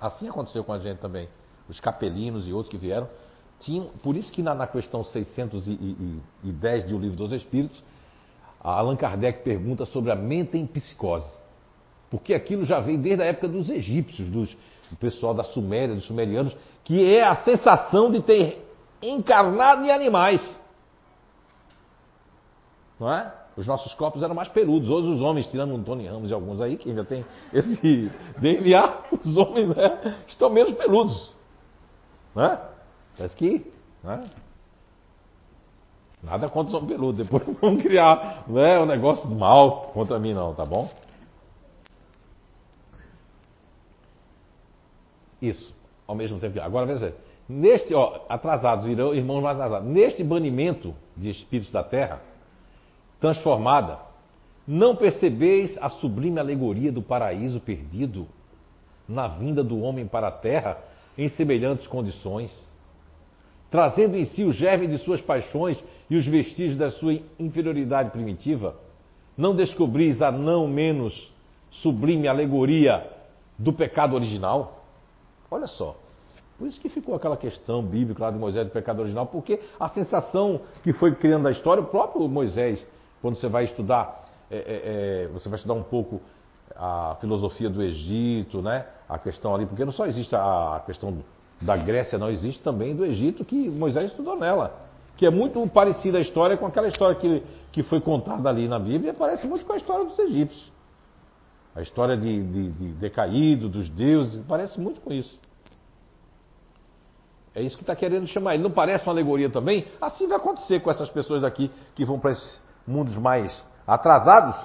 Assim 0.00 0.28
aconteceu 0.28 0.64
com 0.64 0.72
a 0.72 0.78
gente 0.78 0.98
também. 0.98 1.28
Os 1.68 1.78
capelinos 1.78 2.48
e 2.48 2.52
outros 2.52 2.70
que 2.70 2.78
vieram 2.78 3.08
tinham, 3.60 3.86
por 4.02 4.16
isso 4.16 4.32
que 4.32 4.42
na, 4.42 4.54
na 4.54 4.66
questão 4.66 5.04
610 5.04 6.84
do 6.84 6.98
Livro 6.98 7.16
dos 7.16 7.30
Espíritos, 7.30 7.82
Allan 8.60 8.96
Kardec 8.96 9.42
pergunta 9.42 9.84
sobre 9.84 10.10
a 10.10 10.16
mente 10.16 10.58
em 10.58 10.66
psicose. 10.66 11.38
Porque 12.10 12.34
aquilo 12.34 12.64
já 12.64 12.80
veio 12.80 12.98
desde 12.98 13.22
a 13.22 13.26
época 13.26 13.48
dos 13.48 13.70
egípcios, 13.70 14.28
dos, 14.28 14.56
do 14.90 14.96
pessoal 14.96 15.32
da 15.32 15.44
Suméria, 15.44 15.94
dos 15.94 16.04
sumerianos, 16.04 16.54
que 16.84 17.14
é 17.14 17.22
a 17.22 17.36
sensação 17.36 18.10
de 18.10 18.20
ter 18.20 18.66
encarnado 19.00 19.84
em 19.84 19.90
animais. 19.90 20.40
Não 22.98 23.12
é? 23.12 23.32
Os 23.56 23.66
nossos 23.66 23.92
corpos 23.94 24.22
eram 24.22 24.34
mais 24.34 24.48
peludos. 24.48 24.88
Hoje 24.88 25.08
os 25.08 25.20
homens, 25.20 25.46
tirando 25.46 25.74
um 25.74 25.82
Tony 25.82 26.06
Ramos 26.06 26.30
e 26.30 26.34
alguns 26.34 26.60
aí, 26.60 26.76
que 26.76 26.88
ainda 26.88 27.04
tem 27.04 27.24
esse 27.52 28.10
DNA, 28.38 28.94
os 29.24 29.36
homens 29.36 29.68
né, 29.68 30.16
estão 30.28 30.50
menos 30.50 30.74
peludos. 30.74 31.34
Né? 32.34 32.58
Parece 33.16 33.36
que. 33.36 33.66
Né? 34.02 34.24
Nada 36.22 36.48
contra 36.48 36.68
os 36.68 36.74
homens 36.74 36.92
peludos. 36.92 37.26
Depois 37.26 37.42
vamos 37.60 37.82
criar 37.82 38.44
né, 38.46 38.78
um 38.78 38.86
negócio 38.86 39.28
mal 39.30 39.90
contra 39.92 40.18
mim, 40.18 40.32
não, 40.32 40.54
tá 40.54 40.64
bom? 40.64 40.88
Isso, 45.40 45.74
ao 46.06 46.14
mesmo 46.14 46.38
tempo 46.38 46.54
que. 46.54 46.60
Agora 46.60 46.86
veja, 46.86 47.14
neste, 47.48 47.94
ó, 47.94 48.20
atrasados, 48.28 48.86
irmãos 48.86 49.42
mais 49.42 49.58
atrasados, 49.58 49.88
neste 49.88 50.22
banimento 50.22 50.94
de 51.16 51.30
espíritos 51.30 51.72
da 51.72 51.82
terra, 51.82 52.20
transformada, 53.20 53.98
não 54.66 54.94
percebeis 54.94 55.76
a 55.78 55.88
sublime 55.88 56.38
alegoria 56.38 56.92
do 56.92 57.02
paraíso 57.02 57.60
perdido 57.60 58.26
na 59.08 59.26
vinda 59.26 59.64
do 59.64 59.80
homem 59.80 60.06
para 60.06 60.28
a 60.28 60.32
terra 60.32 60.78
em 61.18 61.28
semelhantes 61.28 61.86
condições, 61.86 62.52
trazendo 63.70 64.16
em 64.16 64.24
si 64.24 64.44
o 64.44 64.52
germe 64.52 64.86
de 64.86 64.98
suas 64.98 65.20
paixões 65.20 65.82
e 66.08 66.16
os 66.16 66.26
vestígios 66.26 66.76
da 66.76 66.90
sua 66.90 67.20
inferioridade 67.38 68.10
primitiva? 68.10 68.76
Não 69.36 69.54
descobris 69.54 70.22
a 70.22 70.30
não 70.30 70.68
menos 70.68 71.32
sublime 71.70 72.28
alegoria 72.28 73.10
do 73.58 73.72
pecado 73.72 74.14
original? 74.14 74.79
Olha 75.50 75.66
só. 75.66 75.96
Por 76.58 76.68
isso 76.68 76.80
que 76.80 76.88
ficou 76.88 77.14
aquela 77.14 77.36
questão 77.36 77.82
bíblica 77.82 78.24
lá 78.24 78.30
de 78.30 78.38
Moisés 78.38 78.66
do 78.66 78.70
pecado 78.70 79.00
original, 79.00 79.26
porque 79.26 79.60
a 79.78 79.88
sensação 79.88 80.60
que 80.82 80.92
foi 80.92 81.14
criando 81.14 81.48
a 81.48 81.50
história, 81.50 81.82
o 81.82 81.86
próprio 81.86 82.28
Moisés 82.28 82.86
quando 83.20 83.36
você 83.36 83.48
vai 83.48 83.64
estudar, 83.64 84.28
é, 84.50 84.56
é, 84.56 85.24
é, 85.24 85.28
você 85.28 85.48
vai 85.48 85.56
estudar 85.56 85.74
um 85.74 85.82
pouco 85.82 86.20
a 86.74 87.16
filosofia 87.20 87.68
do 87.68 87.82
Egito, 87.82 88.62
né? 88.62 88.86
A 89.08 89.18
questão 89.18 89.54
ali, 89.54 89.66
porque 89.66 89.84
não 89.84 89.92
só 89.92 90.06
existe 90.06 90.34
a 90.34 90.82
questão 90.86 91.18
da 91.60 91.76
Grécia, 91.76 92.18
não 92.18 92.30
existe 92.30 92.62
também 92.62 92.96
do 92.96 93.04
Egito 93.04 93.44
que 93.44 93.68
Moisés 93.68 94.06
estudou 94.06 94.36
nela, 94.36 94.74
que 95.16 95.26
é 95.26 95.30
muito 95.30 95.64
parecida 95.68 96.18
a 96.18 96.20
história 96.20 96.56
com 96.56 96.66
aquela 96.66 96.88
história 96.88 97.16
que, 97.16 97.42
que 97.70 97.82
foi 97.82 98.00
contada 98.00 98.48
ali 98.48 98.66
na 98.66 98.78
Bíblia, 98.78 99.12
parece 99.12 99.46
muito 99.46 99.66
com 99.66 99.74
a 99.74 99.76
história 99.76 100.04
dos 100.04 100.18
egípcios. 100.18 100.72
A 101.74 101.82
história 101.82 102.16
de, 102.16 102.42
de, 102.42 102.70
de 102.70 102.92
decaído, 102.92 103.68
dos 103.68 103.88
deuses, 103.88 104.44
parece 104.46 104.80
muito 104.80 105.00
com 105.00 105.12
isso. 105.12 105.38
É 107.54 107.62
isso 107.62 107.76
que 107.76 107.82
está 107.82 107.96
querendo 107.96 108.26
chamar. 108.26 108.54
Ele 108.54 108.62
não 108.62 108.70
parece 108.70 109.04
uma 109.04 109.12
alegoria 109.12 109.50
também? 109.50 109.86
Assim 110.00 110.26
vai 110.26 110.36
acontecer 110.36 110.80
com 110.80 110.90
essas 110.90 111.10
pessoas 111.10 111.42
aqui 111.44 111.70
que 111.94 112.04
vão 112.04 112.18
para 112.18 112.32
esse 112.32 112.60
mundos 112.86 113.16
mais 113.16 113.64
atrasados, 113.86 114.56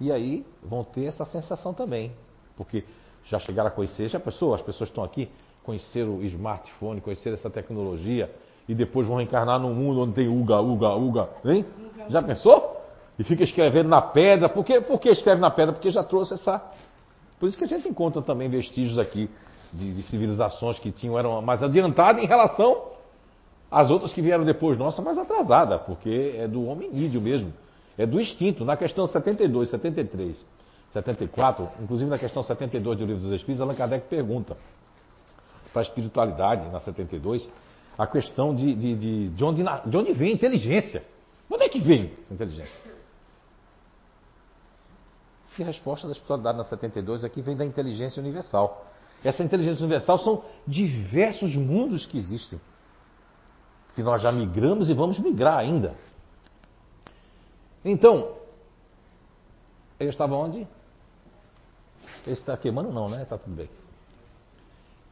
e 0.00 0.10
aí 0.10 0.44
vão 0.62 0.82
ter 0.84 1.04
essa 1.04 1.24
sensação 1.24 1.72
também. 1.72 2.12
Porque 2.56 2.84
já 3.24 3.38
chegaram 3.38 3.68
a 3.68 3.72
conhecer, 3.72 4.08
já 4.08 4.20
pessoas, 4.20 4.60
as 4.60 4.66
pessoas 4.66 4.90
estão 4.90 5.04
aqui, 5.04 5.30
conheceram 5.62 6.16
o 6.18 6.24
smartphone, 6.24 7.00
conheceram 7.00 7.34
essa 7.34 7.50
tecnologia, 7.50 8.34
e 8.68 8.74
depois 8.74 9.06
vão 9.06 9.16
reencarnar 9.16 9.58
num 9.58 9.74
mundo 9.74 10.00
onde 10.00 10.14
tem 10.14 10.28
uga, 10.28 10.60
uga, 10.60 10.94
uga, 10.94 11.28
hein? 11.44 11.64
Já 12.08 12.22
pensou? 12.22 12.73
E 13.18 13.24
fica 13.24 13.44
escrevendo 13.44 13.88
na 13.88 14.02
pedra. 14.02 14.48
Por 14.48 14.64
que, 14.64 14.80
por 14.80 15.00
que 15.00 15.08
escreve 15.08 15.40
na 15.40 15.50
pedra? 15.50 15.72
Porque 15.72 15.90
já 15.90 16.02
trouxe 16.02 16.34
essa. 16.34 16.60
Por 17.38 17.48
isso 17.48 17.56
que 17.56 17.64
a 17.64 17.68
gente 17.68 17.88
encontra 17.88 18.22
também 18.22 18.48
vestígios 18.48 18.98
aqui 18.98 19.30
de, 19.72 19.92
de 19.94 20.02
civilizações 20.04 20.78
que 20.78 20.90
tinham, 20.90 21.18
eram 21.18 21.40
mais 21.42 21.62
adiantadas 21.62 22.22
em 22.22 22.26
relação 22.26 22.94
as 23.74 23.90
outras 23.90 24.12
que 24.12 24.22
vieram 24.22 24.44
depois 24.44 24.78
nossa, 24.78 25.02
mais 25.02 25.18
atrasada, 25.18 25.78
porque 25.80 26.36
é 26.38 26.46
do 26.46 26.66
hominídeo 26.66 27.20
mesmo. 27.20 27.52
É 27.98 28.06
do 28.06 28.20
instinto. 28.20 28.64
Na 28.64 28.76
questão 28.76 29.04
72, 29.06 29.68
73, 29.68 30.44
74, 30.92 31.68
inclusive 31.82 32.08
na 32.08 32.18
questão 32.18 32.42
72 32.42 32.98
do 32.98 33.04
Livro 33.04 33.22
dos 33.22 33.32
Espíritos, 33.32 33.60
Allan 33.60 33.74
Kardec 33.74 34.06
pergunta 34.08 34.56
para 35.72 35.82
a 35.82 35.84
espiritualidade, 35.84 36.70
na 36.70 36.78
72, 36.78 37.48
a 37.98 38.06
questão 38.06 38.54
de, 38.54 38.74
de, 38.74 38.94
de, 38.94 39.28
de, 39.30 39.44
onde, 39.44 39.64
de 39.86 39.96
onde 39.96 40.12
vem 40.12 40.30
a 40.30 40.34
inteligência. 40.34 41.00
De 41.48 41.54
onde 41.54 41.64
é 41.64 41.68
que 41.68 41.80
vem 41.80 42.12
essa 42.22 42.34
inteligência? 42.34 42.93
E 45.58 45.62
a 45.62 45.66
resposta 45.66 46.06
da 46.06 46.12
espiritualidade 46.12 46.58
na 46.58 46.64
72 46.64 47.24
aqui 47.24 47.40
vem 47.40 47.56
da 47.56 47.64
inteligência 47.64 48.20
universal. 48.20 48.86
Essa 49.22 49.42
inteligência 49.42 49.82
universal 49.82 50.18
são 50.18 50.42
diversos 50.66 51.54
mundos 51.56 52.06
que 52.06 52.18
existem 52.18 52.60
que 53.94 54.02
nós 54.02 54.20
já 54.20 54.32
migramos 54.32 54.90
e 54.90 54.94
vamos 54.94 55.18
migrar 55.18 55.58
ainda. 55.58 55.94
Então, 57.84 58.32
eu 60.00 60.10
estava 60.10 60.34
onde? 60.34 60.66
Esse 62.22 62.40
está 62.40 62.56
queimando 62.56 62.92
não, 62.92 63.08
né? 63.08 63.22
Está 63.22 63.38
tudo 63.38 63.54
bem. 63.54 63.68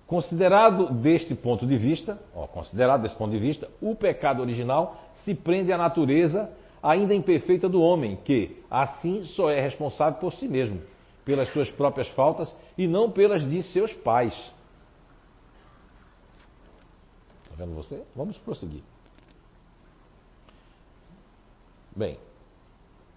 Considerado 0.07 0.93
deste 0.93 1.35
ponto 1.35 1.67
de 1.67 1.77
vista, 1.77 2.19
ó, 2.35 2.47
considerado 2.47 3.03
desse 3.03 3.15
ponto 3.15 3.31
de 3.31 3.39
vista, 3.39 3.69
o 3.81 3.95
pecado 3.95 4.43
original 4.43 5.01
se 5.25 5.35
prende 5.35 5.73
à 5.73 5.79
natureza 5.79 6.51
ainda 6.83 7.15
imperfeita 7.15 7.69
do 7.69 7.81
homem, 7.81 8.17
que 8.17 8.63
assim 8.71 9.25
só 9.27 9.51
é 9.51 9.61
responsável 9.61 10.19
por 10.19 10.33
si 10.33 10.49
mesmo, 10.49 10.83
pelas 11.25 11.53
suas 11.53 11.71
próprias 11.71 12.09
faltas 12.09 12.55
e 12.77 12.89
não 12.89 13.11
pelas 13.11 13.49
de 13.49 13.63
seus 13.63 13.93
pais. 13.93 14.35
Está 17.45 17.55
vendo 17.57 17.75
você? 17.75 18.03
Vamos 18.17 18.37
prosseguir. 18.39 18.83
Bem, 21.95 22.19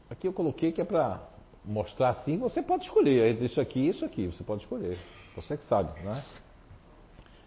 aqui 0.09 0.27
eu 0.27 0.33
coloquei 0.33 0.71
que 0.71 0.81
é 0.81 0.85
para 0.85 1.21
mostrar 1.63 2.09
assim, 2.09 2.37
você 2.37 2.61
pode 2.61 2.83
escolher 2.83 3.31
entre 3.31 3.45
isso 3.45 3.59
aqui 3.59 3.79
e 3.79 3.89
isso 3.89 4.05
aqui, 4.05 4.27
você 4.27 4.43
pode 4.43 4.61
escolher. 4.61 4.99
Você 5.35 5.57
que 5.57 5.63
sabe, 5.65 5.99
né? 6.01 6.23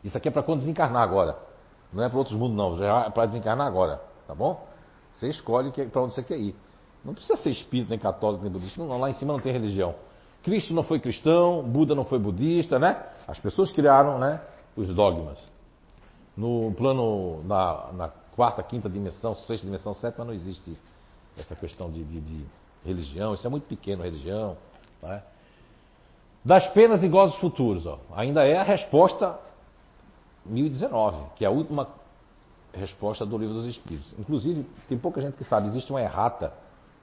Isso 0.02 0.16
aqui 0.16 0.28
é 0.28 0.30
para 0.30 0.42
quando 0.42 0.60
desencarnar 0.60 1.02
agora. 1.02 1.38
Não 1.92 2.02
é 2.02 2.08
para 2.08 2.18
outros 2.18 2.36
mundos, 2.36 2.56
não. 2.56 2.76
Já 2.78 3.06
é 3.06 3.10
para 3.10 3.26
desencarnar 3.26 3.66
agora, 3.66 4.02
tá 4.26 4.34
bom? 4.34 4.67
Você 5.12 5.28
escolhe 5.28 5.70
para 5.70 6.02
onde 6.02 6.14
você 6.14 6.22
quer 6.22 6.38
ir. 6.38 6.54
Não 7.04 7.14
precisa 7.14 7.36
ser 7.36 7.50
espírita, 7.50 7.90
nem 7.90 7.98
católico, 7.98 8.42
nem 8.42 8.52
budista. 8.52 8.82
Não, 8.82 8.98
lá 8.98 9.10
em 9.10 9.14
cima 9.14 9.32
não 9.32 9.40
tem 9.40 9.52
religião. 9.52 9.94
Cristo 10.42 10.72
não 10.72 10.82
foi 10.82 11.00
cristão, 11.00 11.62
Buda 11.62 11.94
não 11.94 12.04
foi 12.04 12.18
budista, 12.18 12.78
né? 12.78 13.04
As 13.26 13.38
pessoas 13.38 13.72
criaram, 13.72 14.18
né? 14.18 14.40
Os 14.76 14.92
dogmas. 14.94 15.38
No 16.36 16.72
plano, 16.76 17.42
na, 17.44 17.92
na 17.92 18.08
quarta, 18.36 18.62
quinta 18.62 18.88
dimensão, 18.88 19.34
sexta 19.34 19.66
dimensão, 19.66 19.92
sétima, 19.94 20.24
não 20.24 20.32
existe 20.32 20.76
essa 21.36 21.56
questão 21.56 21.90
de, 21.90 22.04
de, 22.04 22.20
de 22.20 22.46
religião. 22.84 23.34
Isso 23.34 23.46
é 23.46 23.50
muito 23.50 23.66
pequeno, 23.66 24.02
religião. 24.02 24.56
Né? 25.02 25.22
Das 26.44 26.66
penas 26.68 27.02
e 27.02 27.08
gozos 27.08 27.36
futuros, 27.38 27.84
ó, 27.86 27.98
ainda 28.14 28.44
é 28.44 28.56
a 28.56 28.62
resposta 28.62 29.38
1019, 30.46 31.32
que 31.36 31.44
é 31.44 31.48
a 31.48 31.50
última 31.50 31.88
resposta 32.78 33.26
do 33.26 33.36
Livro 33.36 33.54
dos 33.54 33.66
Espíritos. 33.66 34.12
Inclusive, 34.18 34.66
tem 34.88 34.98
pouca 34.98 35.20
gente 35.20 35.36
que 35.36 35.44
sabe, 35.44 35.68
existe 35.68 35.90
uma 35.90 36.00
errata 36.00 36.52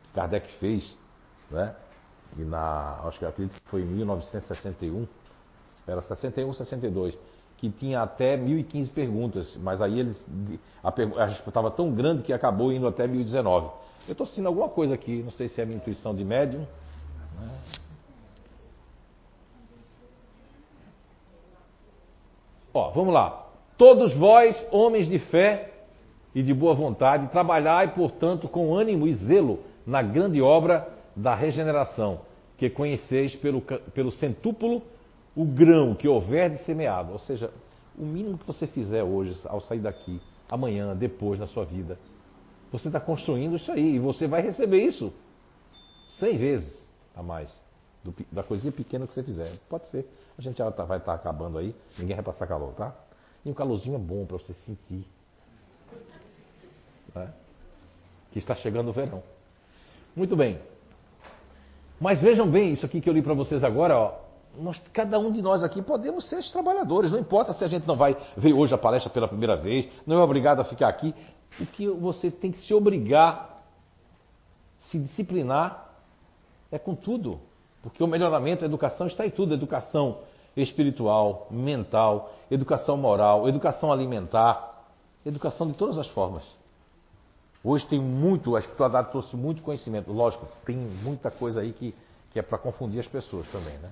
que 0.03 0.09
Kardec 0.13 0.51
fez, 0.59 0.97
né? 1.51 1.75
E 2.37 2.43
na, 2.43 3.01
acho 3.05 3.19
que 3.19 3.25
eu 3.25 3.29
acredito 3.29 3.61
que 3.61 3.69
foi 3.69 3.81
em 3.81 3.85
1961, 3.85 5.07
era 5.87 6.01
61, 6.01 6.53
62 6.53 7.17
que 7.57 7.69
tinha 7.69 8.01
até 8.01 8.35
1015 8.35 8.91
perguntas, 8.91 9.57
mas 9.57 9.81
aí 9.81 9.99
eles 9.99 10.27
a, 10.83 10.89
resposta 10.89 11.49
estava 11.49 11.71
tão 11.71 11.91
grande 11.91 12.23
que 12.23 12.33
acabou 12.33 12.71
indo 12.71 12.87
até 12.87 13.07
1019. 13.07 13.69
Eu 14.07 14.11
estou 14.11 14.27
sentindo 14.27 14.47
alguma 14.47 14.69
coisa 14.69 14.93
aqui, 14.93 15.23
não 15.23 15.31
sei 15.31 15.47
se 15.47 15.61
é 15.61 15.65
minha 15.65 15.77
intuição 15.77 16.13
de 16.13 16.23
médium. 16.23 16.67
Né? 17.39 17.59
Ó, 22.73 22.91
vamos 22.91 23.13
lá. 23.13 23.44
Todos 23.77 24.13
vós, 24.15 24.65
homens 24.71 25.07
de 25.07 25.19
fé, 25.19 25.75
e 26.35 26.43
de 26.43 26.53
boa 26.53 26.75
vontade, 26.75 27.29
trabalhai, 27.29 27.93
portanto, 27.93 28.49
com 28.49 28.75
ânimo 28.75 29.07
e 29.07 29.13
zelo 29.13 29.59
na 29.87 30.01
grande 30.01 30.41
obra 30.41 30.85
da 31.15 31.33
regeneração, 31.33 32.19
que 32.57 32.69
conheceis 32.69 33.33
pelo, 33.37 33.61
pelo 33.61 34.11
centúpulo 34.11 34.81
o 35.33 35.45
grão 35.45 35.95
que 35.95 36.09
houver 36.09 36.49
de 36.49 36.57
semeado. 36.65 37.13
Ou 37.13 37.19
seja, 37.19 37.49
o 37.97 38.03
mínimo 38.03 38.37
que 38.37 38.45
você 38.45 38.67
fizer 38.67 39.01
hoje, 39.01 39.33
ao 39.45 39.61
sair 39.61 39.79
daqui, 39.79 40.21
amanhã, 40.49 40.93
depois 40.93 41.39
na 41.39 41.47
sua 41.47 41.63
vida, 41.63 41.97
você 42.69 42.89
está 42.89 42.99
construindo 42.99 43.55
isso 43.55 43.71
aí 43.71 43.95
e 43.95 43.99
você 43.99 44.27
vai 44.27 44.41
receber 44.41 44.83
isso 44.83 45.13
cem 46.19 46.37
vezes 46.37 46.89
a 47.15 47.23
mais 47.23 47.63
da 48.31 48.43
coisinha 48.43 48.71
pequena 48.71 49.07
que 49.07 49.13
você 49.13 49.23
fizer. 49.23 49.51
Pode 49.69 49.87
ser. 49.87 50.05
A 50.37 50.41
gente 50.41 50.57
já 50.57 50.69
tá, 50.69 50.83
vai 50.83 50.97
estar 50.97 51.13
tá 51.13 51.17
acabando 51.17 51.57
aí, 51.57 51.73
ninguém 51.97 52.15
vai 52.15 52.23
passar 52.23 52.45
calor, 52.45 52.73
tá? 52.73 52.93
E 53.45 53.49
um 53.49 53.53
calorzinho 53.53 53.95
é 53.95 53.99
bom 53.99 54.25
para 54.25 54.37
você 54.37 54.53
sentir. 54.53 55.05
Né? 57.13 57.31
Que 58.31 58.39
está 58.39 58.55
chegando 58.55 58.89
o 58.89 58.93
verão. 58.93 59.21
Muito 60.15 60.35
bem. 60.35 60.59
Mas 61.99 62.21
vejam 62.21 62.49
bem 62.49 62.71
isso 62.71 62.85
aqui 62.85 62.99
que 62.99 63.07
eu 63.07 63.13
li 63.13 63.21
para 63.21 63.33
vocês 63.33 63.63
agora, 63.63 63.97
ó. 63.97 64.25
Nós, 64.57 64.81
cada 64.93 65.19
um 65.19 65.31
de 65.31 65.41
nós 65.41 65.63
aqui 65.63 65.81
podemos 65.81 66.29
ser 66.29 66.41
trabalhadores, 66.51 67.11
não 67.11 67.19
importa 67.19 67.51
se 67.51 67.63
a 67.63 67.67
gente 67.67 67.85
não 67.85 67.95
vai 67.95 68.17
ver 68.37 68.53
hoje 68.53 68.73
a 68.73 68.77
palestra 68.77 69.09
pela 69.09 69.27
primeira 69.27 69.57
vez, 69.57 69.87
não 70.07 70.17
é 70.17 70.23
obrigado 70.23 70.61
a 70.61 70.63
ficar 70.63 70.87
aqui. 70.87 71.13
O 71.59 71.65
que 71.65 71.87
você 71.87 72.31
tem 72.31 72.53
que 72.53 72.59
se 72.59 72.73
obrigar, 72.73 73.63
se 74.89 74.97
disciplinar, 74.97 75.89
é 76.71 76.79
com 76.79 76.95
tudo. 76.95 77.39
Porque 77.83 78.01
o 78.01 78.07
melhoramento, 78.07 78.63
a 78.63 78.67
educação 78.67 79.07
está 79.07 79.25
em 79.25 79.29
tudo: 79.29 79.53
educação 79.53 80.19
espiritual, 80.55 81.47
mental, 81.51 82.33
educação 82.49 82.95
moral, 82.97 83.47
educação 83.47 83.91
alimentar, 83.91 84.83
educação 85.25 85.67
de 85.67 85.73
todas 85.73 85.97
as 85.97 86.07
formas. 86.07 86.43
Hoje 87.63 87.85
tem 87.87 87.99
muito, 87.99 88.55
a 88.55 88.59
espiritualidade 88.59 89.09
trouxe 89.09 89.35
muito 89.35 89.63
conhecimento. 89.63 90.11
Lógico, 90.11 90.47
tem 90.65 90.75
muita 90.77 91.31
coisa 91.31 91.61
aí 91.61 91.73
que, 91.73 91.95
que 92.31 92.39
é 92.39 92.41
para 92.43 92.59
confundir 92.59 92.99
as 92.99 93.07
pessoas 93.07 93.47
também, 93.47 93.73
né? 93.79 93.91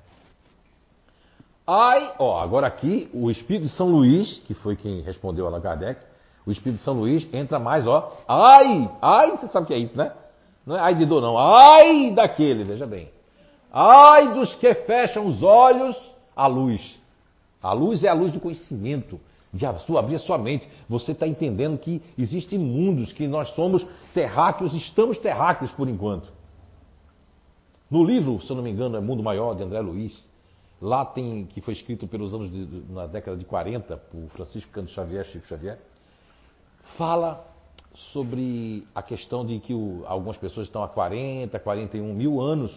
Ai, 1.65 2.13
ó, 2.19 2.37
agora 2.39 2.67
aqui, 2.67 3.09
o 3.13 3.31
Espírito 3.31 3.63
de 3.63 3.69
São 3.69 3.87
Luís, 3.87 4.39
que 4.45 4.53
foi 4.53 4.75
quem 4.75 5.01
respondeu 5.01 5.45
a 5.45 5.49
Allan 5.49 5.61
Kardec, 5.61 6.01
o 6.45 6.51
Espírito 6.51 6.77
de 6.77 6.83
São 6.83 6.93
Luís 6.93 7.27
entra 7.33 7.57
mais, 7.57 7.87
ó. 7.87 8.11
Ai, 8.27 8.91
ai, 9.01 9.31
você 9.31 9.47
sabe 9.47 9.63
o 9.63 9.67
que 9.67 9.73
é 9.73 9.77
isso, 9.77 9.97
né? 9.97 10.11
Não 10.65 10.75
é 10.75 10.79
ai 10.79 10.95
de 10.95 11.05
dor, 11.05 11.21
não. 11.21 11.37
Ai 11.37 12.11
daquele, 12.11 12.63
veja 12.63 12.85
bem. 12.85 13.09
Ai 13.71 14.33
dos 14.33 14.53
que 14.55 14.73
fecham 14.73 15.25
os 15.25 15.41
olhos 15.41 15.95
à 16.35 16.47
luz. 16.47 16.99
A 17.61 17.73
luz 17.73 18.03
é 18.03 18.09
a 18.09 18.13
luz 18.13 18.31
do 18.31 18.39
conhecimento 18.39 19.19
de 19.53 19.65
abrir 19.65 20.15
a 20.15 20.19
sua 20.19 20.37
mente. 20.37 20.67
Você 20.89 21.11
está 21.11 21.27
entendendo 21.27 21.77
que 21.77 22.01
existem 22.17 22.57
mundos, 22.57 23.13
que 23.13 23.27
nós 23.27 23.49
somos 23.49 23.85
terráqueos, 24.13 24.73
estamos 24.73 25.17
terráqueos 25.17 25.71
por 25.71 25.87
enquanto. 25.87 26.27
No 27.89 28.03
livro, 28.03 28.41
se 28.41 28.49
eu 28.49 28.55
não 28.55 28.63
me 28.63 28.71
engano, 28.71 28.97
é 28.97 28.99
Mundo 28.99 29.21
Maior, 29.21 29.55
de 29.55 29.63
André 29.63 29.79
Luiz, 29.79 30.27
lá 30.81 31.05
tem, 31.05 31.45
que 31.45 31.61
foi 31.61 31.73
escrito 31.73 32.07
pelos 32.07 32.33
anos 32.33 32.51
de, 32.51 32.67
na 32.91 33.05
década 33.05 33.37
de 33.37 33.45
40, 33.45 33.95
por 33.95 34.27
Francisco 34.29 34.71
Canto 34.71 34.89
Xavier, 34.89 35.25
Chico 35.25 35.47
Xavier, 35.47 35.79
fala 36.97 37.45
sobre 38.11 38.87
a 38.95 39.03
questão 39.03 39.45
de 39.45 39.59
que 39.59 39.73
o, 39.73 40.03
algumas 40.07 40.37
pessoas 40.37 40.67
estão 40.67 40.83
há 40.83 40.87
40, 40.87 41.59
41 41.59 42.13
mil 42.13 42.41
anos 42.41 42.71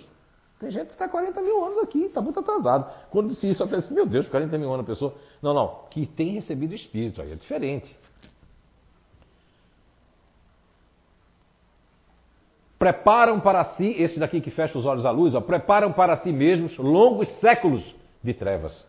tem 0.59 0.71
gente 0.71 0.87
que 0.87 0.93
está 0.95 1.09
40 1.09 1.41
mil 1.43 1.65
anos 1.65 1.79
aqui, 1.79 2.05
está 2.05 2.21
muito 2.21 2.41
atrasado. 2.41 2.91
Quando 3.11 3.29
disse 3.29 3.49
isso, 3.49 3.63
até 3.63 3.77
disse, 3.77 3.93
meu 3.93 4.07
Deus, 4.07 4.29
40 4.29 4.57
mil 4.57 4.73
anos 4.73 4.85
a 4.85 4.87
pessoa. 4.87 5.15
Não, 5.43 5.53
não, 5.53 5.81
que 5.91 6.07
tem 6.07 6.31
recebido 6.31 6.75
espírito, 6.75 7.21
aí 7.21 7.33
é 7.33 7.35
diferente. 7.35 7.95
Preparam 12.79 13.39
para 13.41 13.65
si, 13.65 13.95
esse 13.99 14.19
daqui 14.19 14.41
que 14.41 14.51
fecha 14.51 14.79
os 14.79 14.87
olhos 14.87 15.05
à 15.05 15.11
luz, 15.11 15.35
ó, 15.35 15.41
preparam 15.41 15.93
para 15.93 16.17
si 16.19 16.33
mesmos 16.33 16.77
longos 16.79 17.29
séculos 17.41 17.95
de 18.23 18.33
trevas. 18.33 18.87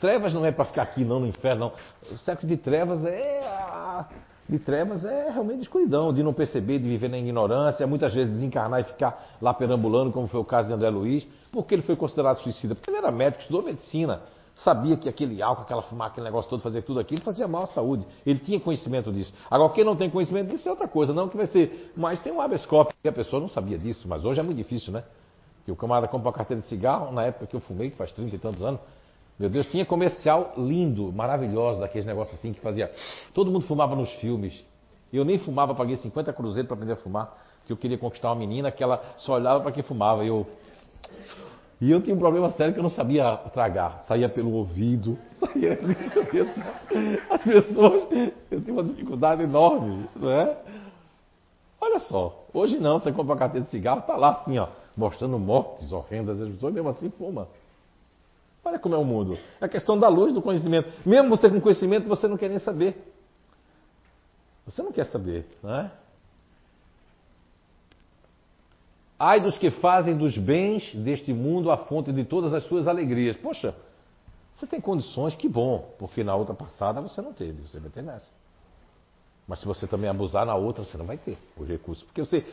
Trevas 0.00 0.32
não 0.32 0.46
é 0.46 0.52
para 0.52 0.64
ficar 0.64 0.82
aqui, 0.82 1.04
não, 1.04 1.20
no 1.20 1.26
inferno, 1.26 1.72
não. 1.72 2.12
O 2.12 2.18
século 2.18 2.48
de 2.48 2.56
trevas 2.56 3.04
é 3.04 3.40
a 3.44 4.06
de 4.48 4.58
trevas 4.58 5.04
é 5.04 5.30
realmente 5.30 5.62
escuridão, 5.62 6.12
de 6.12 6.22
não 6.22 6.32
perceber, 6.32 6.78
de 6.78 6.88
viver 6.88 7.08
na 7.08 7.18
ignorância, 7.18 7.86
muitas 7.86 8.12
vezes 8.12 8.34
desencarnar 8.34 8.80
e 8.80 8.84
ficar 8.84 9.36
lá 9.40 9.54
perambulando, 9.54 10.10
como 10.12 10.26
foi 10.26 10.40
o 10.40 10.44
caso 10.44 10.68
de 10.68 10.74
André 10.74 10.90
Luiz, 10.90 11.26
porque 11.52 11.74
ele 11.74 11.82
foi 11.82 11.94
considerado 11.96 12.38
suicida, 12.38 12.74
porque 12.74 12.90
ele 12.90 12.98
era 12.98 13.12
médico, 13.12 13.42
estudou 13.42 13.62
medicina, 13.62 14.20
sabia 14.56 14.96
que 14.96 15.08
aquele 15.08 15.42
álcool, 15.42 15.62
aquela 15.62 15.82
fumaça, 15.82 16.12
aquele 16.12 16.26
negócio 16.26 16.50
todo, 16.50 16.60
fazia 16.60 16.82
tudo 16.82 17.00
aquilo, 17.00 17.22
fazia 17.22 17.46
mal 17.46 17.62
à 17.62 17.66
saúde. 17.68 18.06
Ele 18.26 18.38
tinha 18.38 18.60
conhecimento 18.60 19.12
disso. 19.12 19.32
Agora, 19.50 19.72
quem 19.72 19.84
não 19.84 19.96
tem 19.96 20.10
conhecimento 20.10 20.50
disso 20.50 20.68
é 20.68 20.70
outra 20.70 20.88
coisa, 20.88 21.12
não 21.12 21.28
que 21.28 21.36
vai 21.36 21.46
ser. 21.46 21.92
Mas 21.96 22.18
tem 22.20 22.32
um 22.32 22.40
habeas 22.40 22.66
corpus, 22.66 22.94
e 23.02 23.08
a 23.08 23.12
pessoa 23.12 23.40
não 23.40 23.48
sabia 23.48 23.78
disso, 23.78 24.06
mas 24.08 24.24
hoje 24.24 24.40
é 24.40 24.42
muito 24.42 24.58
difícil, 24.58 24.92
né? 24.92 25.04
Que 25.64 25.72
o 25.72 25.76
camarada 25.76 26.08
compra 26.08 26.28
uma 26.28 26.34
carteira 26.34 26.62
de 26.62 26.68
cigarro, 26.68 27.12
na 27.12 27.24
época 27.24 27.46
que 27.46 27.56
eu 27.56 27.60
fumei, 27.60 27.90
que 27.90 27.96
faz 27.96 28.12
30 28.12 28.34
e 28.34 28.38
tantos 28.38 28.62
anos, 28.62 28.80
meu 29.40 29.48
Deus, 29.48 29.66
tinha 29.68 29.86
comercial 29.86 30.52
lindo, 30.58 31.10
maravilhoso, 31.10 31.80
daqueles 31.80 32.04
negócios 32.04 32.38
assim 32.38 32.52
que 32.52 32.60
fazia. 32.60 32.92
Todo 33.32 33.50
mundo 33.50 33.64
fumava 33.64 33.96
nos 33.96 34.12
filmes. 34.16 34.62
Eu 35.10 35.24
nem 35.24 35.38
fumava, 35.38 35.74
paguei 35.74 35.96
50 35.96 36.30
cruzeiros 36.34 36.68
para 36.68 36.74
aprender 36.74 36.92
a 36.92 36.96
fumar, 36.96 37.38
que 37.64 37.72
eu 37.72 37.76
queria 37.78 37.96
conquistar 37.96 38.28
uma 38.28 38.36
menina 38.36 38.70
que 38.70 38.82
ela 38.82 39.02
só 39.16 39.36
olhava 39.36 39.62
para 39.62 39.72
quem 39.72 39.82
fumava. 39.82 40.22
Eu, 40.26 40.46
e 41.80 41.90
eu 41.90 42.02
tinha 42.02 42.14
um 42.14 42.18
problema 42.18 42.50
sério 42.50 42.74
que 42.74 42.80
eu 42.80 42.82
não 42.82 42.90
sabia 42.90 43.34
tragar. 43.54 44.04
Saía 44.06 44.28
pelo 44.28 44.52
ouvido, 44.52 45.16
saía 45.40 45.72
ali, 45.72 45.96
As 47.30 47.42
pessoas, 47.42 48.08
eu 48.50 48.60
tinha 48.60 48.74
uma 48.74 48.84
dificuldade 48.84 49.42
enorme, 49.42 50.04
não 50.16 50.30
é? 50.30 50.54
Olha 51.80 52.00
só, 52.00 52.44
hoje 52.52 52.78
não, 52.78 52.98
você 52.98 53.10
compra 53.10 53.32
uma 53.32 53.38
carteira 53.38 53.64
de 53.64 53.70
cigarro, 53.70 54.02
tá 54.02 54.16
lá 54.16 54.32
assim, 54.32 54.58
ó, 54.58 54.68
mostrando 54.94 55.38
mortes 55.38 55.90
horrendas, 55.92 56.38
as 56.38 56.48
pessoas 56.50 56.74
mesmo 56.74 56.90
assim 56.90 57.08
fumam. 57.08 57.48
Olha 58.64 58.78
como 58.78 58.94
é 58.94 58.98
o 58.98 59.04
mundo. 59.04 59.38
É 59.60 59.64
a 59.64 59.68
questão 59.68 59.98
da 59.98 60.08
luz, 60.08 60.34
do 60.34 60.42
conhecimento. 60.42 60.92
Mesmo 61.06 61.30
você 61.30 61.48
com 61.48 61.60
conhecimento, 61.60 62.08
você 62.08 62.28
não 62.28 62.36
quer 62.36 62.48
nem 62.48 62.58
saber. 62.58 63.12
Você 64.66 64.82
não 64.82 64.92
quer 64.92 65.06
saber, 65.06 65.46
não 65.62 65.74
é? 65.74 65.90
Ai 69.18 69.40
dos 69.40 69.58
que 69.58 69.70
fazem 69.70 70.16
dos 70.16 70.36
bens 70.38 70.94
deste 70.94 71.32
mundo 71.32 71.70
a 71.70 71.76
fonte 71.76 72.12
de 72.12 72.24
todas 72.24 72.52
as 72.52 72.64
suas 72.64 72.86
alegrias. 72.86 73.36
Poxa, 73.36 73.74
você 74.52 74.66
tem 74.66 74.80
condições, 74.80 75.34
que 75.34 75.48
bom, 75.48 75.94
porque 75.98 76.22
na 76.22 76.34
outra 76.34 76.54
passada 76.54 77.00
você 77.00 77.20
não 77.20 77.32
teve, 77.32 77.60
você 77.62 77.78
vai 77.80 77.90
ter 77.90 78.02
nessa. 78.02 78.30
Mas 79.46 79.60
se 79.60 79.66
você 79.66 79.86
também 79.86 80.08
abusar 80.08 80.46
na 80.46 80.54
outra, 80.54 80.84
você 80.84 80.96
não 80.96 81.04
vai 81.04 81.18
ter 81.18 81.36
os 81.56 81.66
recursos. 81.66 82.04
Porque 82.04 82.24
você, 82.24 82.46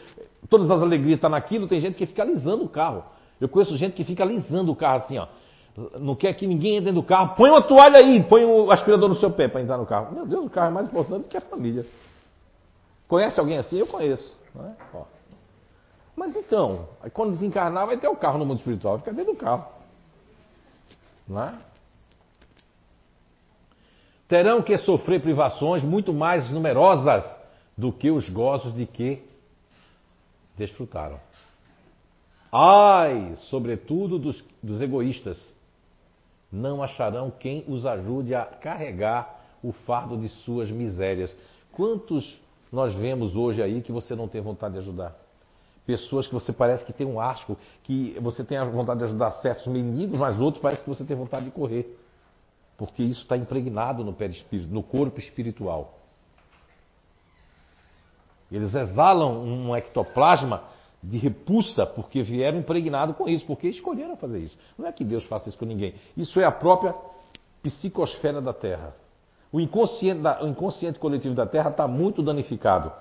todas 0.49 0.69
as 0.71 0.81
alegrias 0.81 1.15
estão 1.15 1.29
naquilo, 1.29 1.67
tem 1.67 1.79
gente 1.79 1.95
que 1.95 2.05
fica 2.05 2.23
alisando 2.23 2.63
o 2.65 2.69
carro. 2.69 3.03
Eu 3.39 3.47
conheço 3.47 3.77
gente 3.77 3.93
que 3.93 4.03
fica 4.03 4.23
alisando 4.23 4.71
o 4.71 4.75
carro 4.75 4.97
assim, 4.97 5.17
ó 5.17 5.27
não 5.99 6.15
quer 6.15 6.33
que 6.33 6.47
ninguém 6.47 6.77
entre 6.77 6.91
do 6.91 7.03
carro, 7.03 7.35
põe 7.35 7.51
uma 7.51 7.61
toalha 7.61 7.99
aí, 7.99 8.23
põe 8.23 8.43
o 8.43 8.71
aspirador 8.71 9.07
no 9.07 9.15
seu 9.15 9.29
pé 9.29 9.47
para 9.47 9.61
entrar 9.61 9.77
no 9.77 9.85
carro. 9.85 10.13
Meu 10.13 10.25
Deus, 10.25 10.45
o 10.47 10.49
carro 10.49 10.69
é 10.69 10.71
mais 10.71 10.87
importante 10.87 11.23
do 11.23 11.29
que 11.29 11.37
a 11.37 11.41
família. 11.41 11.85
Conhece 13.07 13.39
alguém 13.39 13.57
assim? 13.57 13.77
Eu 13.77 13.85
conheço. 13.85 14.37
É? 14.59 15.01
Mas 16.15 16.35
então, 16.35 16.89
quando 17.13 17.33
desencarnar, 17.33 17.85
vai 17.85 17.97
ter 17.97 18.07
o 18.07 18.13
um 18.13 18.15
carro 18.15 18.39
no 18.39 18.45
mundo 18.45 18.57
espiritual, 18.57 18.97
fica 18.97 19.13
dentro 19.13 19.33
do 19.33 19.37
carro. 19.37 19.67
Não 21.27 21.43
é? 21.43 21.53
Terão 24.27 24.63
que 24.63 24.75
sofrer 24.77 25.21
privações 25.21 25.83
muito 25.83 26.11
mais 26.11 26.51
numerosas 26.51 27.23
do 27.77 27.93
que 27.93 28.09
os 28.09 28.27
gozos 28.29 28.73
de 28.73 28.87
que 28.87 29.23
desfrutaram. 30.57 31.19
Ai, 32.51 33.35
sobretudo 33.35 34.17
dos, 34.17 34.43
dos 34.61 34.81
egoístas, 34.81 35.56
não 36.51 36.81
acharão 36.81 37.31
quem 37.31 37.63
os 37.67 37.85
ajude 37.85 38.33
a 38.33 38.45
carregar 38.45 39.41
o 39.61 39.71
fardo 39.71 40.17
de 40.17 40.29
suas 40.29 40.71
misérias. 40.71 41.35
Quantos 41.71 42.39
nós 42.71 42.93
vemos 42.95 43.35
hoje 43.35 43.61
aí 43.61 43.81
que 43.81 43.91
você 43.91 44.15
não 44.15 44.27
tem 44.27 44.41
vontade 44.41 44.73
de 44.73 44.79
ajudar? 44.79 45.15
Pessoas 45.85 46.27
que 46.27 46.33
você 46.33 46.51
parece 46.51 46.83
que 46.83 46.91
tem 46.91 47.07
um 47.07 47.19
asco, 47.19 47.57
que 47.83 48.17
você 48.19 48.43
tem 48.43 48.57
a 48.57 48.65
vontade 48.65 48.99
de 48.99 49.05
ajudar 49.05 49.31
certos 49.33 49.67
mendigos, 49.67 50.19
mas 50.19 50.39
outros 50.39 50.61
parece 50.61 50.83
que 50.83 50.89
você 50.89 51.03
tem 51.03 51.15
vontade 51.15 51.45
de 51.45 51.51
correr. 51.51 51.97
Porque 52.77 53.01
isso 53.01 53.21
está 53.21 53.37
impregnado 53.37 54.03
no 54.03 54.13
perispírito, 54.13 54.71
no 54.73 54.83
corpo 54.83 55.19
espiritual. 55.19 55.97
Eles 58.51 58.73
exalam 58.73 59.43
um 59.43 59.75
ectoplasma 59.75 60.63
de 61.09 61.17
repulsa 61.17 61.85
porque 61.85 62.21
vieram 62.21 62.59
impregnados 62.59 63.15
com 63.15 63.27
isso, 63.29 63.45
porque 63.45 63.67
escolheram 63.69 64.17
fazer 64.17 64.39
isso. 64.39 64.57
Não 64.77 64.85
é 64.85 64.91
que 64.91 65.03
Deus 65.03 65.25
faça 65.25 65.47
isso 65.47 65.57
com 65.57 65.65
ninguém. 65.65 65.95
Isso 66.15 66.39
é 66.39 66.43
a 66.43 66.51
própria 66.51 66.93
psicosfera 67.63 68.41
da 68.41 68.53
Terra. 68.53 68.93
O 69.51 69.59
inconsciente, 69.59 70.21
o 70.41 70.47
inconsciente 70.47 70.99
coletivo 70.99 71.33
da 71.33 71.45
Terra 71.45 71.69
está 71.69 71.87
muito 71.87 72.21
danificado 72.21 72.91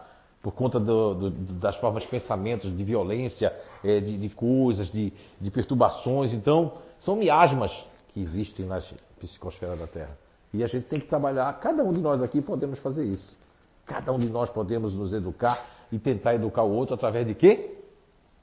por 0.40 0.52
conta 0.52 0.78
do, 0.78 1.14
do, 1.14 1.30
das 1.58 1.76
formas 1.78 2.04
de 2.04 2.08
pensamentos, 2.08 2.74
de 2.74 2.84
violência, 2.84 3.52
é, 3.82 3.98
de, 3.98 4.16
de, 4.16 4.28
coisas, 4.28 4.88
de, 4.88 5.12
de 5.40 5.50
perturbações. 5.50 6.32
Então, 6.32 6.74
são 7.00 7.16
miasmas 7.16 7.72
que 8.14 8.20
existem 8.20 8.64
na 8.64 8.80
psicosfera 9.18 9.74
da 9.74 9.88
Terra. 9.88 10.16
E 10.54 10.62
a 10.62 10.68
gente 10.68 10.84
tem 10.84 11.00
que 11.00 11.06
trabalhar, 11.06 11.52
cada 11.58 11.82
um 11.82 11.92
de 11.92 12.00
nós 12.00 12.22
aqui 12.22 12.40
podemos 12.40 12.78
fazer 12.78 13.04
isso. 13.04 13.36
Cada 13.84 14.12
um 14.12 14.18
de 14.18 14.28
nós 14.28 14.48
podemos 14.48 14.94
nos 14.94 15.12
educar 15.12 15.66
e 15.90 15.98
tentar 15.98 16.36
educar 16.36 16.62
o 16.62 16.70
outro 16.70 16.94
através 16.94 17.26
de 17.26 17.34
quê? 17.34 17.75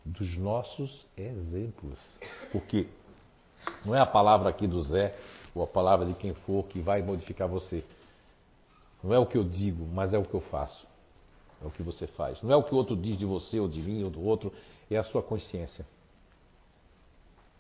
Dos 0.06 0.38
nossos 0.38 1.06
exemplos. 1.18 2.00
Porque 2.52 2.88
não 3.86 3.96
é 3.96 4.00
a 4.00 4.06
palavra 4.06 4.50
aqui 4.50 4.68
do 4.68 4.82
Zé 4.84 5.16
ou 5.56 5.64
a 5.64 5.68
palavra 5.68 6.06
de 6.06 6.14
quem 6.16 6.34
for 6.34 6.66
que 6.66 6.80
vai 6.80 7.02
modificar 7.02 7.48
você. 7.48 7.84
Não 9.04 9.14
é 9.14 9.20
o 9.20 9.26
que 9.26 9.38
eu 9.38 9.44
digo, 9.44 9.86
mas 9.86 10.14
é 10.14 10.18
o 10.18 10.24
que 10.24 10.34
eu 10.34 10.42
faço. 10.42 10.88
É 11.62 11.68
o 11.68 11.72
que 11.72 11.84
você 11.84 12.08
faz. 12.08 12.42
Não 12.42 12.52
é 12.52 12.56
o 12.56 12.64
que 12.64 12.74
o 12.74 12.78
outro 12.78 12.96
diz 12.96 13.18
de 13.18 13.26
você 13.26 13.60
ou 13.60 13.68
de 13.68 13.82
mim 13.82 14.04
ou 14.04 14.10
do 14.10 14.22
outro, 14.22 14.52
é 14.90 14.98
a 14.98 15.04
sua 15.04 15.22
consciência. 15.22 15.86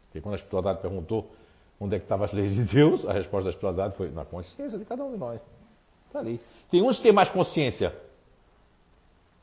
Porque 0.05 0.21
quando 0.21 0.33
a 0.33 0.37
espiritualidade 0.37 0.81
perguntou 0.81 1.31
onde 1.79 1.95
é 1.95 1.99
que 1.99 2.05
estavam 2.05 2.25
as 2.25 2.33
leis 2.33 2.53
de 2.53 2.65
Deus, 2.65 3.05
a 3.05 3.13
resposta 3.13 3.45
da 3.45 3.49
espiritualidade 3.49 3.95
foi 3.95 4.09
na 4.09 4.23
consciência 4.25 4.77
de 4.77 4.85
cada 4.85 5.03
um 5.03 5.11
de 5.11 5.17
nós. 5.17 5.41
Está 6.07 6.19
ali. 6.19 6.39
Tem 6.69 6.81
uns 6.81 6.97
que 6.97 7.03
têm 7.03 7.11
mais 7.11 7.29
consciência. 7.29 7.95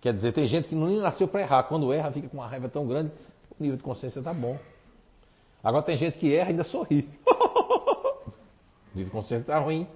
Quer 0.00 0.14
dizer, 0.14 0.32
tem 0.32 0.46
gente 0.46 0.68
que 0.68 0.74
não 0.74 0.88
nasceu 1.00 1.28
para 1.28 1.42
errar. 1.42 1.64
Quando 1.64 1.92
erra, 1.92 2.10
fica 2.10 2.28
com 2.28 2.38
uma 2.38 2.46
raiva 2.46 2.68
tão 2.68 2.86
grande, 2.86 3.12
o 3.58 3.62
nível 3.62 3.76
de 3.76 3.82
consciência 3.82 4.18
está 4.20 4.32
bom. 4.32 4.58
Agora 5.62 5.82
tem 5.82 5.96
gente 5.96 6.18
que 6.18 6.34
erra 6.34 6.48
e 6.48 6.52
ainda 6.52 6.64
sorri. 6.64 7.08
o 7.26 8.96
nível 8.96 9.04
de 9.04 9.10
consciência 9.10 9.42
está 9.42 9.58
ruim. 9.58 9.86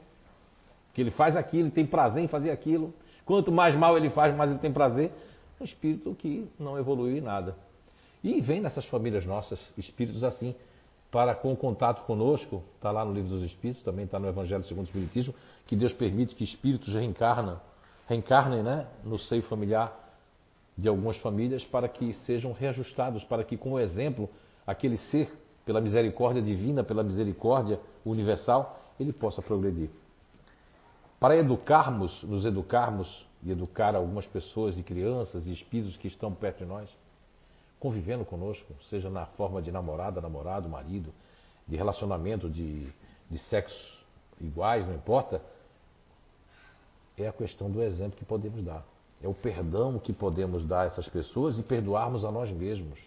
Que 0.92 1.00
ele 1.00 1.10
faz 1.10 1.36
aquilo, 1.36 1.70
tem 1.70 1.86
prazer 1.86 2.22
em 2.22 2.28
fazer 2.28 2.50
aquilo. 2.50 2.92
Quanto 3.24 3.50
mais 3.50 3.74
mal 3.74 3.96
ele 3.96 4.10
faz, 4.10 4.36
mais 4.36 4.50
ele 4.50 4.60
tem 4.60 4.72
prazer. 4.72 5.10
É 5.58 5.62
um 5.62 5.64
espírito 5.64 6.14
que 6.14 6.48
não 6.58 6.78
evoluiu 6.78 7.16
em 7.16 7.20
nada. 7.20 7.56
E 8.22 8.40
vem 8.40 8.60
nessas 8.60 8.84
famílias 8.86 9.24
nossas 9.24 9.60
espíritos 9.76 10.22
assim, 10.22 10.54
para 11.10 11.34
com 11.34 11.52
o 11.52 11.56
contato 11.56 12.04
conosco, 12.06 12.62
está 12.74 12.90
lá 12.90 13.04
no 13.04 13.12
livro 13.12 13.28
dos 13.28 13.42
Espíritos, 13.42 13.84
também 13.84 14.04
está 14.04 14.18
no 14.18 14.26
Evangelho 14.26 14.64
segundo 14.64 14.86
o 14.86 14.88
Espiritismo, 14.88 15.32
que 15.66 15.76
Deus 15.76 15.92
permite 15.92 16.34
que 16.34 16.42
espíritos 16.42 16.92
reencarnam, 16.92 17.60
reencarnem 18.06 18.62
né, 18.62 18.86
no 19.02 19.18
seio 19.18 19.42
familiar 19.42 20.00
de 20.76 20.88
algumas 20.88 21.16
famílias 21.18 21.64
para 21.64 21.88
que 21.88 22.12
sejam 22.26 22.52
reajustados, 22.52 23.24
para 23.24 23.44
que, 23.44 23.56
com 23.56 23.72
o 23.72 23.80
exemplo, 23.80 24.28
aquele 24.66 24.96
ser, 24.96 25.32
pela 25.64 25.80
misericórdia 25.80 26.42
divina, 26.42 26.82
pela 26.82 27.02
misericórdia 27.02 27.80
universal, 28.04 28.80
ele 28.98 29.12
possa 29.12 29.40
progredir. 29.40 29.88
Para 31.18 31.36
educarmos, 31.36 32.22
nos 32.24 32.44
educarmos 32.44 33.26
e 33.42 33.50
educar 33.50 33.94
algumas 33.94 34.26
pessoas 34.26 34.76
e 34.78 34.82
crianças 34.82 35.46
e 35.46 35.52
espíritos 35.52 35.96
que 35.96 36.08
estão 36.08 36.32
perto 36.34 36.58
de 36.58 36.64
nós, 36.66 36.90
convivendo 37.78 38.24
conosco, 38.24 38.74
seja 38.88 39.08
na 39.08 39.26
forma 39.26 39.62
de 39.62 39.70
namorada, 39.70 40.20
namorado, 40.20 40.68
marido, 40.68 41.12
de 41.66 41.76
relacionamento 41.76 42.48
de, 42.48 42.88
de 43.30 43.38
sexos 43.38 44.04
iguais, 44.40 44.86
não 44.86 44.94
importa, 44.94 45.40
é 47.16 47.28
a 47.28 47.32
questão 47.32 47.70
do 47.70 47.82
exemplo 47.82 48.18
que 48.18 48.24
podemos 48.24 48.64
dar. 48.64 48.84
É 49.22 49.28
o 49.28 49.34
perdão 49.34 49.98
que 49.98 50.12
podemos 50.12 50.66
dar 50.66 50.82
a 50.82 50.84
essas 50.84 51.08
pessoas 51.08 51.58
e 51.58 51.62
perdoarmos 51.62 52.24
a 52.24 52.30
nós 52.30 52.50
mesmos. 52.50 52.98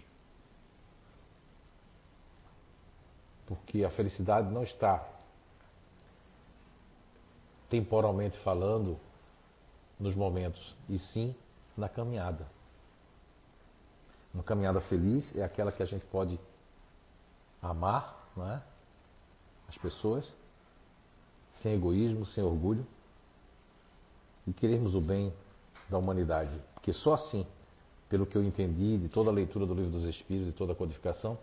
Porque 3.45 3.84
a 3.84 3.89
felicidade 3.89 4.51
não 4.51 4.64
está 4.64 5.08
temporalmente 7.70 8.38
falando 8.39 8.97
nos 9.99 10.16
momentos, 10.16 10.76
e 10.88 10.97
sim 10.99 11.36
na 11.76 11.89
caminhada. 11.89 12.47
Uma 14.34 14.43
caminhada 14.43 14.80
feliz 14.82 15.36
é 15.36 15.43
aquela 15.43 15.72
que 15.72 15.82
a 15.82 15.86
gente 15.86 16.05
pode 16.05 16.39
amar 17.62 18.30
não 18.36 18.49
é? 18.49 18.62
as 19.68 19.78
pessoas, 19.78 20.32
sem 21.62 21.74
egoísmo, 21.74 22.26
sem 22.26 22.43
orgulho, 22.43 22.86
e 24.48 24.54
queremos 24.54 24.95
o 24.95 25.02
bem 25.02 25.34
da 25.89 25.98
humanidade. 25.98 26.56
Porque 26.74 26.93
só 26.93 27.14
assim, 27.14 27.45
pelo 28.10 28.26
que 28.26 28.38
eu 28.38 28.43
entendi 28.43 28.98
de 28.98 29.10
toda 29.10 29.30
a 29.30 29.34
leitura 29.34 29.66
do 29.66 29.74
Livro 29.74 29.91
dos 29.91 30.06
Espíritos, 30.06 30.48
de 30.48 30.58
toda 30.58 30.72
a 30.72 30.76
codificação, 30.76 31.38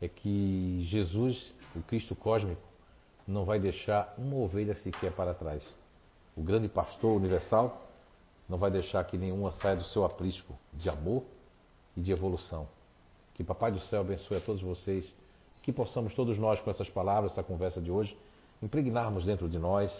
é 0.00 0.06
que 0.08 0.84
Jesus, 0.84 1.52
o 1.74 1.82
Cristo 1.82 2.14
cósmico, 2.14 2.62
não 3.26 3.44
vai 3.44 3.58
deixar 3.58 4.14
uma 4.16 4.36
ovelha 4.36 4.74
sequer 4.76 5.12
para 5.12 5.34
trás. 5.34 5.62
O 6.36 6.42
grande 6.42 6.68
pastor 6.68 7.16
universal 7.16 7.88
não 8.48 8.56
vai 8.56 8.70
deixar 8.70 9.04
que 9.04 9.18
nenhuma 9.18 9.50
saia 9.52 9.76
do 9.76 9.84
seu 9.84 10.04
aprisco 10.04 10.54
de 10.72 10.88
amor 10.88 11.24
e 11.96 12.00
de 12.00 12.12
evolução. 12.12 12.68
Que 13.34 13.42
Papai 13.44 13.72
do 13.72 13.80
Céu 13.80 14.00
abençoe 14.00 14.36
a 14.36 14.40
todos 14.40 14.62
vocês, 14.62 15.12
que 15.62 15.72
possamos 15.72 16.14
todos 16.14 16.38
nós, 16.38 16.60
com 16.60 16.70
essas 16.70 16.88
palavras, 16.88 17.32
essa 17.32 17.42
conversa 17.42 17.80
de 17.80 17.90
hoje, 17.90 18.16
impregnarmos 18.62 19.24
dentro 19.24 19.48
de 19.48 19.58
nós 19.58 19.92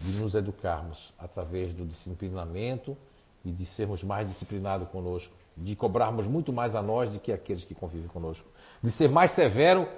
de 0.00 0.18
nos 0.18 0.34
educarmos 0.34 1.12
através 1.18 1.72
do 1.74 1.84
disciplinamento 1.84 2.96
e 3.44 3.50
de 3.50 3.64
sermos 3.66 4.02
mais 4.02 4.28
disciplinados 4.28 4.88
conosco, 4.88 5.32
de 5.56 5.74
cobrarmos 5.74 6.26
muito 6.26 6.52
mais 6.52 6.74
a 6.74 6.82
nós 6.82 7.12
do 7.12 7.18
que 7.18 7.32
aqueles 7.32 7.64
que 7.64 7.74
convivem 7.74 8.08
conosco, 8.08 8.46
de 8.82 8.90
ser 8.92 9.08
mais 9.08 9.34
severo 9.34 9.88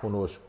conosco, 0.00 0.44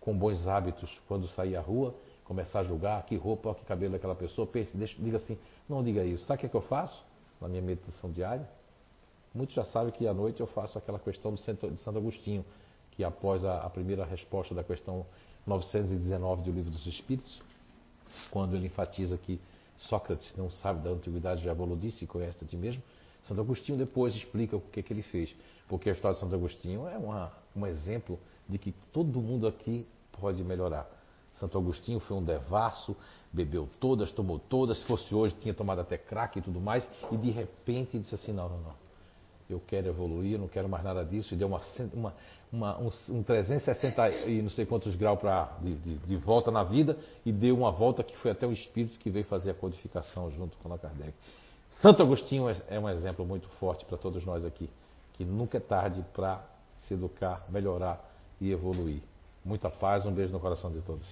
com 0.00 0.16
bons 0.16 0.46
hábitos, 0.46 1.00
quando 1.06 1.26
sair 1.28 1.56
à 1.56 1.60
rua, 1.60 1.94
começar 2.24 2.60
a 2.60 2.62
julgar 2.62 3.02
que 3.04 3.16
roupa, 3.16 3.54
que 3.54 3.64
cabelo 3.64 3.92
daquela 3.92 4.14
pessoa, 4.14 4.46
pense, 4.46 4.76
deixa, 4.76 5.00
diga 5.00 5.16
assim, 5.16 5.38
não 5.68 5.82
diga 5.82 6.04
isso. 6.04 6.24
Sabe 6.26 6.38
o 6.38 6.40
que, 6.40 6.46
é 6.46 6.48
que 6.50 6.56
eu 6.56 6.62
faço 6.62 7.02
na 7.40 7.48
minha 7.48 7.62
meditação 7.62 8.10
diária? 8.10 8.46
Muitos 9.34 9.54
já 9.54 9.64
sabem 9.64 9.92
que 9.92 10.06
à 10.06 10.12
noite 10.12 10.40
eu 10.40 10.46
faço 10.46 10.76
aquela 10.76 10.98
questão 10.98 11.34
de 11.34 11.40
Santo 11.40 11.98
Agostinho, 11.98 12.44
que 12.92 13.04
após 13.04 13.44
a, 13.44 13.62
a 13.62 13.70
primeira 13.70 14.04
resposta 14.04 14.54
da 14.54 14.64
questão 14.64 15.06
919 15.46 16.42
do 16.42 16.50
Livro 16.50 16.70
dos 16.70 16.86
Espíritos, 16.86 17.42
quando 18.30 18.56
ele 18.56 18.66
enfatiza 18.66 19.16
que 19.18 19.40
Sócrates 19.78 20.34
não 20.36 20.50
sabe 20.50 20.82
da 20.82 20.90
antiguidade, 20.90 21.44
já 21.44 21.52
evoluiu 21.52 21.92
e 22.00 22.06
conhece 22.06 22.44
a 22.44 22.46
ti 22.46 22.56
mesmo, 22.56 22.82
Santo 23.24 23.40
Agostinho 23.40 23.76
depois 23.76 24.14
explica 24.14 24.56
o 24.56 24.60
que, 24.60 24.82
que 24.82 24.92
ele 24.92 25.02
fez. 25.02 25.34
Porque 25.68 25.90
a 25.90 25.92
história 25.92 26.14
de 26.14 26.20
Santo 26.20 26.34
Agostinho 26.34 26.88
é 26.88 26.96
uma, 26.96 27.32
um 27.54 27.66
exemplo 27.66 28.18
de 28.48 28.58
que 28.58 28.72
todo 28.92 29.20
mundo 29.20 29.46
aqui 29.46 29.86
pode 30.12 30.42
melhorar. 30.42 30.88
Santo 31.34 31.58
Agostinho 31.58 32.00
foi 32.00 32.16
um 32.16 32.24
devasso, 32.24 32.96
bebeu 33.32 33.68
todas, 33.78 34.10
tomou 34.12 34.38
todas, 34.38 34.78
se 34.78 34.84
fosse 34.84 35.14
hoje 35.14 35.34
tinha 35.40 35.54
tomado 35.54 35.80
até 35.80 35.96
crack 35.96 36.38
e 36.38 36.42
tudo 36.42 36.60
mais, 36.60 36.88
e 37.12 37.16
de 37.16 37.30
repente 37.30 37.98
disse 37.98 38.14
assim, 38.14 38.32
não, 38.32 38.48
não, 38.48 38.60
não, 38.60 38.74
eu 39.48 39.60
quero 39.66 39.88
evoluir, 39.88 40.34
eu 40.34 40.38
não 40.38 40.48
quero 40.48 40.68
mais 40.68 40.84
nada 40.84 41.04
disso, 41.04 41.34
e 41.34 41.36
deu 41.36 41.48
uma, 41.48 41.60
uma, 41.94 42.14
uma 42.52 42.78
um, 42.78 42.90
um 43.10 43.22
360 43.22 44.10
e 44.26 44.42
não 44.42 44.50
sei 44.50 44.66
quantos 44.66 44.94
graus 44.94 45.18
pra, 45.18 45.56
de, 45.60 45.74
de, 45.76 45.98
de, 45.98 46.16
volta 46.16 46.50
na 46.50 46.62
vida, 46.62 46.96
e 47.24 47.32
deu 47.32 47.56
uma 47.56 47.70
volta 47.70 48.02
que 48.02 48.16
foi 48.18 48.30
até 48.30 48.46
o 48.46 48.52
espírito 48.52 48.98
que 48.98 49.10
veio 49.10 49.24
fazer 49.24 49.50
a 49.50 49.54
codificação 49.54 50.30
junto 50.30 50.56
com 50.58 50.72
a 50.72 50.78
Kardec. 50.78 51.14
Santo 51.70 52.02
Agostinho 52.02 52.48
é, 52.48 52.56
é 52.68 52.78
um 52.78 52.88
exemplo 52.88 53.24
muito 53.24 53.48
forte 53.60 53.84
para 53.84 53.96
todos 53.96 54.24
nós 54.24 54.44
aqui, 54.44 54.68
que 55.14 55.24
nunca 55.24 55.56
é 55.56 55.60
tarde 55.60 56.04
para 56.14 56.44
se 56.78 56.94
educar, 56.94 57.44
melhorar 57.48 58.04
e 58.40 58.50
evoluir. 58.50 59.02
Muita 59.44 59.70
paz, 59.70 60.04
um 60.04 60.12
beijo 60.12 60.32
no 60.32 60.40
coração 60.40 60.70
de 60.70 60.80
todos. 60.80 61.08